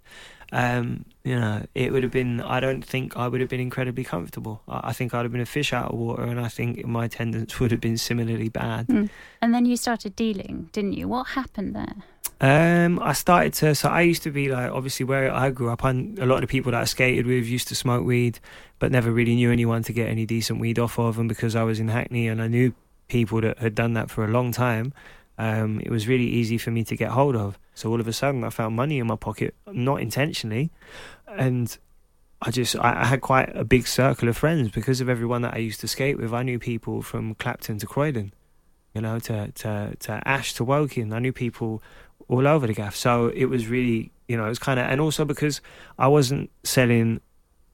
Um, 0.54 1.06
you 1.24 1.40
know, 1.40 1.66
it 1.74 1.92
would 1.92 2.04
have 2.04 2.12
been. 2.12 2.40
I 2.40 2.60
don't 2.60 2.86
think 2.86 3.18
I 3.18 3.28
would 3.28 3.42
have 3.42 3.50
been 3.50 3.60
incredibly 3.60 4.04
comfortable. 4.04 4.62
I, 4.68 4.90
I 4.90 4.94
think 4.94 5.14
I'd 5.14 5.24
have 5.24 5.32
been 5.32 5.42
a 5.42 5.48
fish 5.48 5.74
out 5.74 5.92
of 5.92 5.98
water, 5.98 6.22
and 6.22 6.40
I 6.40 6.48
think 6.48 6.86
my 6.86 7.06
attendance 7.06 7.60
would 7.60 7.72
have 7.72 7.82
been 7.82 7.98
similarly 7.98 8.50
bad. 8.50 8.88
Mm. 8.88 9.10
And 9.42 9.54
then 9.54 9.66
you 9.66 9.76
started 9.76 10.16
dealing, 10.16 10.70
didn't 10.72 10.94
you? 10.94 11.08
What 11.08 11.30
happened 11.30 11.76
there? 11.76 11.96
Um, 12.40 13.00
I 13.00 13.14
started 13.14 13.54
to. 13.56 13.74
So 13.74 13.90
I 13.90 14.02
used 14.02 14.22
to 14.24 14.32
be 14.32 14.50
like, 14.50 14.72
obviously, 14.72 15.06
where 15.06 15.34
I 15.34 15.50
grew 15.50 15.72
up, 15.72 15.84
and 15.84 16.20
a 16.20 16.26
lot 16.28 16.36
of 16.36 16.42
the 16.42 16.48
people 16.48 16.72
that 16.72 16.82
I 16.82 16.86
skated 16.86 17.26
with 17.26 17.48
used 17.48 17.68
to 17.70 17.76
smoke 17.76 18.06
weed, 18.06 18.40
but 18.78 18.92
never 18.92 19.12
really 19.12 19.34
knew 19.34 19.52
anyone 19.52 19.82
to 19.84 19.94
get 19.94 20.08
any 20.08 20.28
decent 20.28 20.60
weed 20.60 20.78
off 20.78 21.00
of. 21.00 21.18
And 21.18 21.28
because 21.28 21.56
I 21.56 21.64
was 21.64 21.80
in 21.80 21.88
Hackney 21.88 22.28
and 22.28 22.40
I 22.40 22.48
knew 22.48 22.74
people 23.08 23.42
that 23.42 23.58
had 23.58 23.74
done 23.74 23.94
that 23.94 24.12
for 24.12 24.24
a 24.24 24.28
long 24.28 24.52
time, 24.52 24.94
um, 25.40 25.80
it 25.80 25.90
was 25.90 26.08
really 26.08 26.28
easy 26.28 26.60
for 26.60 26.70
me 26.70 26.84
to 26.84 26.96
get 26.96 27.10
hold 27.10 27.36
of. 27.36 27.58
So 27.76 27.90
all 27.90 28.00
of 28.00 28.08
a 28.08 28.14
sudden, 28.14 28.44
I 28.44 28.50
found 28.50 28.76
money 28.76 29.00
in 29.00 29.08
my 29.08 29.16
pocket, 29.16 29.56
not 29.68 30.02
intentionally, 30.02 30.72
and 31.28 31.76
I 32.42 32.52
just 32.52 32.76
I, 32.76 33.06
had 33.06 33.22
quite 33.22 33.56
a 33.56 33.64
big 33.64 33.88
circle 33.88 34.30
of 34.30 34.38
friends 34.38 34.70
because 34.70 35.02
of 35.02 35.10
everyone 35.10 35.42
that 35.44 35.54
I 35.54 35.58
used 35.58 35.80
to 35.82 35.88
skate 35.88 36.18
with. 36.18 36.34
I 36.34 36.44
knew 36.44 36.60
people 36.60 37.02
from 37.02 37.36
Clapton 37.36 37.80
to 37.80 37.88
Croydon, 37.88 38.34
you 38.94 39.02
know, 39.02 39.20
to 39.20 39.52
to 39.52 39.96
to 40.00 40.22
Ash 40.28 40.54
to 40.56 40.64
Woking. 40.64 41.14
I 41.14 41.20
knew 41.20 41.34
people 41.34 41.82
all 42.28 42.48
over 42.48 42.68
the 42.68 42.74
gaff. 42.74 42.96
So 42.96 43.28
it 43.28 43.46
was 43.46 43.68
really, 43.68 44.12
you 44.28 44.38
know, 44.38 44.46
it 44.46 44.50
was 44.50 44.60
kind 44.60 44.80
of, 44.80 44.88
and 44.88 45.02
also 45.02 45.26
because 45.26 45.62
I 45.98 46.08
wasn't 46.08 46.50
selling 46.64 47.22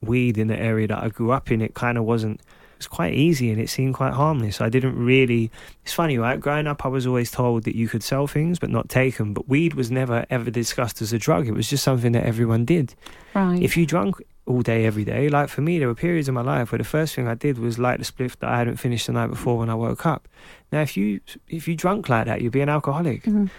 weed 0.00 0.38
in 0.38 0.48
the 0.48 0.58
area 0.58 0.88
that 0.88 1.02
I 1.02 1.08
grew 1.08 1.30
up 1.30 1.50
in, 1.50 1.60
it 1.60 1.74
kind 1.74 1.98
of 1.98 2.04
wasn't. 2.04 2.40
It 2.80 2.84
was 2.84 2.96
quite 2.96 3.12
easy 3.12 3.50
and 3.50 3.60
it 3.60 3.68
seemed 3.68 3.92
quite 3.92 4.14
harmless. 4.14 4.62
I 4.62 4.70
didn't 4.70 4.96
really. 4.96 5.50
It's 5.84 5.92
funny, 5.92 6.16
right? 6.16 6.40
Growing 6.40 6.66
up, 6.66 6.86
I 6.86 6.88
was 6.88 7.06
always 7.06 7.30
told 7.30 7.64
that 7.64 7.76
you 7.76 7.88
could 7.88 8.02
sell 8.02 8.26
things 8.26 8.58
but 8.58 8.70
not 8.70 8.88
take 8.88 9.18
them. 9.18 9.34
But 9.34 9.50
weed 9.50 9.74
was 9.74 9.90
never 9.90 10.24
ever 10.30 10.50
discussed 10.50 11.02
as 11.02 11.12
a 11.12 11.18
drug. 11.18 11.46
It 11.46 11.52
was 11.52 11.68
just 11.68 11.84
something 11.84 12.12
that 12.12 12.24
everyone 12.24 12.64
did. 12.64 12.94
Right. 13.34 13.62
If 13.62 13.76
you 13.76 13.84
drank 13.84 14.14
all 14.46 14.62
day, 14.62 14.86
every 14.86 15.04
day, 15.04 15.28
like 15.28 15.50
for 15.50 15.60
me, 15.60 15.78
there 15.78 15.88
were 15.88 15.94
periods 15.94 16.26
in 16.26 16.32
my 16.34 16.40
life 16.40 16.72
where 16.72 16.78
the 16.78 16.84
first 16.84 17.14
thing 17.14 17.28
I 17.28 17.34
did 17.34 17.58
was 17.58 17.78
light 17.78 17.98
the 17.98 18.06
spliff 18.06 18.38
that 18.38 18.48
I 18.48 18.56
hadn't 18.56 18.78
finished 18.78 19.08
the 19.08 19.12
night 19.12 19.26
before 19.28 19.58
when 19.58 19.68
I 19.68 19.74
woke 19.74 20.06
up. 20.06 20.26
Now, 20.72 20.80
if 20.80 20.96
you 20.96 21.20
if 21.48 21.68
you 21.68 21.76
drunk 21.76 22.08
like 22.08 22.24
that, 22.24 22.40
you'd 22.40 22.52
be 22.52 22.62
an 22.62 22.70
alcoholic. 22.70 23.24
Mhm. 23.24 23.50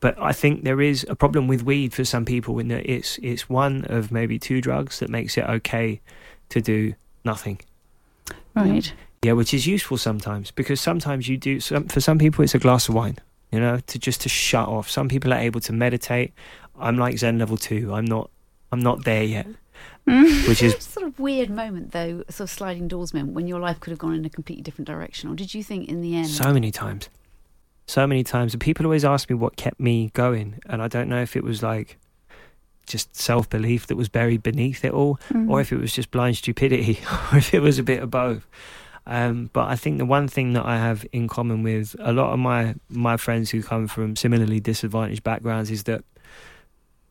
But 0.00 0.18
I 0.18 0.32
think 0.32 0.64
there 0.64 0.80
is 0.80 1.04
a 1.10 1.14
problem 1.14 1.48
with 1.48 1.64
weed 1.64 1.92
for 1.92 2.06
some 2.06 2.24
people 2.24 2.58
in 2.58 2.68
that 2.68 2.90
it's 2.90 3.18
it's 3.22 3.50
one 3.50 3.84
of 3.90 4.10
maybe 4.10 4.38
two 4.38 4.62
drugs 4.62 5.00
that 5.00 5.10
makes 5.10 5.36
it 5.36 5.44
okay 5.44 6.00
to 6.48 6.62
do 6.62 6.94
nothing. 7.26 7.60
Right. 8.54 8.92
Yeah, 9.22 9.32
which 9.32 9.52
is 9.52 9.66
useful 9.66 9.98
sometimes 9.98 10.50
because 10.50 10.80
sometimes 10.80 11.28
you 11.28 11.36
do. 11.36 11.60
Some, 11.60 11.88
for 11.88 12.00
some 12.00 12.18
people, 12.18 12.42
it's 12.42 12.54
a 12.54 12.58
glass 12.58 12.88
of 12.88 12.94
wine. 12.94 13.18
You 13.50 13.60
know, 13.60 13.80
to 13.80 13.98
just 13.98 14.20
to 14.22 14.28
shut 14.28 14.68
off. 14.68 14.88
Some 14.88 15.08
people 15.08 15.32
are 15.32 15.38
able 15.38 15.60
to 15.62 15.72
meditate. 15.72 16.32
I'm 16.78 16.96
like 16.96 17.18
Zen 17.18 17.38
level 17.38 17.56
two. 17.56 17.92
I'm 17.92 18.04
not. 18.04 18.30
I'm 18.72 18.80
not 18.80 19.04
there 19.04 19.24
yet. 19.24 19.46
Mm. 20.06 20.48
Which 20.48 20.62
is 20.62 20.76
sort 20.80 21.06
of 21.06 21.18
weird 21.18 21.50
moment 21.50 21.92
though, 21.92 22.24
sort 22.28 22.40
of 22.40 22.50
sliding 22.50 22.88
doors 22.88 23.12
moment 23.12 23.34
when 23.34 23.46
your 23.46 23.60
life 23.60 23.80
could 23.80 23.90
have 23.90 23.98
gone 23.98 24.14
in 24.14 24.24
a 24.24 24.30
completely 24.30 24.62
different 24.62 24.86
direction, 24.86 25.30
or 25.30 25.34
did 25.34 25.54
you 25.54 25.62
think 25.62 25.88
in 25.88 26.00
the 26.00 26.16
end? 26.16 26.28
So 26.28 26.52
many 26.52 26.70
times. 26.70 27.08
So 27.86 28.06
many 28.06 28.22
times. 28.22 28.54
And 28.54 28.60
people 28.60 28.86
always 28.86 29.04
ask 29.04 29.28
me 29.28 29.34
what 29.34 29.56
kept 29.56 29.80
me 29.80 30.10
going. 30.14 30.60
And 30.66 30.80
I 30.80 30.86
don't 30.86 31.08
know 31.08 31.20
if 31.20 31.34
it 31.34 31.42
was 31.42 31.62
like 31.62 31.98
just 32.90 33.16
self 33.16 33.48
belief 33.48 33.86
that 33.86 33.96
was 33.96 34.08
buried 34.08 34.42
beneath 34.42 34.84
it 34.84 34.92
all, 34.92 35.18
or 35.48 35.60
if 35.60 35.72
it 35.72 35.78
was 35.78 35.92
just 35.92 36.10
blind 36.10 36.36
stupidity, 36.36 36.98
or 37.32 37.38
if 37.38 37.54
it 37.54 37.60
was 37.60 37.78
a 37.78 37.82
bit 37.82 38.02
of 38.02 38.10
both. 38.10 38.46
Um, 39.06 39.50
but 39.52 39.68
I 39.68 39.76
think 39.76 39.98
the 39.98 40.04
one 40.04 40.28
thing 40.28 40.52
that 40.52 40.66
I 40.66 40.76
have 40.76 41.06
in 41.12 41.26
common 41.26 41.62
with 41.62 41.96
a 41.98 42.12
lot 42.12 42.32
of 42.32 42.38
my, 42.38 42.74
my 42.88 43.16
friends 43.16 43.50
who 43.50 43.62
come 43.62 43.88
from 43.88 44.14
similarly 44.14 44.60
disadvantaged 44.60 45.22
backgrounds 45.22 45.70
is 45.70 45.84
that 45.84 46.04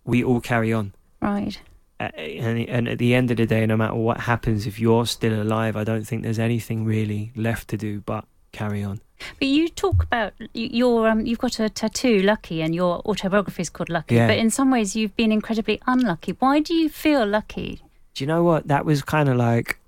we 0.05 0.23
all 0.23 0.39
carry 0.39 0.71
on. 0.71 0.93
Right. 1.21 1.59
Uh, 1.99 2.03
and, 2.15 2.69
and 2.69 2.87
at 2.87 2.99
the 2.99 3.13
end 3.13 3.31
of 3.31 3.37
the 3.37 3.45
day, 3.45 3.65
no 3.65 3.75
matter 3.75 3.95
what 3.95 4.21
happens, 4.21 4.65
if 4.65 4.79
you're 4.79 5.05
still 5.05 5.41
alive, 5.41 5.75
I 5.75 5.83
don't 5.83 6.05
think 6.05 6.23
there's 6.23 6.39
anything 6.39 6.85
really 6.85 7.31
left 7.35 7.67
to 7.69 7.77
do 7.77 8.01
but 8.01 8.25
carry 8.51 8.83
on. 8.83 9.01
But 9.39 9.47
you 9.47 9.67
talk 9.69 10.03
about 10.03 10.33
your 10.53 11.09
um, 11.09 11.25
you've 11.25 11.39
got 11.39 11.59
a 11.59 11.69
tattoo, 11.69 12.21
Lucky, 12.21 12.61
and 12.61 12.73
your 12.73 13.01
autobiography 13.05 13.61
is 13.61 13.69
called 13.69 13.89
Lucky. 13.89 14.15
Yeah. 14.15 14.27
But 14.27 14.37
in 14.37 14.49
some 14.49 14.71
ways, 14.71 14.95
you've 14.95 15.15
been 15.15 15.31
incredibly 15.31 15.81
unlucky. 15.87 16.33
Why 16.39 16.59
do 16.59 16.73
you 16.73 16.89
feel 16.89 17.25
lucky? 17.25 17.81
Do 18.13 18.23
you 18.23 18.27
know 18.27 18.43
what? 18.43 18.67
That 18.67 18.85
was 18.85 19.01
kind 19.01 19.29
of 19.29 19.37
like 19.37 19.78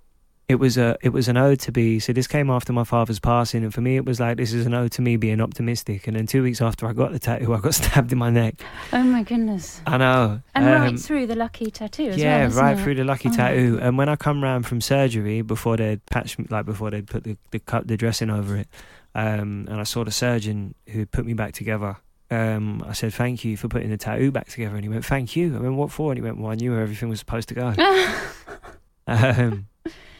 it 0.51 0.59
was 0.59 0.77
a 0.77 0.97
it 1.01 1.09
was 1.09 1.27
an 1.27 1.37
ode 1.37 1.59
to 1.61 1.71
be. 1.71 1.99
So 1.99 2.13
this 2.13 2.27
came 2.27 2.49
after 2.51 2.71
my 2.71 2.83
father's 2.83 3.19
passing, 3.19 3.63
and 3.63 3.73
for 3.73 3.81
me, 3.81 3.95
it 3.95 4.05
was 4.05 4.19
like 4.19 4.37
this 4.37 4.53
is 4.53 4.65
an 4.67 4.73
ode 4.75 4.91
to 4.91 5.01
me 5.01 5.15
being 5.17 5.41
optimistic. 5.41 6.05
And 6.07 6.15
then 6.15 6.27
two 6.27 6.43
weeks 6.43 6.61
after 6.61 6.85
I 6.85 6.93
got 6.93 7.11
the 7.11 7.19
tattoo, 7.19 7.53
I 7.55 7.59
got 7.59 7.73
stabbed 7.81 8.11
in 8.11 8.19
my 8.19 8.29
neck. 8.29 8.61
Oh 8.93 9.01
my 9.03 9.23
goodness! 9.23 9.81
I 9.87 9.97
know. 9.97 10.41
And 10.53 10.65
Um, 10.65 10.71
right 10.81 10.99
through 10.99 11.25
the 11.27 11.35
Lucky 11.35 11.71
tattoo 11.71 12.09
as 12.09 12.17
yeah, 12.17 12.47
well. 12.49 12.57
right 12.63 12.77
it? 12.77 12.83
through 12.83 12.95
the 12.95 13.03
lucky 13.03 13.29
Oh. 13.29 13.33
tattoo. 13.35 13.79
And 13.81 13.97
when 13.97 14.09
I 14.09 14.15
come 14.15 14.43
round 14.43 14.67
from 14.67 14.81
surgery, 14.81 15.41
before 15.41 15.77
they'd 15.77 16.05
patch 16.07 16.37
me, 16.37 16.45
like 16.49 16.65
before 16.65 16.91
they'd 16.91 17.07
put 17.07 17.23
the 17.23 17.37
the 17.51 17.59
cut 17.59 17.87
the 17.87 17.97
dressing 17.97 18.29
over 18.29 18.57
it, 18.57 18.67
um, 19.15 19.65
and 19.69 19.79
I 19.79 19.83
saw 19.83 20.03
the 20.03 20.11
surgeon 20.11 20.75
who 20.89 21.05
put 21.05 21.25
me 21.25 21.33
back 21.33 21.53
together. 21.53 21.95
Um, 22.29 22.81
I 22.87 22.93
said 22.93 23.13
thank 23.13 23.43
you 23.43 23.57
for 23.57 23.67
putting 23.67 23.89
the 23.89 23.97
tattoo 23.97 24.31
back 24.31 24.47
together, 24.47 24.75
and 24.75 24.83
he 24.85 24.89
went 24.89 25.03
thank 25.05 25.35
you. 25.35 25.55
I 25.55 25.59
went 25.59 25.75
what 25.75 25.91
for? 25.91 26.11
And 26.11 26.17
he 26.17 26.21
went 26.23 26.37
well, 26.39 26.51
I 26.51 26.55
knew 26.55 26.71
where 26.71 26.81
everything 26.81 27.09
was 27.09 27.19
supposed 27.19 27.49
to 27.49 27.55
go. 27.55 27.73
um, 29.07 29.67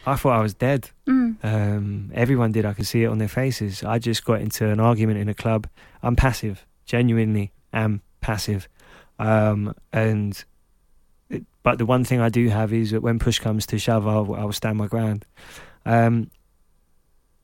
I 0.06 0.16
thought 0.16 0.38
I 0.38 0.42
was 0.42 0.54
dead. 0.54 0.90
Mm. 1.06 1.36
Um, 1.44 2.10
everyone 2.14 2.52
did. 2.52 2.64
I 2.64 2.72
could 2.72 2.86
see 2.86 3.04
it 3.04 3.06
on 3.06 3.18
their 3.18 3.28
faces. 3.28 3.84
I 3.84 3.98
just 3.98 4.24
got 4.24 4.40
into 4.40 4.68
an 4.68 4.80
argument 4.80 5.18
in 5.18 5.28
a 5.28 5.34
club. 5.34 5.68
I'm 6.02 6.16
passive, 6.16 6.66
genuinely 6.84 7.52
am 7.72 8.02
passive. 8.20 8.68
Um, 9.18 9.74
and 9.92 10.42
it, 11.30 11.44
but 11.62 11.78
the 11.78 11.86
one 11.86 12.04
thing 12.04 12.20
I 12.20 12.28
do 12.28 12.48
have 12.48 12.72
is 12.72 12.90
that 12.90 13.02
when 13.02 13.18
push 13.18 13.38
comes 13.38 13.66
to 13.66 13.78
shove, 13.78 14.06
I'll, 14.06 14.34
I'll 14.34 14.52
stand 14.52 14.78
my 14.78 14.88
ground. 14.88 15.24
Um, 15.86 16.30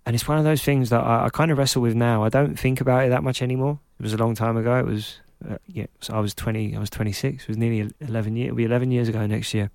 and 0.05 0.15
it's 0.15 0.27
one 0.27 0.39
of 0.39 0.45
those 0.45 0.63
things 0.63 0.91
that 0.91 1.01
I, 1.01 1.27
I 1.27 1.29
kind 1.29 1.51
of 1.51 1.59
wrestle 1.59 1.83
with 1.83 1.95
now. 1.95 2.25
I 2.25 2.29
don't 2.29 2.59
think 2.59 2.81
about 2.81 3.05
it 3.05 3.11
that 3.11 3.23
much 3.23 3.43
anymore. 3.43 3.79
It 4.01 4.03
was 4.03 4.15
a 4.15 4.17
long 4.17 4.35
time 4.35 4.57
ago. 4.57 4.77
It 4.79 4.87
was 4.87 5.21
uh, 5.49 5.59
yeah, 5.66 5.86
so 6.01 6.14
I 6.14 6.20
was 6.20 6.34
20, 6.34 6.74
I 6.74 6.80
was 6.80 6.91
26. 6.91 7.43
It 7.45 7.49
was 7.49 7.57
nearly 7.57 7.91
11 8.01 8.36
years. 8.36 8.47
It'll 8.47 8.57
be 8.57 8.64
11 8.64 8.91
years 8.91 9.09
ago 9.09 9.26
next 9.26 9.55
year. 9.55 9.70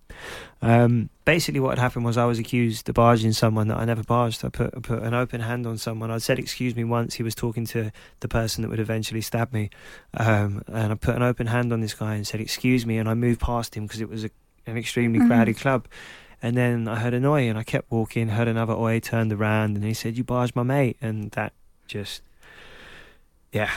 Um, 0.62 1.10
basically, 1.26 1.60
what 1.60 1.78
had 1.78 1.80
happened 1.80 2.04
was 2.06 2.18
I 2.18 2.26
was 2.26 2.40
accused 2.40 2.90
of 2.90 2.96
barging 2.96 3.32
someone 3.32 3.68
that 3.70 3.78
I 3.78 3.86
never 3.86 4.04
barged. 4.04 4.44
I 4.44 4.50
put, 4.50 4.74
I 4.76 4.80
put 4.80 5.04
an 5.04 5.14
open 5.14 5.42
hand 5.42 5.66
on 5.66 5.78
someone. 5.78 6.12
I 6.12 6.18
said, 6.18 6.38
"Excuse 6.40 6.76
me." 6.76 6.84
Once 6.84 7.16
he 7.16 7.24
was 7.24 7.34
talking 7.36 7.66
to 7.68 7.92
the 8.20 8.28
person 8.28 8.62
that 8.62 8.70
would 8.70 8.80
eventually 8.80 9.22
stab 9.22 9.54
me, 9.54 9.70
um, 10.16 10.64
and 10.68 10.92
I 10.92 10.96
put 10.96 11.16
an 11.16 11.24
open 11.24 11.48
hand 11.48 11.72
on 11.72 11.80
this 11.82 11.94
guy 11.94 12.16
and 12.16 12.28
said, 12.28 12.42
"Excuse 12.42 12.86
me," 12.86 12.98
and 12.98 13.08
I 13.08 13.14
moved 13.14 13.40
past 13.40 13.76
him 13.76 13.86
because 13.86 14.02
it 14.02 14.10
was 14.10 14.26
a, 14.26 14.30
an 14.66 14.78
extremely 14.78 15.20
Mm-hmm. 15.20 15.28
crowded 15.30 15.58
club. 15.58 15.88
And 16.42 16.58
then 16.58 16.90
I 16.90 17.00
heard 17.00 17.14
an 17.14 17.24
oi, 17.26 17.48
and 17.50 17.58
I 17.58 17.64
kept 17.64 17.90
walking. 17.90 18.28
Heard 18.28 18.50
another 18.50 18.74
oi, 18.74 19.00
turned 19.00 19.32
around, 19.32 19.78
and 19.78 19.86
he 19.86 19.94
said, 19.94 20.18
"You 20.18 20.26
barged 20.26 20.58
my 20.58 20.64
mate," 20.64 20.98
and 21.02 21.32
that 21.32 21.54
just, 21.88 22.22
yeah, 23.54 23.70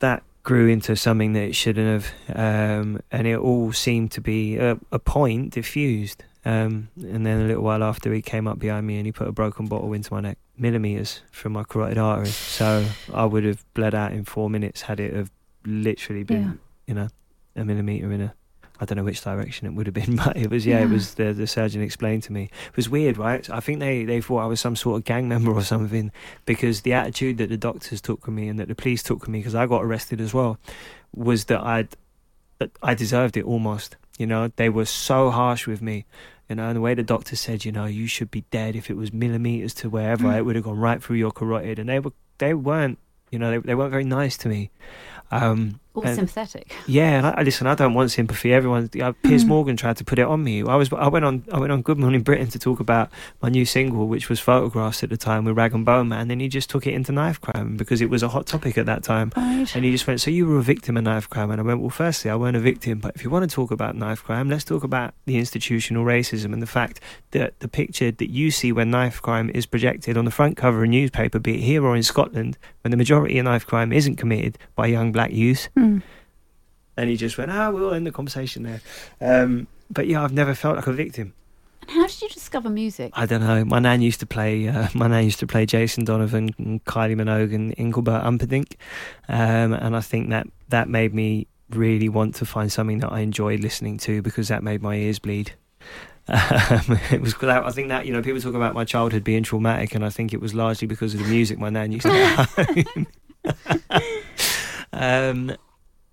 that 0.00 0.22
grew 0.42 0.68
into 0.68 0.96
something 0.96 1.32
that 1.34 1.42
it 1.42 1.54
shouldn't 1.54 2.02
have, 2.04 2.36
um, 2.36 3.00
and 3.10 3.26
it 3.26 3.38
all 3.38 3.72
seemed 3.72 4.10
to 4.12 4.20
be 4.20 4.56
a, 4.56 4.76
a 4.90 4.98
point 4.98 5.52
diffused. 5.54 6.24
Um, 6.44 6.88
and 7.00 7.24
then 7.24 7.40
a 7.42 7.44
little 7.44 7.62
while 7.62 7.84
after, 7.84 8.12
he 8.12 8.20
came 8.20 8.48
up 8.48 8.58
behind 8.58 8.84
me 8.86 8.96
and 8.96 9.06
he 9.06 9.12
put 9.12 9.28
a 9.28 9.32
broken 9.32 9.66
bottle 9.66 9.92
into 9.92 10.12
my 10.12 10.20
neck, 10.20 10.38
millimeters 10.58 11.20
from 11.30 11.52
my 11.52 11.62
carotid 11.62 11.98
artery. 11.98 12.26
So 12.26 12.84
I 13.14 13.24
would 13.24 13.44
have 13.44 13.64
bled 13.74 13.94
out 13.94 14.12
in 14.12 14.24
four 14.24 14.50
minutes 14.50 14.82
had 14.82 14.98
it 14.98 15.14
have 15.14 15.30
literally 15.64 16.24
been, 16.24 16.42
Yeah. 16.42 16.52
you 16.88 16.94
know, 16.94 17.08
a 17.54 17.64
millimeter 17.64 18.10
in 18.10 18.20
a. 18.22 18.34
I 18.82 18.84
don't 18.84 18.98
know 18.98 19.04
which 19.04 19.22
direction 19.22 19.68
it 19.68 19.74
would 19.74 19.86
have 19.86 19.94
been, 19.94 20.16
but 20.24 20.36
it 20.36 20.50
was 20.50 20.66
yeah, 20.66 20.80
it 20.80 20.88
was 20.90 21.14
the 21.14 21.32
the 21.32 21.46
surgeon 21.46 21.82
explained 21.82 22.24
to 22.24 22.32
me. 22.32 22.50
It 22.70 22.76
was 22.76 22.88
weird, 22.88 23.16
right? 23.16 23.48
I 23.48 23.60
think 23.60 23.78
they 23.78 24.04
they 24.04 24.20
thought 24.20 24.38
I 24.38 24.46
was 24.46 24.60
some 24.60 24.74
sort 24.74 24.98
of 24.98 25.04
gang 25.04 25.28
member 25.28 25.52
or 25.52 25.62
something 25.62 26.10
because 26.46 26.80
the 26.80 26.92
attitude 26.92 27.38
that 27.38 27.48
the 27.48 27.56
doctors 27.56 28.00
took 28.00 28.26
with 28.26 28.34
me 28.34 28.48
and 28.48 28.58
that 28.58 28.66
the 28.66 28.74
police 28.74 29.04
took 29.04 29.20
with 29.20 29.28
me 29.28 29.38
because 29.38 29.54
I 29.54 29.66
got 29.66 29.84
arrested 29.84 30.20
as 30.20 30.34
well 30.34 30.58
was 31.14 31.44
that 31.44 31.60
I'd 31.60 31.94
that 32.58 32.72
I 32.82 32.94
deserved 32.94 33.36
it 33.36 33.44
almost. 33.44 33.96
You 34.18 34.26
know, 34.26 34.50
they 34.56 34.68
were 34.68 34.84
so 34.84 35.30
harsh 35.30 35.68
with 35.68 35.80
me. 35.80 36.04
You 36.48 36.56
know, 36.56 36.66
and 36.66 36.76
the 36.76 36.80
way 36.80 36.94
the 36.94 37.04
doctor 37.04 37.36
said, 37.36 37.64
you 37.64 37.70
know, 37.70 37.86
you 37.86 38.08
should 38.08 38.32
be 38.32 38.42
dead 38.50 38.74
if 38.74 38.90
it 38.90 38.96
was 38.96 39.12
millimeters 39.12 39.74
to 39.74 39.88
wherever 39.88 40.36
it 40.36 40.44
would 40.44 40.56
have 40.56 40.64
gone 40.64 40.78
right 40.78 41.02
through 41.02 41.16
your 41.16 41.30
carotid, 41.30 41.78
and 41.78 41.88
they 41.88 42.00
were 42.00 42.12
they 42.38 42.52
weren't. 42.52 42.98
You 43.30 43.38
know, 43.38 43.52
they 43.52 43.58
they 43.58 43.74
weren't 43.76 43.92
very 43.92 44.04
nice 44.04 44.36
to 44.38 44.48
me. 44.48 44.70
Um, 45.30 45.80
All 45.94 46.04
and- 46.04 46.14
sympathetic. 46.16 46.72
yeah, 46.86 47.18
and 47.18 47.26
I, 47.26 47.42
listen, 47.42 47.66
I 47.66 47.74
don't 47.74 47.92
want 47.94 48.10
sympathy. 48.10 48.52
Everyone, 48.52 48.88
uh, 49.00 49.12
Piers 49.22 49.44
Morgan 49.44 49.76
tried 49.76 49.96
to 49.98 50.04
put 50.04 50.18
it 50.18 50.26
on 50.26 50.42
me. 50.42 50.62
I 50.62 50.74
was, 50.76 50.90
I 50.92 51.08
went 51.08 51.24
on, 51.24 51.44
I 51.52 51.58
went 51.58 51.70
on 51.70 51.82
Good 51.82 51.98
Morning 51.98 52.22
Britain 52.22 52.48
to 52.48 52.58
talk 52.58 52.80
about 52.80 53.10
my 53.42 53.48
new 53.50 53.64
single, 53.66 54.08
which 54.08 54.28
was 54.30 54.40
photographs 54.40 55.02
at 55.02 55.10
the 55.10 55.16
time 55.18 55.44
with 55.44 55.56
Rag 55.56 55.74
and 55.74 55.84
Bone 55.84 56.08
Man. 56.08 56.28
Then 56.28 56.40
he 56.40 56.48
just 56.48 56.70
took 56.70 56.86
it 56.86 56.94
into 56.94 57.12
knife 57.12 57.40
crime 57.40 57.76
because 57.76 58.00
it 58.00 58.08
was 58.08 58.22
a 58.22 58.28
hot 58.28 58.46
topic 58.46 58.78
at 58.78 58.86
that 58.86 59.02
time. 59.02 59.32
Right. 59.36 59.74
And 59.76 59.84
he 59.84 59.90
just 59.92 60.06
went, 60.06 60.20
"So 60.22 60.30
you 60.30 60.46
were 60.46 60.58
a 60.58 60.62
victim 60.62 60.96
of 60.96 61.04
knife 61.04 61.28
crime?" 61.28 61.50
And 61.50 61.60
I 61.60 61.64
went, 61.64 61.80
"Well, 61.80 61.90
firstly, 61.90 62.30
I 62.30 62.36
weren't 62.36 62.56
a 62.56 62.60
victim, 62.60 62.98
but 62.98 63.14
if 63.14 63.22
you 63.22 63.28
want 63.30 63.48
to 63.48 63.54
talk 63.54 63.70
about 63.70 63.94
knife 63.94 64.24
crime, 64.24 64.48
let's 64.48 64.64
talk 64.64 64.84
about 64.84 65.12
the 65.26 65.36
institutional 65.36 66.04
racism 66.06 66.52
and 66.54 66.62
the 66.62 66.66
fact 66.66 67.00
that 67.32 67.60
the 67.60 67.68
picture 67.68 68.10
that 68.10 68.30
you 68.30 68.50
see 68.50 68.72
when 68.72 68.90
knife 68.90 69.20
crime 69.20 69.50
is 69.54 69.66
projected 69.66 70.16
on 70.16 70.24
the 70.24 70.30
front 70.30 70.56
cover 70.56 70.78
of 70.78 70.84
a 70.84 70.86
newspaper, 70.86 71.38
be 71.38 71.54
it 71.56 71.60
here 71.60 71.84
or 71.84 71.94
in 71.96 72.02
Scotland, 72.02 72.56
when 72.82 72.90
the 72.90 72.96
majority 72.96 73.38
of 73.38 73.44
knife 73.44 73.66
crime 73.66 73.92
isn't 73.92 74.16
committed 74.16 74.56
by 74.74 74.86
young 74.86 75.12
black 75.12 75.32
youth." 75.32 75.68
And 76.96 77.10
he 77.10 77.16
just 77.16 77.38
went, 77.38 77.50
"Ah, 77.50 77.70
we'll 77.70 77.94
end 77.94 78.06
the 78.06 78.12
conversation 78.12 78.62
there." 78.62 78.80
Um, 79.20 79.66
but 79.90 80.06
yeah, 80.06 80.22
I've 80.22 80.32
never 80.32 80.54
felt 80.54 80.76
like 80.76 80.86
a 80.86 80.92
victim. 80.92 81.34
And 81.82 81.90
how 81.90 82.06
did 82.06 82.22
you 82.22 82.28
discover 82.28 82.68
music? 82.68 83.12
I 83.14 83.26
don't 83.26 83.40
know. 83.40 83.64
My 83.64 83.78
nan 83.78 84.02
used 84.02 84.20
to 84.20 84.26
play. 84.26 84.68
Uh, 84.68 84.88
my 84.94 85.08
nan 85.08 85.24
used 85.24 85.40
to 85.40 85.46
play 85.46 85.66
Jason 85.66 86.04
Donovan, 86.04 86.54
and 86.58 86.84
Kylie 86.84 87.16
Minogue, 87.16 87.54
and 87.54 87.74
Engelbert 87.78 88.22
Humperdinck, 88.22 88.76
um, 89.28 89.72
and 89.72 89.96
I 89.96 90.00
think 90.00 90.30
that 90.30 90.46
that 90.68 90.88
made 90.88 91.14
me 91.14 91.46
really 91.70 92.08
want 92.08 92.34
to 92.36 92.46
find 92.46 92.70
something 92.70 92.98
that 92.98 93.12
I 93.12 93.20
enjoyed 93.20 93.60
listening 93.60 93.98
to 93.98 94.20
because 94.22 94.48
that 94.48 94.62
made 94.62 94.82
my 94.82 94.96
ears 94.96 95.18
bleed. 95.18 95.52
Um, 96.28 97.00
it 97.10 97.20
was. 97.20 97.34
I 97.42 97.70
think 97.72 97.88
that 97.88 98.06
you 98.06 98.12
know 98.12 98.22
people 98.22 98.40
talk 98.40 98.54
about 98.54 98.74
my 98.74 98.84
childhood 98.84 99.24
being 99.24 99.42
traumatic, 99.42 99.96
and 99.96 100.04
I 100.04 100.08
think 100.08 100.32
it 100.32 100.40
was 100.40 100.54
largely 100.54 100.86
because 100.86 101.14
of 101.14 101.20
the 101.20 101.26
music 101.26 101.58
my 101.58 101.68
nan 101.68 101.90
used 101.90 102.06
to 102.06 102.46
play. 102.46 104.02
um, 104.92 105.56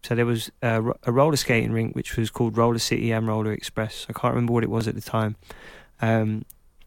so 0.09 0.15
there 0.15 0.25
was 0.25 0.49
a, 0.63 0.83
a 1.03 1.11
roller 1.11 1.35
skating 1.35 1.71
rink 1.71 1.95
which 1.95 2.17
was 2.17 2.31
called 2.31 2.57
Roller 2.57 2.79
City 2.79 3.11
and 3.11 3.27
Roller 3.27 3.53
Express. 3.53 4.07
I 4.09 4.13
can't 4.13 4.33
remember 4.33 4.53
what 4.53 4.63
it 4.63 4.69
was 4.71 4.87
at 4.87 4.95
the 4.95 5.01
time. 5.01 5.35
Um, 6.01 6.45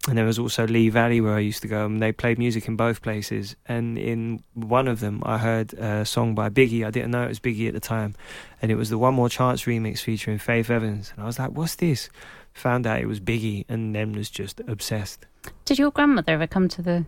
and 0.09 0.19
there 0.19 0.25
was 0.25 0.41
also 0.41 0.67
Lee 0.67 0.89
Valley 0.89 1.21
where 1.21 1.37
I 1.37 1.39
used 1.39 1.63
to 1.63 1.69
go, 1.69 1.87
and 1.87 2.03
they 2.03 2.11
played 2.11 2.37
music 2.37 2.67
in 2.67 2.75
both 2.75 3.01
places. 3.01 3.55
And 3.67 3.97
in 3.97 4.43
one 4.55 4.89
of 4.89 4.99
them, 4.99 5.23
I 5.25 5.39
heard 5.39 5.73
a 5.75 6.05
song 6.05 6.35
by 6.35 6.49
Biggie. 6.49 6.85
I 6.85 6.91
didn't 6.91 7.13
know 7.13 7.23
it 7.23 7.29
was 7.29 7.39
Biggie 7.39 7.69
at 7.69 7.75
the 7.75 7.81
time, 7.81 8.17
and 8.61 8.73
it 8.73 8.75
was 8.75 8.91
the 8.91 8.99
One 8.99 9.15
More 9.15 9.29
Chance 9.29 9.67
remix 9.67 10.01
featuring 10.01 10.39
Faith 10.39 10.69
Evans. 10.69 11.13
And 11.15 11.23
I 11.23 11.27
was 11.27 11.39
like, 11.39 11.53
"What's 11.53 11.77
this?" 11.77 12.11
Found 12.55 12.89
out 12.89 13.01
it 13.01 13.07
was 13.07 13.21
Biggie, 13.21 13.67
and 13.69 13.95
then 13.95 14.11
was 14.11 14.31
just 14.31 14.61
obsessed. 14.67 15.27
Did 15.65 15.79
your 15.79 15.93
grandmother 15.93 16.33
ever 16.33 16.49
come 16.49 16.67
to 16.71 16.83
the 16.83 17.05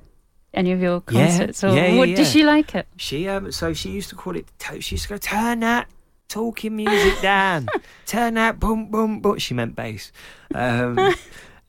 any 0.53 0.71
of 0.71 0.81
your 0.81 1.03
Yeah, 1.11 1.27
concerts? 1.27 1.65
Or 1.65 1.75
yeah, 1.75 1.87
yeah, 1.87 1.99
what 1.99 2.09
yeah. 2.11 2.15
did 2.15 2.29
she 2.29 2.45
like 2.45 2.77
it? 2.77 2.87
She 2.99 3.29
um, 3.29 3.51
so 3.51 3.73
she 3.73 3.91
used 3.91 4.11
to 4.11 4.15
call 4.15 4.37
it. 4.37 4.47
She 4.79 4.95
used 4.95 5.09
to 5.09 5.09
go, 5.09 5.17
"Turn 5.19 5.59
that 5.61 5.89
talking 6.35 6.75
music 6.75 7.21
down, 7.23 7.69
turn 8.07 8.35
that 8.35 8.59
boom 8.59 8.91
boom 8.91 9.21
boom." 9.21 9.39
She 9.39 9.55
meant 9.55 9.77
bass. 9.77 10.11
Um, 10.53 10.99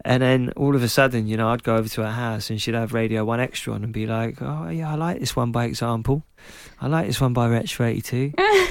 and 0.05 0.23
then 0.23 0.51
all 0.55 0.75
of 0.75 0.81
a 0.81 0.89
sudden, 0.89 1.27
you 1.27 1.37
know, 1.37 1.49
I'd 1.49 1.63
go 1.63 1.75
over 1.75 1.87
to 1.87 2.01
her 2.01 2.11
house 2.11 2.49
and 2.49 2.59
she'd 2.59 2.73
have 2.73 2.93
Radio 2.93 3.23
One 3.23 3.39
Extra 3.39 3.73
on 3.73 3.83
and 3.83 3.93
be 3.93 4.07
like, 4.07 4.41
"Oh 4.41 4.69
yeah, 4.69 4.91
I 4.91 4.95
like 4.95 5.19
this 5.19 5.35
one 5.35 5.51
by 5.51 5.65
Example. 5.65 6.23
I 6.81 6.87
like 6.87 7.05
this 7.05 7.21
one 7.21 7.33
by 7.33 7.47
Wretch 7.47 7.75
32. 7.75 8.33
uh, 8.37 8.67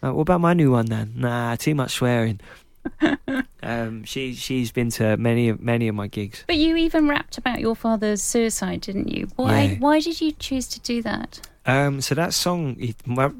what 0.12 0.22
about 0.22 0.40
my 0.40 0.52
new 0.52 0.72
one 0.72 0.86
then? 0.86 1.12
Nah, 1.16 1.54
too 1.56 1.74
much 1.74 1.92
swearing." 1.92 2.40
um, 3.62 4.04
she 4.04 4.34
she's 4.34 4.70
been 4.70 4.90
to 4.90 5.16
many 5.16 5.48
of 5.48 5.60
many 5.60 5.88
of 5.88 5.94
my 5.94 6.08
gigs. 6.08 6.44
But 6.46 6.56
you 6.56 6.76
even 6.76 7.08
rapped 7.08 7.38
about 7.38 7.60
your 7.60 7.76
father's 7.76 8.22
suicide, 8.22 8.80
didn't 8.80 9.08
you? 9.08 9.28
Why? 9.36 9.62
Yeah. 9.62 9.78
Why 9.78 10.00
did 10.00 10.20
you 10.20 10.32
choose 10.32 10.66
to 10.68 10.80
do 10.80 11.02
that? 11.02 11.40
Um, 11.66 12.00
so 12.00 12.14
that 12.14 12.32
song, 12.32 12.76
my, 13.04 13.32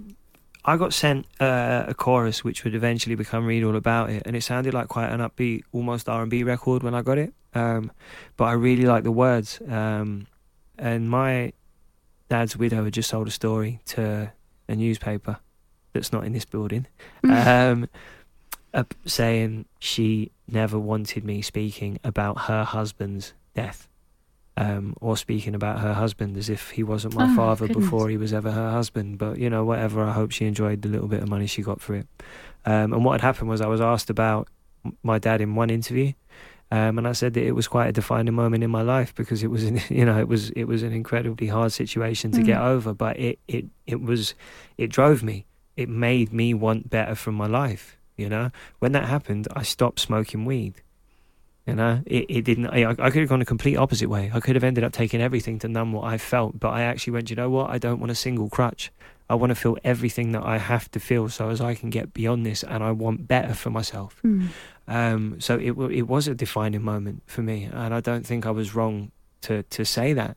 I 0.67 0.77
got 0.77 0.93
sent 0.93 1.27
uh, 1.39 1.85
a 1.87 1.95
chorus 1.95 2.43
which 2.43 2.65
would 2.65 2.75
eventually 2.75 3.15
become 3.15 3.47
"Read 3.47 3.63
All 3.63 3.77
About 3.77 4.11
It," 4.11 4.25
and 4.27 4.35
it 4.35 4.43
sounded 4.43 4.75
like 4.75 4.89
quite 4.89 5.09
an 5.09 5.21
upbeat, 5.21 5.63
almost 5.73 6.09
R 6.09 6.23
and 6.23 6.31
B 6.31 6.43
record 6.43 6.83
when 6.83 6.95
I 6.95 7.03
got 7.03 7.19
it. 7.19 7.33
Um, 7.55 7.93
but 8.37 8.45
I 8.45 8.53
really 8.53 8.85
liked 8.85 9.05
the 9.05 9.13
words. 9.13 9.61
Um, 9.69 10.27
and 10.77 11.09
my 11.09 11.53
dad's 12.29 12.57
widow 12.57 12.85
had 12.85 12.93
just 12.93 13.09
sold 13.09 13.29
a 13.29 13.31
story 13.31 13.81
to 13.87 14.33
a 14.69 14.75
newspaper 14.75 15.39
that's 15.93 16.13
not 16.13 16.25
in 16.25 16.33
this 16.33 16.45
building, 16.45 16.87
um, 17.25 17.89
uh, 18.75 18.85
saying 19.07 19.67
she 19.79 20.33
never 20.49 20.79
wanted 20.79 21.25
me 21.25 21.43
speaking 21.43 21.99
about 22.05 22.41
her 22.43 22.65
husband's 22.65 23.33
death. 23.55 23.89
Um, 24.59 24.95
or 25.03 25.19
speaking 25.19 25.55
about 25.55 25.81
her 25.81 25.93
husband 25.93 26.35
as 26.39 26.49
if 26.49 26.71
he 26.71 26.83
wasn't 26.83 27.15
my 27.15 27.31
Oh, 27.31 27.37
father 27.37 27.67
goodness. 27.67 27.85
before 27.85 28.09
he 28.09 28.17
was 28.17 28.33
ever 28.33 28.51
her 28.51 28.71
husband. 28.71 29.19
But 29.19 29.37
you 29.39 29.51
know, 29.51 29.65
whatever. 29.67 30.03
I 30.03 30.13
hope 30.13 30.31
she 30.31 30.47
enjoyed 30.47 30.81
the 30.81 30.89
little 30.89 31.09
bit 31.09 31.23
of 31.23 31.29
money 31.29 31.47
she 31.47 31.61
got 31.61 31.81
for 31.83 31.95
it. 31.95 32.07
Um, 32.65 32.95
and 32.95 33.05
what 33.05 33.21
had 33.21 33.21
happened 33.21 33.51
was 33.51 33.61
I 33.61 33.67
was 33.67 33.83
asked 33.83 34.09
about 34.09 34.49
my 35.03 35.19
dad 35.19 35.43
in 35.43 35.57
one 35.57 35.69
interview, 35.69 36.15
um, 36.71 36.97
and 36.97 37.07
I 37.07 37.13
said 37.13 37.35
that 37.35 37.45
it 37.45 37.53
was 37.53 37.69
quite 37.69 37.89
a 37.89 37.93
defining 37.93 38.33
moment 38.33 38.65
in 38.65 38.71
my 38.71 38.81
life 38.83 39.15
because 39.15 39.43
it 39.43 39.49
was, 39.49 39.63
an, 39.65 39.79
you 39.91 40.07
know, 40.07 40.19
it 40.19 40.27
was 40.27 40.49
it 40.51 40.65
was 40.65 40.83
an 40.83 40.93
incredibly 40.93 41.49
hard 41.49 41.73
situation 41.73 42.31
to 42.33 42.43
get 42.43 42.59
over. 42.61 42.95
But 42.95 43.19
it 43.19 43.39
it 43.47 43.67
it 43.87 44.01
was 44.01 44.35
it 44.79 44.87
drove 44.89 45.23
me. 45.23 45.45
It 45.77 45.91
made 45.91 46.33
me 46.33 46.55
want 46.55 46.89
better 46.89 47.15
from 47.15 47.35
my 47.35 47.47
life. 47.47 47.99
You 48.17 48.31
know, 48.31 48.51
when 48.79 48.93
that 48.93 49.05
happened, 49.05 49.49
I 49.55 49.63
stopped 49.65 50.01
smoking 50.01 50.47
weed. 50.47 50.81
You 51.67 51.75
know, 51.75 52.01
it, 52.07 52.27
it 52.29 52.43
didn't. 52.45 52.69
I, 52.69 52.91
I 52.91 53.11
could 53.11 53.17
have 53.17 53.29
gone 53.29 53.43
a 53.43 53.45
complete 53.45 53.77
opposite 53.77 54.09
way. 54.09 54.31
I 54.33 54.39
could 54.39 54.55
have 54.55 54.63
ended 54.63 54.85
up 54.85 54.93
taking 54.93 55.21
everything 55.21 55.59
to 55.61 55.69
numb 55.69 55.93
what 55.93 56.05
I 56.05 56.17
felt, 56.17 56.61
but 56.61 56.69
I 56.69 56.83
actually 56.83 57.15
went, 57.15 57.29
you 57.29 57.35
know 57.35 57.51
what? 57.51 57.71
I 57.71 57.79
don't 57.79 57.99
want 57.99 58.13
a 58.13 58.15
single 58.15 58.49
crutch. 58.49 58.93
I 59.29 59.35
want 59.35 59.51
to 59.51 59.57
feel 59.57 59.77
everything 59.83 60.31
that 60.33 60.45
I 60.45 60.59
have 60.59 60.89
to 60.93 61.01
feel 61.01 61.29
so 61.29 61.49
as 61.49 61.61
I 61.61 61.75
can 61.75 61.91
get 61.91 62.15
beyond 62.15 62.47
this 62.47 62.63
and 62.63 62.85
I 62.85 62.93
want 62.93 63.27
better 63.27 63.55
for 63.55 63.71
myself. 63.71 64.21
Um, 64.87 65.41
so 65.41 65.57
it, 65.57 65.73
it 65.91 66.03
was 66.03 66.29
a 66.29 66.35
defining 66.37 66.83
moment 66.83 67.23
for 67.27 67.43
me. 67.43 67.65
And 67.65 67.93
I 67.93 68.01
don't 68.01 68.25
think 68.25 68.47
I 68.47 68.53
was 68.53 68.77
wrong 68.77 69.11
to, 69.43 69.65
to 69.65 69.85
say 69.85 70.13
that. 70.13 70.37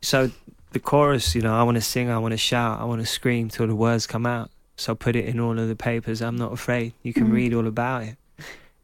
So 0.00 0.30
the 0.70 0.80
chorus, 0.80 1.34
you 1.34 1.42
know, 1.42 1.54
I 1.54 1.62
want 1.64 1.74
to 1.74 1.82
sing, 1.82 2.08
I 2.08 2.16
want 2.16 2.32
to 2.32 2.38
shout, 2.38 2.80
I 2.80 2.84
want 2.84 3.02
to 3.02 3.06
scream 3.06 3.50
till 3.50 3.66
the 3.66 3.74
words 3.74 4.06
come 4.06 4.24
out. 4.24 4.50
So 4.76 4.92
I 4.92 4.94
put 4.94 5.14
it 5.16 5.26
in 5.26 5.38
all 5.38 5.58
of 5.58 5.68
the 5.68 5.76
papers. 5.76 6.22
I'm 6.22 6.36
not 6.36 6.52
afraid. 6.52 6.94
You 7.02 7.12
can 7.12 7.30
read 7.30 7.52
all 7.52 7.66
about 7.66 8.04
it. 8.04 8.16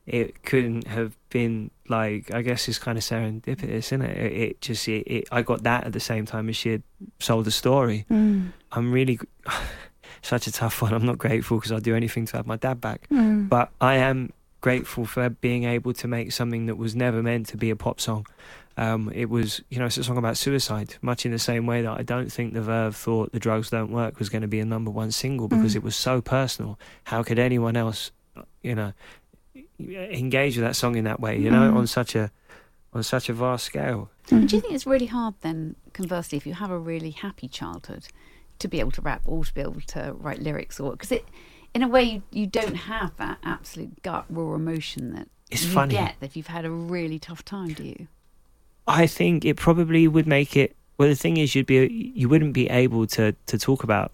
It 0.07 0.43
couldn't 0.45 0.87
have 0.87 1.17
been 1.31 1.71
like 1.89 2.33
I 2.33 2.43
guess 2.43 2.69
it's 2.69 2.79
kind 2.79 2.97
of 2.97 3.05
serendipitous, 3.05 3.71
isn't 3.93 4.03
it? 4.03 4.17
It, 4.17 4.33
it 4.33 4.61
just 4.61 4.87
it, 4.89 5.03
it, 5.07 5.29
I 5.33 5.43
got 5.43 5.65
that 5.65 5.85
at 5.85 5.93
the 5.93 6.01
same 6.01 6.27
time 6.27 6.49
as 6.49 6.57
she 6.57 6.71
had 6.71 6.83
sold 7.19 7.45
the 7.45 7.51
story. 7.51 8.07
I'm 8.11 8.93
really 8.93 9.19
such 10.23 10.47
a 10.47 10.53
tough 10.53 10.83
one. 10.83 10.93
I'm 10.93 11.07
not 11.07 11.19
grateful 11.19 11.59
because 11.59 11.73
I'd 11.73 11.83
do 11.83 11.95
anything 11.95 12.27
to 12.27 12.37
have 12.37 12.47
my 12.47 12.57
dad 12.57 12.81
back, 12.81 13.07
but 13.11 13.71
I 13.81 13.97
am 13.97 14.33
grateful 14.61 15.05
for 15.07 15.29
being 15.29 15.65
able 15.65 15.93
to 15.95 16.09
make 16.09 16.33
something 16.33 16.67
that 16.67 16.77
was 16.77 16.95
never 16.97 17.23
meant 17.23 17.47
to 17.49 17.57
be 17.57 17.71
a 17.71 17.77
pop 17.77 18.01
song. 18.01 18.27
Um, 18.79 19.11
it 19.15 19.31
was, 19.31 19.63
you 19.71 19.79
know, 19.79 19.87
it's 19.87 19.97
a 19.97 20.05
song 20.05 20.19
about 20.19 20.37
suicide, 20.37 20.97
much 21.01 21.25
in 21.25 21.33
the 21.33 21.39
same 21.39 21.65
way 21.67 21.81
that 21.83 21.99
I 21.99 22.03
don't 22.03 22.31
think 22.31 22.53
the 22.53 22.61
Verve 22.61 22.95
thought 22.95 23.33
The 23.33 23.39
Drugs 23.41 23.71
Don't 23.71 23.91
Work 23.91 24.19
was 24.19 24.29
going 24.29 24.43
to 24.43 24.49
be 24.49 24.61
a 24.61 24.67
number 24.67 24.91
one 24.91 25.13
single 25.13 25.49
because 25.49 25.73
Mm. 25.73 25.77
it 25.77 25.83
was 25.83 25.97
so 25.97 26.21
personal. 26.21 26.79
How 27.05 27.23
could 27.23 27.39
anyone 27.39 27.75
else, 27.77 28.11
you 28.63 28.75
know, 28.75 28.93
engage 29.81 30.57
with 30.57 30.65
that 30.65 30.77
song 30.77 30.97
in 30.97 31.05
that 31.05 31.21
way, 31.21 31.39
you 31.39 31.51
know, 31.51 31.71
Mm. 31.73 31.77
on 31.77 31.87
such 31.87 32.15
a 32.15 32.31
on 32.93 33.03
such 33.03 33.29
a 33.29 33.33
vast 33.35 33.65
scale? 33.67 34.09
Do 34.27 34.37
you 34.41 34.49
think 34.49 34.73
it's 34.73 34.87
really 34.87 35.07
hard 35.07 35.35
then, 35.43 35.77
conversely, 35.93 36.39
if 36.39 36.47
you 36.47 36.55
have 36.55 36.71
a 36.71 36.79
really 36.79 37.11
happy 37.11 37.47
childhood, 37.49 38.09
to 38.59 38.69
be 38.69 38.81
able 38.81 38.91
to 38.93 39.03
rap 39.03 39.21
or 39.27 39.45
to 39.45 39.53
be 39.55 39.61
able 39.61 39.81
to 39.89 40.15
write 40.19 40.41
lyrics, 40.41 40.81
or 40.81 40.93
because 40.93 41.13
it, 41.13 41.25
in 41.75 41.83
a 41.83 41.89
way, 41.89 42.03
you, 42.05 42.23
you 42.33 42.47
don't 42.47 42.75
have 42.77 43.15
that 43.19 43.37
absolute 43.45 44.03
gut 44.03 44.25
raw 44.31 44.55
emotion 44.55 45.13
that 45.15 45.29
It's 45.51 45.65
you 45.65 45.71
funny. 45.73 45.93
get 45.95 46.17
that 46.21 46.35
you've 46.37 46.47
had 46.47 46.65
a 46.65 46.71
really 46.71 47.19
tough 47.19 47.45
time. 47.45 47.75
Do 47.75 47.85
you? 47.85 48.09
I 48.89 49.07
think 49.07 49.45
it 49.45 49.57
probably 49.57 50.09
would 50.09 50.27
make 50.27 50.57
it. 50.57 50.75
Well, 50.97 51.09
the 51.09 51.15
thing 51.17 51.37
is, 51.37 51.55
you'd 51.55 51.67
be 51.67 52.13
you 52.17 52.29
wouldn't 52.31 52.55
be 52.55 52.69
able 52.71 53.07
to 53.09 53.35
to 53.47 53.59
talk 53.59 53.85
about 53.85 54.11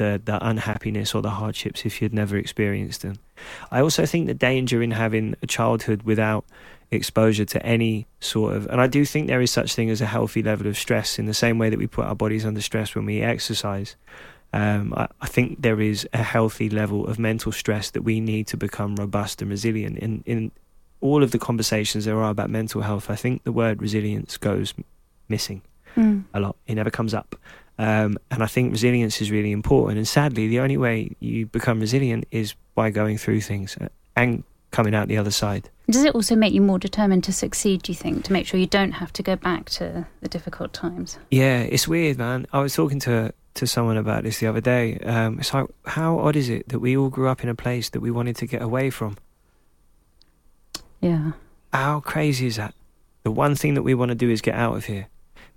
the 0.00 0.20
the 0.24 0.36
unhappiness 0.52 1.14
or 1.14 1.22
the 1.22 1.36
hardships 1.40 1.84
if 1.84 2.00
you'd 2.00 2.14
never 2.22 2.36
experienced 2.36 3.02
them. 3.02 3.16
I 3.70 3.80
also 3.80 4.06
think 4.06 4.26
the 4.26 4.34
danger 4.50 4.82
in 4.82 4.90
having 4.92 5.34
a 5.42 5.46
childhood 5.46 6.02
without 6.02 6.44
exposure 6.90 7.44
to 7.44 7.58
any 7.64 8.06
sort 8.20 8.56
of, 8.56 8.66
and 8.66 8.80
I 8.80 8.88
do 8.88 9.04
think 9.04 9.28
there 9.28 9.40
is 9.42 9.50
such 9.50 9.74
thing 9.76 9.90
as 9.90 10.00
a 10.00 10.06
healthy 10.06 10.42
level 10.42 10.66
of 10.66 10.76
stress 10.76 11.18
in 11.20 11.26
the 11.26 11.34
same 11.34 11.56
way 11.58 11.70
that 11.70 11.78
we 11.78 11.86
put 11.86 12.06
our 12.06 12.16
bodies 12.16 12.44
under 12.44 12.60
stress 12.60 12.94
when 12.96 13.06
we 13.06 13.20
exercise. 13.22 13.96
Um, 14.52 14.92
I, 14.96 15.06
I 15.20 15.28
think 15.28 15.62
there 15.62 15.80
is 15.80 16.08
a 16.12 16.22
healthy 16.22 16.68
level 16.70 17.06
of 17.06 17.18
mental 17.18 17.52
stress 17.52 17.90
that 17.90 18.02
we 18.02 18.18
need 18.20 18.46
to 18.48 18.56
become 18.56 18.96
robust 18.96 19.42
and 19.42 19.50
resilient. 19.50 19.98
In 19.98 20.22
in 20.26 20.50
all 21.00 21.22
of 21.22 21.30
the 21.30 21.38
conversations 21.38 22.04
there 22.04 22.18
are 22.24 22.30
about 22.30 22.50
mental 22.50 22.80
health, 22.82 23.06
I 23.10 23.16
think 23.16 23.44
the 23.44 23.52
word 23.52 23.80
resilience 23.82 24.38
goes 24.38 24.74
missing 25.28 25.62
Mm. 25.96 26.22
a 26.34 26.38
lot. 26.38 26.56
It 26.66 26.74
never 26.76 26.90
comes 26.90 27.14
up. 27.14 27.34
Um, 27.80 28.18
and 28.30 28.42
I 28.42 28.46
think 28.46 28.72
resilience 28.72 29.22
is 29.22 29.30
really 29.30 29.52
important. 29.52 29.96
And 29.96 30.06
sadly, 30.06 30.48
the 30.48 30.60
only 30.60 30.76
way 30.76 31.16
you 31.18 31.46
become 31.46 31.80
resilient 31.80 32.26
is 32.30 32.54
by 32.74 32.90
going 32.90 33.16
through 33.16 33.40
things 33.40 33.74
uh, 33.80 33.88
and 34.14 34.44
coming 34.70 34.94
out 34.94 35.08
the 35.08 35.16
other 35.16 35.30
side. 35.30 35.70
Does 35.88 36.04
it 36.04 36.14
also 36.14 36.36
make 36.36 36.52
you 36.52 36.60
more 36.60 36.78
determined 36.78 37.24
to 37.24 37.32
succeed, 37.32 37.82
do 37.82 37.92
you 37.92 37.96
think, 37.96 38.24
to 38.24 38.34
make 38.34 38.46
sure 38.46 38.60
you 38.60 38.66
don't 38.66 38.92
have 38.92 39.14
to 39.14 39.22
go 39.22 39.34
back 39.34 39.70
to 39.70 40.06
the 40.20 40.28
difficult 40.28 40.74
times? 40.74 41.18
Yeah, 41.30 41.62
it's 41.62 41.88
weird, 41.88 42.18
man. 42.18 42.46
I 42.52 42.60
was 42.60 42.74
talking 42.74 43.00
to 43.00 43.32
to 43.54 43.66
someone 43.66 43.96
about 43.96 44.24
this 44.24 44.40
the 44.40 44.46
other 44.46 44.60
day. 44.60 44.98
Um, 44.98 45.40
it's 45.40 45.52
like, 45.54 45.66
how 45.86 46.18
odd 46.18 46.36
is 46.36 46.50
it 46.50 46.68
that 46.68 46.80
we 46.80 46.96
all 46.96 47.08
grew 47.08 47.28
up 47.28 47.42
in 47.42 47.48
a 47.48 47.54
place 47.54 47.88
that 47.90 48.00
we 48.00 48.10
wanted 48.10 48.36
to 48.36 48.46
get 48.46 48.60
away 48.60 48.90
from? 48.90 49.16
Yeah. 51.00 51.32
How 51.72 52.00
crazy 52.00 52.46
is 52.46 52.56
that? 52.56 52.74
The 53.22 53.30
one 53.30 53.54
thing 53.56 53.72
that 53.74 53.82
we 53.82 53.94
want 53.94 54.10
to 54.10 54.14
do 54.14 54.28
is 54.28 54.42
get 54.42 54.54
out 54.54 54.76
of 54.76 54.84
here. 54.84 55.08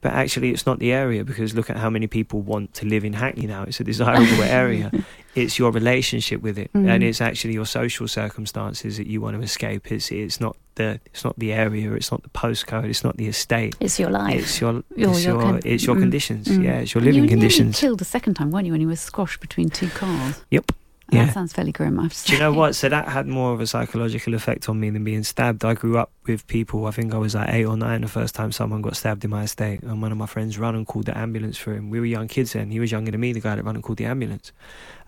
But 0.03 0.11
actually, 0.11 0.49
it's 0.51 0.65
not 0.65 0.79
the 0.79 0.91
area 0.91 1.23
because 1.23 1.55
look 1.55 1.69
at 1.69 1.77
how 1.77 1.89
many 1.89 2.07
people 2.07 2.41
want 2.41 2.73
to 2.75 2.85
live 2.85 3.05
in 3.05 3.13
Hackney 3.13 3.47
now. 3.47 3.63
It's 3.63 3.79
a 3.79 3.83
desirable 3.85 4.43
area. 4.63 4.91
It's 5.33 5.57
your 5.57 5.71
relationship 5.71 6.41
with 6.43 6.57
it, 6.59 6.69
Mm. 6.73 6.89
and 6.89 7.03
it's 7.03 7.21
actually 7.21 7.53
your 7.53 7.65
social 7.65 8.07
circumstances 8.07 8.97
that 8.97 9.07
you 9.07 9.21
want 9.21 9.37
to 9.37 9.41
escape. 9.41 9.91
It's 9.91 10.11
it's 10.11 10.39
not 10.41 10.55
the 10.75 10.99
it's 11.05 11.23
not 11.23 11.39
the 11.39 11.53
area. 11.53 11.93
It's 11.93 12.11
not 12.11 12.21
the 12.23 12.29
postcode. 12.29 12.85
It's 12.89 13.03
not 13.03 13.15
the 13.17 13.27
estate. 13.27 13.75
It's 13.79 13.97
your 13.99 14.09
life. 14.09 14.39
It's 14.41 14.59
your 14.61 14.73
Your- 14.95 15.11
it's 15.11 15.23
your 15.25 15.33
your, 15.35 15.41
con- 15.41 15.61
it's 15.65 15.85
your 15.87 15.95
mm, 15.95 15.99
conditions. 16.01 16.47
mm. 16.47 16.63
Yeah, 16.63 16.79
it's 16.81 16.93
your 16.93 17.01
you 17.03 17.11
living 17.11 17.21
were 17.21 17.27
nearly 17.27 17.41
conditions. 17.41 17.79
killed 17.79 18.01
a 18.01 18.05
second 18.05 18.33
time, 18.35 18.51
weren't 18.51 18.65
you, 18.67 18.73
when 18.73 18.81
you 18.81 18.87
were 18.87 18.95
squashed 18.97 19.39
between 19.39 19.69
two 19.69 19.87
cars? 19.89 20.43
Yep. 20.51 20.71
Yeah. 21.13 21.25
That 21.25 21.33
sounds 21.33 21.53
fairly 21.53 21.71
grim. 21.71 21.99
I 21.99 22.03
have 22.03 22.23
Do 22.23 22.33
you 22.33 22.39
know 22.39 22.53
what? 22.53 22.75
So 22.75 22.89
that 22.89 23.07
had 23.07 23.27
more 23.27 23.53
of 23.53 23.61
a 23.61 23.67
psychological 23.67 24.33
effect 24.33 24.69
on 24.69 24.79
me 24.79 24.89
than 24.89 25.03
being 25.03 25.23
stabbed. 25.23 25.63
I 25.63 25.73
grew 25.73 25.97
up 25.97 26.11
with 26.25 26.45
people. 26.47 26.85
I 26.85 26.91
think 26.91 27.13
I 27.13 27.17
was 27.17 27.35
like 27.35 27.49
eight 27.49 27.65
or 27.65 27.77
nine 27.77 28.01
the 28.01 28.07
first 28.07 28.35
time 28.35 28.51
someone 28.51 28.81
got 28.81 28.95
stabbed 28.95 29.23
in 29.23 29.29
my 29.29 29.43
estate, 29.43 29.81
and 29.83 30.01
one 30.01 30.11
of 30.11 30.17
my 30.17 30.25
friends 30.25 30.57
ran 30.57 30.75
and 30.75 30.87
called 30.87 31.05
the 31.05 31.17
ambulance 31.17 31.57
for 31.57 31.73
him. 31.73 31.89
We 31.89 31.99
were 31.99 32.05
young 32.05 32.27
kids 32.27 32.53
then. 32.53 32.71
He 32.71 32.79
was 32.79 32.91
younger 32.91 33.11
than 33.11 33.19
me, 33.21 33.33
the 33.33 33.39
guy 33.39 33.55
that 33.55 33.63
ran 33.63 33.75
and 33.75 33.83
called 33.83 33.97
the 33.97 34.05
ambulance. 34.05 34.51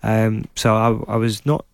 Um, 0.02 0.46
so 0.54 0.74
I, 0.74 1.14
I 1.14 1.16
was 1.16 1.44
not 1.44 1.64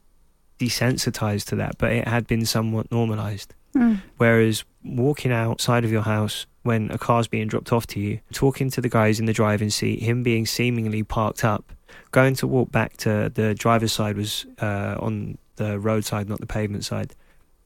desensitized 0.58 1.46
to 1.46 1.56
that, 1.56 1.78
but 1.78 1.92
it 1.92 2.06
had 2.06 2.26
been 2.26 2.46
somewhat 2.46 2.90
normalized. 2.90 3.54
Mm. 3.74 4.00
Whereas 4.18 4.64
walking 4.84 5.32
outside 5.32 5.84
of 5.84 5.90
your 5.90 6.02
house 6.02 6.46
when 6.62 6.90
a 6.90 6.98
car's 6.98 7.26
being 7.26 7.48
dropped 7.48 7.72
off 7.72 7.86
to 7.88 8.00
you, 8.00 8.20
talking 8.32 8.70
to 8.70 8.80
the 8.80 8.88
guys 8.88 9.18
in 9.18 9.26
the 9.26 9.32
driving 9.32 9.70
seat, 9.70 10.00
him 10.00 10.22
being 10.22 10.46
seemingly 10.46 11.02
parked 11.02 11.44
up, 11.44 11.72
going 12.12 12.34
to 12.36 12.46
walk 12.46 12.70
back 12.70 12.96
to 12.98 13.30
the 13.34 13.54
driver's 13.54 13.92
side 13.92 14.16
was 14.16 14.46
uh, 14.60 14.96
on 15.00 15.38
the 15.56 15.78
roadside, 15.78 16.28
not 16.28 16.40
the 16.40 16.46
pavement 16.46 16.84
side. 16.84 17.14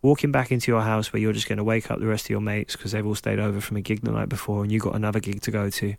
Walking 0.03 0.31
back 0.31 0.53
into 0.53 0.71
your 0.71 0.83
house 0.83 1.13
where 1.13 1.21
you're 1.21 1.33
just 1.33 1.49
going 1.49 1.59
to 1.59 1.65
wake 1.65 1.91
up 1.91 1.99
the 1.99 2.07
rest 2.07 2.27
of 2.27 2.31
your 2.31 2.41
mates 2.41 2.77
because 2.77 2.93
they've 2.93 3.07
all 3.07 3.15
stayed 3.15 3.41
over 3.41 3.61
from 3.61 3.77
a 3.77 3.81
gig 3.81 4.03
the 4.03 4.13
night 4.13 4.29
before 4.29 4.63
and 4.63 4.71
you 4.71 4.79
got 4.79 4.95
another 4.95 5.19
gig 5.21 5.41
to 5.43 5.51
go 5.51 5.69
to. 5.71 5.95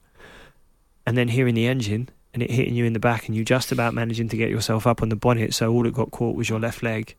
And 1.05 1.17
then 1.17 1.27
hearing 1.29 1.55
the 1.55 1.67
engine 1.67 2.09
and 2.33 2.41
it 2.43 2.49
hitting 2.51 2.73
you 2.75 2.85
in 2.85 2.93
the 2.93 2.99
back 2.99 3.27
and 3.27 3.35
you 3.35 3.43
just 3.43 3.71
about 3.71 3.93
managing 3.93 4.29
to 4.29 4.37
get 4.37 4.49
yourself 4.49 4.87
up 4.87 5.01
on 5.01 5.09
the 5.09 5.15
bonnet 5.15 5.53
so 5.53 5.71
all 5.71 5.83
that 5.83 5.93
got 5.93 6.11
caught 6.11 6.35
was 6.35 6.47
your 6.49 6.59
left 6.59 6.83
leg 6.83 7.15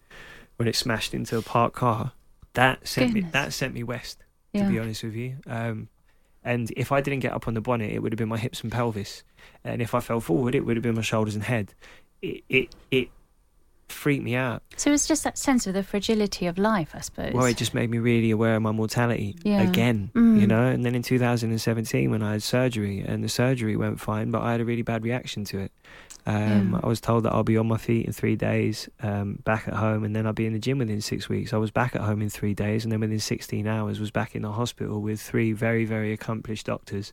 when 0.56 0.68
it 0.68 0.76
smashed 0.76 1.12
into 1.14 1.36
a 1.36 1.42
parked 1.42 1.76
car. 1.76 2.12
That 2.54 2.86
sent 2.88 3.12
me 3.12 3.20
that 3.20 3.52
sent 3.52 3.74
me 3.74 3.82
west 3.82 4.18
Yeah. 4.52 4.64
to 4.64 4.72
be 4.72 4.78
honest 4.78 5.04
with 5.04 5.14
you. 5.14 5.36
Um, 5.46 5.88
and 6.44 6.72
if 6.76 6.92
I 6.92 7.00
didn't 7.00 7.20
get 7.20 7.32
up 7.32 7.48
on 7.48 7.54
the 7.54 7.60
bonnet, 7.60 7.90
it 7.90 8.00
would 8.00 8.12
have 8.12 8.18
been 8.18 8.28
my 8.28 8.38
hips 8.38 8.62
and 8.62 8.72
pelvis. 8.72 9.22
And 9.64 9.82
if 9.82 9.94
I 9.94 10.00
fell 10.00 10.20
forward, 10.20 10.54
it 10.54 10.60
would 10.60 10.76
have 10.76 10.82
been 10.82 10.94
my 10.94 11.02
shoulders 11.02 11.34
and 11.34 11.44
head. 11.44 11.74
It 12.22 12.42
it, 12.48 12.74
it 12.90 13.08
freaked 13.92 14.24
me 14.24 14.34
out. 14.34 14.62
So 14.76 14.92
it's 14.92 15.06
just 15.06 15.24
that 15.24 15.38
sense 15.38 15.66
of 15.66 15.74
the 15.74 15.82
fragility 15.82 16.46
of 16.46 16.58
life, 16.58 16.90
I 16.94 17.00
suppose. 17.00 17.32
Well, 17.32 17.46
it 17.46 17.56
just 17.56 17.74
made 17.74 17.90
me 17.90 17.98
really 17.98 18.30
aware 18.30 18.56
of 18.56 18.62
my 18.62 18.72
mortality 18.72 19.36
Yeah. 19.42 19.62
again. 19.62 20.10
Mm. 20.14 20.40
You 20.40 20.46
know. 20.46 20.62
And 20.66 20.84
then 20.84 20.94
in 20.94 21.02
2017, 21.02 22.10
when 22.10 22.22
I 22.22 22.32
had 22.32 22.42
surgery, 22.42 23.00
and 23.06 23.24
the 23.24 23.28
surgery 23.28 23.76
went 23.76 24.00
fine, 24.00 24.30
but 24.30 24.42
I 24.42 24.52
had 24.52 24.60
a 24.60 24.64
really 24.64 24.82
bad 24.82 25.04
reaction 25.04 25.44
to 25.46 25.58
it. 25.60 25.72
Um, 26.26 26.72
Yeah. 26.72 26.80
I 26.82 26.86
was 26.86 27.00
told 27.00 27.24
that 27.24 27.32
I'll 27.32 27.42
be 27.44 27.56
on 27.56 27.66
my 27.68 27.78
feet 27.78 28.04
in 28.06 28.12
three 28.12 28.36
days, 28.36 28.88
um, 29.02 29.38
back 29.44 29.66
at 29.66 29.74
home, 29.74 30.04
and 30.04 30.14
then 30.14 30.26
I'll 30.26 30.32
be 30.34 30.46
in 30.46 30.52
the 30.52 30.58
gym 30.58 30.78
within 30.78 31.00
six 31.00 31.28
weeks. 31.28 31.52
I 31.52 31.56
was 31.56 31.70
back 31.70 31.94
at 31.96 32.02
home 32.02 32.20
in 32.20 32.28
three 32.28 32.54
days, 32.54 32.84
and 32.84 32.92
then 32.92 33.00
within 33.00 33.18
16 33.18 33.66
hours, 33.66 33.98
was 33.98 34.10
back 34.10 34.34
in 34.36 34.42
the 34.42 34.52
hospital 34.52 35.00
with 35.00 35.20
three 35.20 35.52
very, 35.52 35.84
very 35.86 36.12
accomplished 36.12 36.66
doctors 36.66 37.12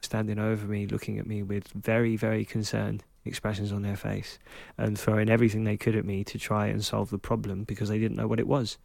standing 0.00 0.38
over 0.38 0.66
me, 0.66 0.86
looking 0.86 1.18
at 1.18 1.26
me 1.26 1.42
with 1.42 1.66
very, 1.68 2.16
very 2.16 2.44
concerned 2.44 3.02
expressions 3.26 3.72
on 3.72 3.82
their 3.82 3.96
face, 3.96 4.38
and 4.78 4.98
throwing 4.98 5.28
everything 5.28 5.64
they 5.64 5.76
could 5.76 5.96
at 5.96 6.04
me 6.04 6.24
to 6.24 6.38
try 6.38 6.66
and 6.66 6.84
solve 6.84 7.10
the 7.10 7.18
problem 7.18 7.64
because 7.64 7.88
they 7.88 7.98
didn't 7.98 8.16
know 8.16 8.26
what 8.26 8.40
it 8.40 8.46
was. 8.46 8.78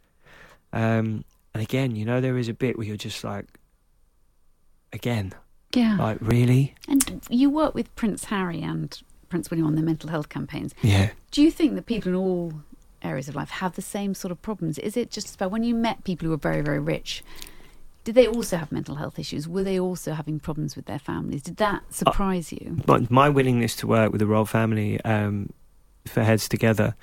Um, 0.72 1.24
and 1.54 1.62
again, 1.62 1.96
you 1.96 2.04
know, 2.04 2.20
there 2.20 2.38
is 2.38 2.48
a 2.48 2.54
bit 2.54 2.78
where 2.78 2.86
you're 2.86 2.96
just 2.96 3.22
like, 3.24 3.46
again, 4.92 5.32
Yeah. 5.74 5.96
like 5.96 6.18
really, 6.20 6.74
And 6.88 7.22
you 7.30 7.50
work 7.50 7.74
with 7.74 7.94
Prince 7.94 8.24
Harry 8.26 8.60
and 8.60 8.98
Prince 9.28 9.50
William 9.50 9.66
on 9.66 9.74
their 9.74 9.84
mental 9.84 10.10
health 10.10 10.28
campaigns. 10.28 10.74
yeah. 10.82 11.10
Do 11.30 11.42
you 11.42 11.50
think 11.50 11.74
that 11.74 11.86
people 11.86 12.10
in 12.10 12.14
all 12.16 12.52
areas 13.02 13.28
of 13.28 13.34
life 13.34 13.50
have 13.50 13.74
the 13.74 13.82
same 13.82 14.14
sort 14.14 14.30
of 14.32 14.40
problems? 14.42 14.78
Is 14.78 14.96
it 14.96 15.10
just 15.10 15.34
about 15.34 15.50
when 15.50 15.64
you 15.64 15.74
met 15.74 16.04
people 16.04 16.26
who 16.26 16.30
were 16.30 16.36
very, 16.36 16.60
very 16.60 16.78
rich? 16.78 17.22
Did 18.04 18.16
they 18.16 18.26
also 18.26 18.56
have 18.56 18.72
mental 18.72 18.96
health 18.96 19.18
issues? 19.18 19.46
Were 19.46 19.62
they 19.62 19.78
also 19.78 20.12
having 20.12 20.40
problems 20.40 20.74
with 20.74 20.86
their 20.86 20.98
families? 20.98 21.42
Did 21.42 21.58
that 21.58 21.82
surprise 21.92 22.52
you? 22.52 22.78
But 22.84 23.10
my 23.10 23.28
willingness 23.28 23.76
to 23.76 23.86
work 23.86 24.10
with 24.10 24.18
the 24.18 24.26
royal 24.26 24.44
family 24.44 25.00
um, 25.02 25.52
for 26.06 26.22
Heads 26.24 26.48
Together 26.48 26.96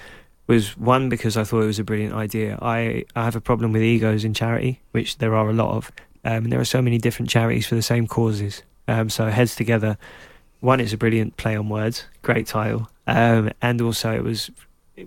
was 0.48 0.76
one 0.78 1.10
because 1.10 1.38
I 1.38 1.44
thought 1.44 1.62
it 1.62 1.68
was 1.68 1.80
a 1.80 1.84
brilliant 1.84 2.16
idea. 2.16 2.58
I, 2.62 3.06
I 3.16 3.24
have 3.24 3.36
a 3.36 3.42
problem 3.42 3.72
with 3.72 3.82
egos 3.82 4.26
in 4.26 4.34
charity, 4.34 4.82
which 4.92 5.20
there 5.20 5.36
are 5.36 5.50
a 5.50 5.54
lot 5.54 5.76
of, 5.76 5.92
um, 6.26 6.44
and 6.44 6.52
there 6.52 6.60
are 6.60 6.66
so 6.66 6.82
many 6.82 6.98
different 6.98 7.30
charities 7.30 7.68
for 7.68 7.76
the 7.76 7.82
same 7.82 8.08
causes. 8.08 8.64
Um, 8.88 9.10
so 9.10 9.28
Heads 9.28 9.56
Together, 9.56 9.98
one 10.60 10.80
is 10.80 10.92
a 10.92 10.98
brilliant 10.98 11.38
play 11.38 11.56
on 11.56 11.70
words, 11.70 12.06
great 12.24 12.48
title, 12.48 12.90
um, 13.08 13.52
and 13.62 13.80
also 13.80 14.12
it 14.12 14.24
was 14.24 14.50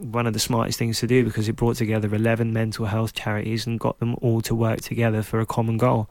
one 0.01 0.27
of 0.27 0.33
the 0.33 0.39
smartest 0.39 0.79
things 0.79 1.01
to 1.01 1.07
do 1.07 1.25
because 1.25 1.49
it 1.49 1.57
brought 1.57 1.77
together 1.77 2.13
11 2.15 2.53
mental 2.53 2.87
health 2.87 3.13
charities 3.15 3.67
and 3.67 3.79
got 3.81 3.99
them 3.99 4.17
all 4.21 4.41
to 4.43 4.55
work 4.55 4.81
together 4.81 5.23
for 5.23 5.41
a 5.41 5.47
common 5.47 5.77
goal. 5.77 6.09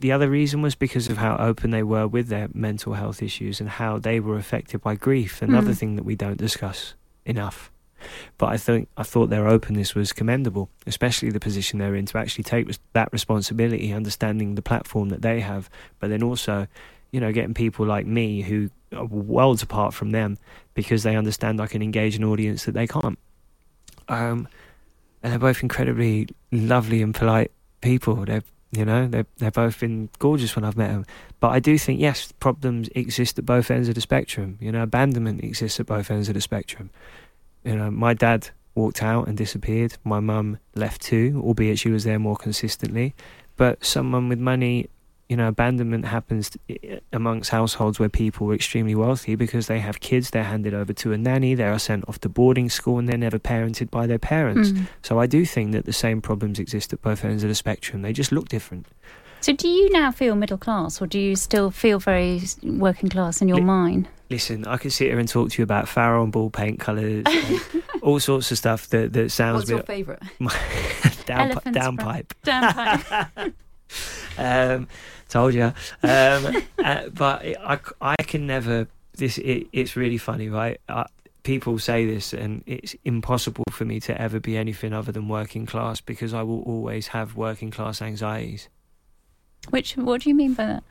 The 0.00 0.12
other 0.12 0.28
reason 0.28 0.60
was 0.60 0.74
because 0.74 1.08
of 1.08 1.18
how 1.18 1.36
open 1.36 1.70
they 1.70 1.82
were 1.82 2.06
with 2.08 2.28
their 2.28 2.48
mental 2.52 2.94
health 2.94 3.22
issues 3.22 3.60
and 3.60 3.68
how 3.68 3.98
they 3.98 4.20
were 4.20 4.36
affected 4.36 4.80
by 4.82 4.96
grief, 4.96 5.40
another 5.40 5.70
Mm. 5.72 5.78
thing 5.78 5.96
that 5.96 6.04
we 6.04 6.16
don't 6.16 6.36
discuss 6.36 6.94
enough. 7.24 7.70
But 8.36 8.46
I 8.46 8.56
think 8.58 8.88
I 8.98 9.02
thought 9.02 9.30
their 9.30 9.48
openness 9.48 9.94
was 9.94 10.12
commendable, 10.12 10.68
especially 10.86 11.30
the 11.30 11.40
position 11.40 11.78
they're 11.78 11.94
in 11.94 12.04
to 12.06 12.18
actually 12.18 12.44
take 12.44 12.68
that 12.92 13.10
responsibility, 13.12 13.92
understanding 13.92 14.56
the 14.56 14.62
platform 14.62 15.08
that 15.08 15.22
they 15.22 15.40
have, 15.40 15.70
but 16.00 16.10
then 16.10 16.22
also, 16.22 16.66
you 17.14 17.20
know, 17.20 17.30
getting 17.30 17.54
people 17.54 17.86
like 17.86 18.06
me 18.06 18.42
who 18.42 18.68
are 18.92 19.04
worlds 19.04 19.62
apart 19.62 19.94
from 19.94 20.10
them 20.10 20.36
because 20.74 21.04
they 21.04 21.14
understand 21.14 21.60
I 21.60 21.68
can 21.68 21.80
engage 21.80 22.16
an 22.16 22.24
audience 22.24 22.64
that 22.64 22.72
they 22.72 22.88
can't. 22.88 23.16
Um, 24.08 24.48
and 25.22 25.32
they're 25.32 25.38
both 25.38 25.62
incredibly 25.62 26.26
lovely 26.50 27.02
and 27.02 27.14
polite 27.14 27.52
people. 27.82 28.16
They're 28.24 28.42
you 28.72 28.84
know 28.84 29.06
they're 29.06 29.26
they're 29.36 29.52
both 29.52 29.78
been 29.78 30.08
gorgeous 30.18 30.56
when 30.56 30.64
I've 30.64 30.76
met 30.76 30.90
them. 30.90 31.06
But 31.38 31.50
I 31.50 31.60
do 31.60 31.78
think 31.78 32.00
yes, 32.00 32.32
problems 32.40 32.88
exist 32.96 33.38
at 33.38 33.46
both 33.46 33.70
ends 33.70 33.88
of 33.88 33.94
the 33.94 34.00
spectrum. 34.00 34.58
You 34.60 34.72
know, 34.72 34.82
abandonment 34.82 35.44
exists 35.44 35.78
at 35.78 35.86
both 35.86 36.10
ends 36.10 36.28
of 36.28 36.34
the 36.34 36.40
spectrum. 36.40 36.90
You 37.62 37.76
know, 37.76 37.92
my 37.92 38.14
dad 38.14 38.50
walked 38.74 39.04
out 39.04 39.28
and 39.28 39.38
disappeared. 39.38 39.98
My 40.02 40.18
mum 40.18 40.58
left 40.74 41.00
too, 41.00 41.40
albeit 41.44 41.78
she 41.78 41.90
was 41.90 42.02
there 42.02 42.18
more 42.18 42.36
consistently. 42.36 43.14
But 43.56 43.84
someone 43.84 44.28
with 44.28 44.40
money 44.40 44.88
you 45.28 45.36
know, 45.36 45.48
abandonment 45.48 46.04
happens 46.04 46.50
amongst 47.12 47.50
households 47.50 47.98
where 47.98 48.08
people 48.08 48.50
are 48.50 48.54
extremely 48.54 48.94
wealthy 48.94 49.34
because 49.36 49.66
they 49.66 49.80
have 49.80 50.00
kids, 50.00 50.30
they're 50.30 50.44
handed 50.44 50.74
over 50.74 50.92
to 50.92 51.12
a 51.12 51.18
nanny, 51.18 51.54
they 51.54 51.64
are 51.64 51.78
sent 51.78 52.06
off 52.08 52.20
to 52.20 52.28
boarding 52.28 52.68
school, 52.68 52.98
and 52.98 53.08
they're 53.08 53.16
never 53.16 53.38
parented 53.38 53.90
by 53.90 54.06
their 54.06 54.18
parents. 54.18 54.70
Mm. 54.70 54.86
So 55.02 55.18
I 55.18 55.26
do 55.26 55.46
think 55.46 55.72
that 55.72 55.86
the 55.86 55.92
same 55.92 56.20
problems 56.20 56.58
exist 56.58 56.92
at 56.92 57.00
both 57.00 57.24
ends 57.24 57.42
of 57.42 57.48
the 57.48 57.54
spectrum. 57.54 58.02
They 58.02 58.12
just 58.12 58.32
look 58.32 58.48
different. 58.48 58.86
So, 59.40 59.52
do 59.52 59.68
you 59.68 59.90
now 59.90 60.10
feel 60.10 60.36
middle 60.36 60.56
class, 60.56 61.02
or 61.02 61.06
do 61.06 61.18
you 61.18 61.36
still 61.36 61.70
feel 61.70 61.98
very 61.98 62.40
working 62.62 63.10
class 63.10 63.42
in 63.42 63.48
your 63.48 63.58
Li- 63.58 63.64
mind? 63.64 64.08
Listen, 64.30 64.66
I 64.66 64.78
could 64.78 64.90
sit 64.90 65.08
here 65.08 65.18
and 65.18 65.28
talk 65.28 65.50
to 65.50 65.58
you 65.58 65.64
about 65.64 65.86
Farrow 65.86 66.22
and 66.22 66.32
ball 66.32 66.48
paint 66.48 66.80
colours, 66.80 67.26
all 68.02 68.18
sorts 68.20 68.50
of 68.52 68.56
stuff 68.56 68.88
that, 68.88 69.12
that 69.12 69.30
sounds 69.30 69.58
What's 69.58 69.70
your 69.70 69.80
a 69.80 69.82
bit 69.82 69.86
favourite? 69.86 70.22
down, 71.26 71.50
Elephant's 71.50 71.78
downpipe. 71.78 73.52
um, 74.38 74.88
told 75.28 75.54
you. 75.54 75.72
Um, 76.02 76.62
uh, 76.82 77.08
but 77.12 77.44
it, 77.44 77.56
I, 77.60 77.78
I 78.00 78.16
can 78.16 78.46
never. 78.46 78.88
This 79.16 79.38
it, 79.38 79.68
it's 79.72 79.96
really 79.96 80.18
funny, 80.18 80.48
right? 80.48 80.80
I, 80.88 81.06
people 81.44 81.78
say 81.78 82.06
this, 82.06 82.32
and 82.32 82.62
it's 82.66 82.96
impossible 83.04 83.64
for 83.70 83.84
me 83.84 84.00
to 84.00 84.20
ever 84.20 84.40
be 84.40 84.56
anything 84.56 84.92
other 84.92 85.12
than 85.12 85.28
working 85.28 85.66
class 85.66 86.00
because 86.00 86.34
I 86.34 86.42
will 86.42 86.62
always 86.62 87.08
have 87.08 87.36
working 87.36 87.70
class 87.70 88.02
anxieties. 88.02 88.68
Which, 89.70 89.96
what 89.96 90.22
do 90.22 90.28
you 90.28 90.34
mean 90.34 90.54
by 90.54 90.66
that? 90.66 90.84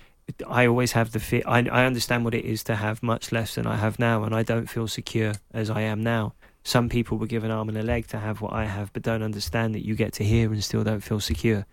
I 0.47 0.68
always 0.68 0.93
have 0.93 1.12
the 1.12 1.20
fear. 1.20 1.43
I, 1.45 1.60
I 1.60 1.86
understand 1.86 2.24
what 2.24 2.34
it 2.34 2.45
is 2.45 2.64
to 2.66 2.76
have 2.76 3.04
much 3.04 3.32
less 3.32 3.56
than 3.56 3.68
I 3.68 3.76
have 3.76 3.99
now, 3.99 4.24
and 4.24 4.34
I 4.34 4.43
don't 4.43 4.70
feel 4.70 4.88
secure 4.88 5.34
as 5.54 5.70
I 5.70 5.82
am 5.82 6.01
now. 6.01 6.34
Some 6.64 6.88
people 6.88 7.18
would 7.18 7.28
give 7.30 7.43
an 7.43 7.51
arm 7.51 7.68
and 7.68 7.78
a 7.78 7.84
leg 7.84 8.08
to 8.08 8.20
have 8.20 8.39
what 8.39 8.54
I 8.54 8.66
have, 8.66 8.93
but 8.93 9.04
don't 9.04 9.22
understand 9.22 9.76
that 9.76 9.86
you 9.86 9.95
get 9.95 10.14
to 10.14 10.24
here 10.24 10.51
and 10.51 10.64
still 10.64 10.84
don't 10.84 11.04
feel 11.04 11.20
secure. 11.20 11.66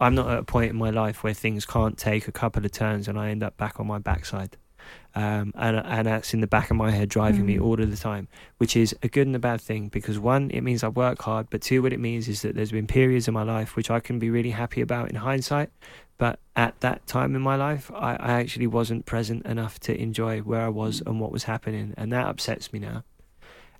I'm 0.00 0.14
not 0.14 0.28
at 0.30 0.38
a 0.38 0.42
point 0.44 0.70
in 0.70 0.76
my 0.76 0.90
life 0.90 1.24
where 1.24 1.34
things 1.34 1.64
can't 1.64 1.96
take 1.96 2.28
a 2.28 2.32
couple 2.32 2.64
of 2.64 2.72
turns 2.72 3.08
and 3.08 3.18
I 3.18 3.30
end 3.30 3.42
up 3.42 3.56
back 3.56 3.80
on 3.80 3.86
my 3.86 3.98
backside. 3.98 4.56
Um, 5.16 5.52
and 5.56 5.78
and 5.78 6.06
that's 6.06 6.32
in 6.34 6.40
the 6.42 6.46
back 6.46 6.70
of 6.70 6.76
my 6.76 6.90
head 6.90 7.08
driving 7.08 7.46
me 7.46 7.56
Mm. 7.56 7.62
all 7.62 7.80
of 7.80 7.90
the 7.90 7.96
time, 7.96 8.28
which 8.58 8.76
is 8.76 8.94
a 9.02 9.08
good 9.08 9.26
and 9.26 9.34
a 9.34 9.38
bad 9.40 9.60
thing 9.60 9.88
because 9.88 10.18
one, 10.18 10.50
it 10.50 10.60
means 10.60 10.84
I 10.84 10.88
work 10.88 11.22
hard, 11.22 11.48
but 11.50 11.62
two, 11.62 11.82
what 11.82 11.92
it 11.92 11.98
means 11.98 12.28
is 12.28 12.42
that 12.42 12.54
there's 12.54 12.70
been 12.70 12.86
periods 12.86 13.26
in 13.26 13.34
my 13.34 13.42
life 13.42 13.74
which 13.74 13.90
I 13.90 13.98
can 13.98 14.18
be 14.18 14.30
really 14.30 14.50
happy 14.50 14.80
about 14.80 15.08
in 15.08 15.16
hindsight, 15.16 15.70
but 16.18 16.38
at 16.54 16.78
that 16.80 17.06
time 17.06 17.34
in 17.34 17.42
my 17.42 17.56
life, 17.56 17.90
I, 17.94 18.14
I 18.16 18.32
actually 18.40 18.66
wasn't 18.68 19.06
present 19.06 19.44
enough 19.46 19.80
to 19.80 19.98
enjoy 20.00 20.40
where 20.40 20.62
I 20.62 20.68
was 20.68 21.02
and 21.04 21.18
what 21.18 21.32
was 21.32 21.44
happening, 21.44 21.94
and 21.96 22.12
that 22.12 22.26
upsets 22.26 22.72
me 22.72 22.78
now. 22.78 23.02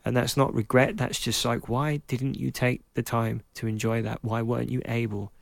And 0.05 0.17
that's 0.17 0.37
not 0.37 0.55
regret. 0.55 0.97
That's 0.97 1.21
just 1.21 1.45
like, 1.45 1.69
why 1.69 1.99
didn't 2.07 2.39
you 2.39 2.51
take 2.51 2.83
the 2.95 3.03
time 3.03 3.43
to 3.55 3.67
enjoy 3.67 4.03
that? 4.03 4.21
Why 4.23 4.41
weren't 4.41 4.71
you 4.71 4.81
able? 4.87 5.33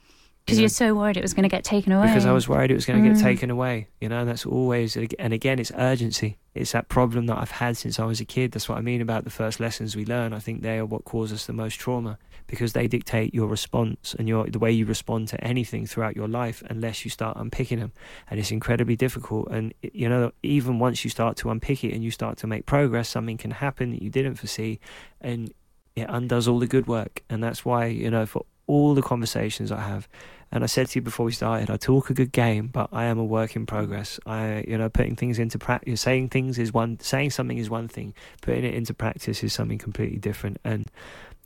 Because 0.45 0.59
You 0.59 0.62
you're 0.64 0.68
so 0.68 0.95
worried 0.95 1.16
it 1.16 1.22
was 1.22 1.32
going 1.32 1.45
to 1.45 1.49
get 1.49 1.64
taken 1.64 1.90
away. 1.92 2.07
because 2.09 2.26
I 2.26 2.32
was 2.32 2.47
worried 2.47 2.70
it 2.70 2.74
was 2.74 2.84
going 2.84 3.03
to 3.03 3.09
get 3.09 3.16
Mm. 3.16 3.22
taken 3.22 3.51
away. 3.51 3.88
You 4.01 4.11
know, 4.11 4.20
and 4.20 4.28
that's 4.28 4.45
always, 4.45 4.95
and 4.95 5.32
again, 5.32 5.59
it's 5.59 5.72
urgency. 5.74 6.36
It's 6.55 6.72
that 6.72 6.88
problem 6.88 7.26
that 7.26 7.38
I've 7.38 7.51
had 7.53 7.78
since 7.78 7.99
I 7.99 8.05
was 8.05 8.20
a 8.20 8.26
kid. 8.26 8.53
That's 8.53 8.68
what 8.68 8.76
I 8.76 8.82
mean 8.82 9.01
about 9.01 9.24
the 9.24 9.30
first 9.30 9.59
lessons 9.59 9.97
we 9.97 10.05
learn. 10.05 10.34
I 10.34 10.40
think 10.40 10.61
they 10.61 10.78
are 10.78 10.84
what 10.84 11.05
cause 11.05 11.32
us 11.32 11.47
the 11.47 11.55
most 11.55 11.76
trauma 11.80 12.18
because 12.47 12.74
they 12.74 12.86
dictate 12.86 13.34
your 13.34 13.47
response 13.47 14.14
and 14.18 14.28
your 14.28 14.45
the 14.47 14.59
way 14.59 14.70
you 14.70 14.84
respond 14.84 15.28
to 15.28 15.42
anything 15.42 15.86
throughout 15.86 16.14
your 16.14 16.28
life 16.28 16.62
unless 16.68 17.07
you 17.07 17.11
start 17.11 17.38
unpicking 17.38 17.78
them. 17.78 17.92
And 18.30 18.38
it's 18.38 18.51
incredibly 18.51 18.97
difficult. 18.97 19.49
And 19.51 19.72
you 19.80 20.11
know, 20.11 20.32
even 20.42 20.78
once 20.78 21.05
you 21.05 21.11
start 21.11 21.38
to 21.38 21.49
unpick 21.51 21.82
it 21.84 21.95
and 21.95 22.05
you 22.05 22.11
start 22.11 22.36
to 22.38 22.47
make 22.47 22.66
progress, 22.66 23.09
something 23.09 23.38
can 23.38 23.51
happen 23.53 23.92
that 23.92 24.03
you 24.03 24.11
didn't 24.11 24.34
foresee, 24.34 24.78
and 25.22 25.55
it 25.97 26.07
undoes 26.11 26.47
all 26.47 26.59
the 26.59 26.66
good 26.66 26.86
work. 26.86 27.22
And 27.30 27.42
that's 27.42 27.64
why 27.64 27.86
you 27.86 28.11
know, 28.11 28.26
for 28.26 28.45
all 28.66 28.94
the 28.94 29.02
conversations 29.02 29.70
I 29.70 29.80
have. 29.80 30.08
And 30.52 30.62
I 30.62 30.66
said 30.66 30.86
to 30.88 30.98
you 30.98 31.02
before 31.02 31.26
we 31.26 31.32
started, 31.32 31.68
I 31.68 31.76
talk 31.76 32.10
a 32.10 32.14
good 32.14 32.30
game, 32.30 32.68
but 32.68 32.88
I 32.92 33.04
am 33.04 33.18
a 33.18 33.24
work 33.24 33.56
in 33.56 33.66
progress. 33.66 34.20
I, 34.24 34.64
you 34.68 34.78
know, 34.78 34.88
putting 34.88 35.16
things 35.16 35.38
into 35.38 35.58
practice, 35.58 36.00
saying 36.00 36.28
things 36.28 36.58
is 36.58 36.72
one, 36.72 37.00
saying 37.00 37.30
something 37.30 37.58
is 37.58 37.68
one 37.68 37.88
thing, 37.88 38.14
putting 38.40 38.64
it 38.64 38.74
into 38.74 38.94
practice 38.94 39.42
is 39.42 39.52
something 39.52 39.78
completely 39.78 40.18
different. 40.18 40.58
And, 40.62 40.86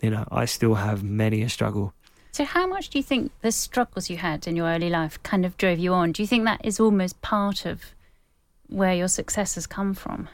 you 0.02 0.10
know, 0.10 0.26
I 0.30 0.44
still 0.44 0.74
have 0.74 1.02
many 1.02 1.42
a 1.42 1.48
struggle. 1.48 1.94
So, 2.32 2.44
how 2.44 2.66
much 2.66 2.90
do 2.90 2.98
you 2.98 3.02
think 3.02 3.32
the 3.40 3.50
struggles 3.50 4.10
you 4.10 4.18
had 4.18 4.46
in 4.46 4.56
your 4.56 4.66
early 4.66 4.90
life 4.90 5.22
kind 5.22 5.46
of 5.46 5.56
drove 5.56 5.78
you 5.78 5.94
on? 5.94 6.12
Do 6.12 6.22
you 6.22 6.26
think 6.26 6.44
that 6.44 6.60
is 6.62 6.78
almost 6.78 7.20
part 7.22 7.64
of 7.64 7.94
where 8.68 8.94
your 8.94 9.08
success 9.08 9.54
has 9.54 9.66
come 9.66 9.94
from? 9.94 10.28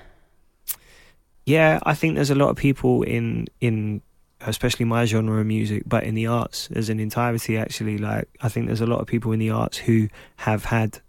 Yeah, 1.47 1.79
I 1.85 1.95
think 1.95 2.15
there's 2.15 2.31
a 2.31 2.35
lot 2.35 2.49
of 2.49 2.57
people 2.57 3.03
in 3.03 3.47
in 3.61 4.03
especially 4.47 4.85
my 4.85 5.05
genre 5.05 5.41
of 5.41 5.47
music, 5.47 5.83
but 5.87 6.05
in 6.05 6.15
the 6.15 6.27
arts 6.27 6.69
as 6.75 6.89
an 6.89 7.01
entirety 7.01 7.57
actually 7.57 7.99
like 7.99 8.29
I 8.41 8.49
think 8.49 8.67
there's 8.67 8.81
a 8.81 8.87
lot 8.87 9.01
of 9.01 9.07
people 9.07 9.33
in 9.33 9.39
the 9.39 9.51
arts 9.51 9.79
who 9.79 10.09
have 10.37 10.65
had 10.67 11.01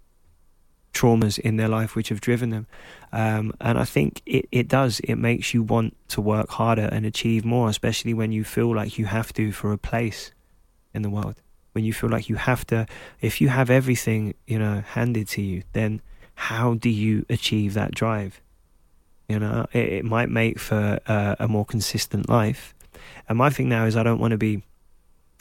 traumas 0.94 1.38
in 1.38 1.58
their 1.58 1.68
life 1.68 1.96
which 1.96 2.10
have 2.10 2.22
driven 2.22 2.50
them. 2.50 2.68
Um, 3.12 3.54
and 3.62 3.78
I 3.78 3.86
think 3.86 4.22
it, 4.26 4.48
it 4.52 4.68
does. 4.68 5.00
It 5.02 5.16
makes 5.16 5.54
you 5.54 5.62
want 5.62 5.96
to 6.10 6.22
work 6.22 6.50
harder 6.50 6.90
and 6.92 7.06
achieve 7.06 7.46
more, 7.46 7.70
especially 7.70 8.14
when 8.14 8.32
you 8.32 8.44
feel 8.44 8.74
like 8.74 8.98
you 8.98 9.06
have 9.06 9.34
to 9.34 9.52
for 9.52 9.72
a 9.72 9.78
place 9.78 10.32
in 10.94 11.02
the 11.02 11.10
world. 11.10 11.42
When 11.74 11.84
you 11.84 11.94
feel 11.94 12.10
like 12.10 12.30
you 12.30 12.36
have 12.36 12.66
to, 12.68 12.88
if 13.20 13.42
you 13.42 13.50
have 13.50 13.70
everything, 13.70 14.34
you 14.48 14.58
know, 14.58 14.82
handed 14.82 15.28
to 15.30 15.42
you, 15.42 15.64
then 15.74 16.02
how 16.36 16.76
do 16.76 16.90
you 16.90 17.26
achieve 17.30 17.74
that 17.74 17.92
drive? 17.92 18.42
You 19.28 19.40
know, 19.40 19.66
it, 19.74 19.94
it 19.94 20.06
might 20.06 20.30
make 20.30 20.60
for 20.60 21.00
uh, 21.08 21.36
a 21.40 21.48
more 21.48 21.66
consistent 21.66 22.30
life. 22.30 22.74
And 23.28 23.38
my 23.38 23.50
thing 23.50 23.70
now 23.70 23.86
is 23.86 23.96
I 23.96 24.04
don't 24.04 24.20
want 24.20 24.32
to 24.32 24.38
be, 24.38 24.64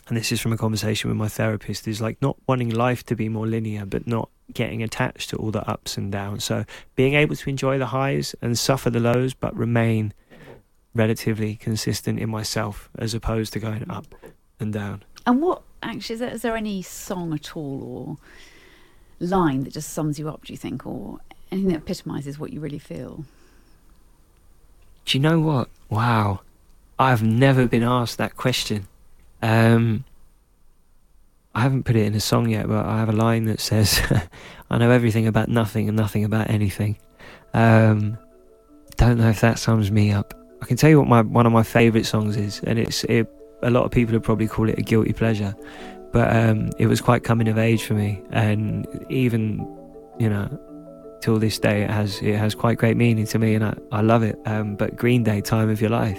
and 0.08 0.16
this 0.16 0.32
is 0.32 0.40
from 0.40 0.52
a 0.52 0.56
conversation 0.56 1.10
with 1.10 1.16
my 1.16 1.28
therapist, 1.28 1.88
is 1.88 2.00
like 2.00 2.20
not 2.20 2.36
wanting 2.46 2.70
life 2.70 3.04
to 3.06 3.16
be 3.16 3.28
more 3.28 3.46
linear, 3.46 3.86
but 3.86 4.06
not 4.06 4.28
getting 4.52 4.82
attached 4.82 5.30
to 5.30 5.36
all 5.36 5.50
the 5.50 5.68
ups 5.68 5.96
and 5.96 6.12
downs. 6.12 6.44
So 6.44 6.64
being 6.96 7.14
able 7.14 7.36
to 7.36 7.50
enjoy 7.50 7.78
the 7.78 7.86
highs 7.86 8.34
and 8.42 8.58
suffer 8.58 8.90
the 8.90 9.00
lows, 9.00 9.34
but 9.34 9.56
remain 9.56 10.12
relatively 10.94 11.56
consistent 11.56 12.18
in 12.20 12.30
myself 12.30 12.88
as 12.98 13.14
opposed 13.14 13.52
to 13.54 13.58
going 13.58 13.88
up 13.90 14.14
and 14.60 14.72
down. 14.72 15.02
And 15.26 15.40
what 15.40 15.62
actually 15.82 16.14
is 16.14 16.20
there, 16.20 16.30
is 16.30 16.42
there 16.42 16.56
any 16.56 16.82
song 16.82 17.32
at 17.32 17.56
all 17.56 17.82
or 17.82 18.18
line 19.26 19.64
that 19.64 19.72
just 19.72 19.90
sums 19.90 20.18
you 20.18 20.28
up? 20.28 20.44
Do 20.44 20.52
you 20.52 20.56
think, 20.56 20.86
or 20.86 21.18
anything 21.50 21.72
that 21.72 21.78
epitomises 21.78 22.38
what 22.38 22.52
you 22.52 22.60
really 22.60 22.78
feel? 22.78 23.24
Do 25.04 25.18
you 25.18 25.22
know 25.22 25.40
what? 25.40 25.68
Wow. 25.88 26.40
I've 26.98 27.22
never 27.22 27.66
been 27.66 27.82
asked 27.82 28.18
that 28.18 28.36
question. 28.36 28.86
Um, 29.42 30.04
I 31.54 31.60
haven't 31.60 31.84
put 31.84 31.96
it 31.96 32.06
in 32.06 32.14
a 32.14 32.20
song 32.20 32.48
yet, 32.48 32.66
but 32.66 32.84
I 32.84 32.98
have 32.98 33.08
a 33.08 33.12
line 33.12 33.44
that 33.44 33.60
says, 33.60 34.00
I 34.70 34.78
know 34.78 34.90
everything 34.90 35.26
about 35.26 35.48
nothing 35.48 35.88
and 35.88 35.96
nothing 35.96 36.24
about 36.24 36.50
anything. 36.50 36.98
Um, 37.52 38.18
don't 38.96 39.18
know 39.18 39.28
if 39.28 39.40
that 39.40 39.58
sums 39.58 39.90
me 39.90 40.12
up. 40.12 40.34
I 40.62 40.66
can 40.66 40.76
tell 40.76 40.90
you 40.90 40.98
what 40.98 41.08
my 41.08 41.20
one 41.20 41.46
of 41.46 41.52
my 41.52 41.62
favourite 41.62 42.06
songs 42.06 42.36
is, 42.36 42.60
and 42.64 42.78
it's 42.78 43.04
it, 43.04 43.28
a 43.62 43.70
lot 43.70 43.84
of 43.84 43.90
people 43.90 44.14
would 44.14 44.22
probably 44.22 44.48
call 44.48 44.68
it 44.68 44.78
a 44.78 44.82
guilty 44.82 45.12
pleasure, 45.12 45.54
but 46.12 46.34
um, 46.34 46.70
it 46.78 46.86
was 46.86 47.00
quite 47.00 47.22
coming 47.22 47.48
of 47.48 47.58
age 47.58 47.84
for 47.84 47.94
me, 47.94 48.22
and 48.30 48.86
even 49.10 49.58
you 50.18 50.28
know 50.28 50.48
till 51.20 51.38
this 51.38 51.58
day 51.58 51.82
it 51.82 51.90
has 51.90 52.20
it 52.22 52.36
has 52.36 52.54
quite 52.54 52.78
great 52.78 52.96
meaning 52.96 53.26
to 53.26 53.38
me, 53.38 53.54
and 53.54 53.64
I, 53.64 53.76
I 53.92 54.00
love 54.00 54.22
it. 54.22 54.38
Um, 54.46 54.74
but 54.74 54.96
Green 54.96 55.22
Day, 55.22 55.40
Time 55.40 55.68
of 55.68 55.80
Your 55.80 55.90
Life, 55.90 56.18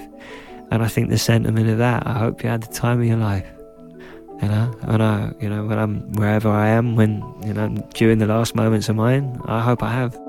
and 0.72 0.84
I 0.84 0.88
think 0.88 1.09
the 1.09 1.18
sentiment 1.18 1.70
of 1.70 1.78
that. 1.80 2.05
I 2.05 2.13
hope 2.20 2.43
you 2.43 2.49
had 2.49 2.61
the 2.61 2.74
time 2.74 2.99
of 3.01 3.05
your 3.05 3.18
life. 3.18 3.45
You 4.41 4.49
know, 4.49 4.76
and 4.82 5.01
I, 5.01 5.32
you 5.39 5.49
know, 5.49 5.66
when 5.66 5.80
I'm 5.80 6.11
wherever 6.13 6.49
I 6.49 6.68
am, 6.68 6.95
when 6.95 7.24
you 7.45 7.53
know, 7.53 7.70
during 7.93 8.20
the 8.20 8.28
last 8.28 8.53
moments 8.53 8.89
of 8.89 8.97
mine, 8.97 9.39
I 9.45 9.61
hope 9.61 9.82
I 9.82 9.91
have. 9.91 10.20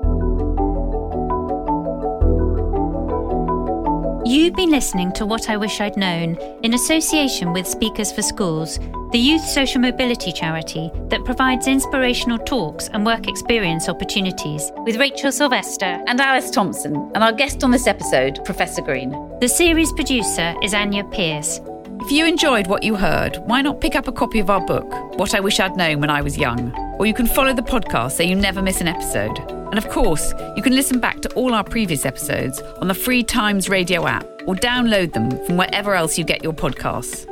You've 4.27 4.55
been 4.55 4.71
listening 4.71 5.13
to 5.13 5.25
What 5.25 5.49
I 5.49 5.55
Wish 5.55 5.79
I'd 5.79 5.95
Known 5.95 6.35
in 6.61 6.73
association 6.73 7.53
with 7.53 7.65
Speakers 7.65 8.11
for 8.11 8.21
Schools, 8.21 8.77
the 9.13 9.17
youth 9.17 9.41
social 9.41 9.79
mobility 9.79 10.33
charity 10.33 10.91
that 11.07 11.23
provides 11.23 11.65
inspirational 11.65 12.37
talks 12.39 12.89
and 12.89 13.05
work 13.05 13.29
experience 13.29 13.87
opportunities 13.87 14.69
with 14.79 14.97
Rachel 14.97 15.31
Sylvester. 15.31 16.03
And 16.07 16.19
Alice 16.19 16.51
Thompson, 16.51 17.09
and 17.15 17.23
our 17.23 17.31
guest 17.31 17.63
on 17.63 17.71
this 17.71 17.87
episode, 17.87 18.43
Professor 18.43 18.81
Green. 18.81 19.11
The 19.39 19.47
series 19.47 19.93
producer 19.93 20.55
is 20.61 20.73
Anya 20.73 21.05
Pearce. 21.05 21.61
If 22.01 22.11
you 22.11 22.25
enjoyed 22.25 22.67
what 22.67 22.83
you 22.83 22.97
heard, 22.97 23.37
why 23.45 23.61
not 23.61 23.79
pick 23.79 23.95
up 23.95 24.09
a 24.09 24.11
copy 24.11 24.39
of 24.39 24.49
our 24.49 24.59
book, 24.59 24.91
What 25.17 25.35
I 25.35 25.39
Wish 25.39 25.61
I'd 25.61 25.77
Known 25.77 26.01
When 26.01 26.09
I 26.09 26.21
Was 26.21 26.37
Young? 26.37 26.73
Or 26.99 27.05
you 27.05 27.13
can 27.13 27.27
follow 27.27 27.53
the 27.53 27.61
podcast 27.61 28.17
so 28.17 28.23
you 28.23 28.35
never 28.35 28.61
miss 28.61 28.81
an 28.81 28.89
episode. 28.89 29.56
And 29.69 29.77
of 29.77 29.89
course, 29.89 30.33
you 30.55 30.63
can 30.63 30.73
listen 30.73 30.99
back 30.99 31.21
to 31.21 31.33
all 31.33 31.53
our 31.53 31.63
previous 31.63 32.05
episodes 32.05 32.61
on 32.81 32.87
the 32.87 32.95
Free 32.95 33.23
Times 33.23 33.69
Radio 33.69 34.07
app 34.07 34.25
or 34.45 34.55
download 34.55 35.13
them 35.13 35.29
from 35.45 35.57
wherever 35.57 35.93
else 35.93 36.17
you 36.17 36.23
get 36.23 36.43
your 36.43 36.53
podcasts. 36.53 37.25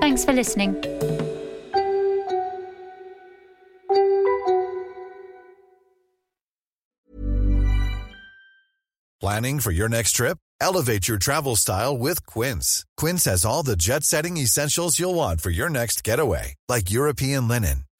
Thanks 0.00 0.24
for 0.24 0.32
listening. 0.32 0.74
Planning 9.22 9.60
for 9.60 9.70
your 9.70 9.88
next 9.88 10.12
trip? 10.16 10.36
Elevate 10.60 11.06
your 11.06 11.18
travel 11.18 11.54
style 11.54 11.96
with 11.96 12.26
Quince. 12.26 12.84
Quince 12.96 13.24
has 13.26 13.44
all 13.44 13.62
the 13.62 13.76
jet 13.76 14.02
setting 14.02 14.36
essentials 14.36 14.98
you'll 14.98 15.14
want 15.14 15.40
for 15.40 15.50
your 15.50 15.68
next 15.68 16.02
getaway, 16.02 16.54
like 16.68 16.90
European 16.90 17.46
linen, 17.46 17.84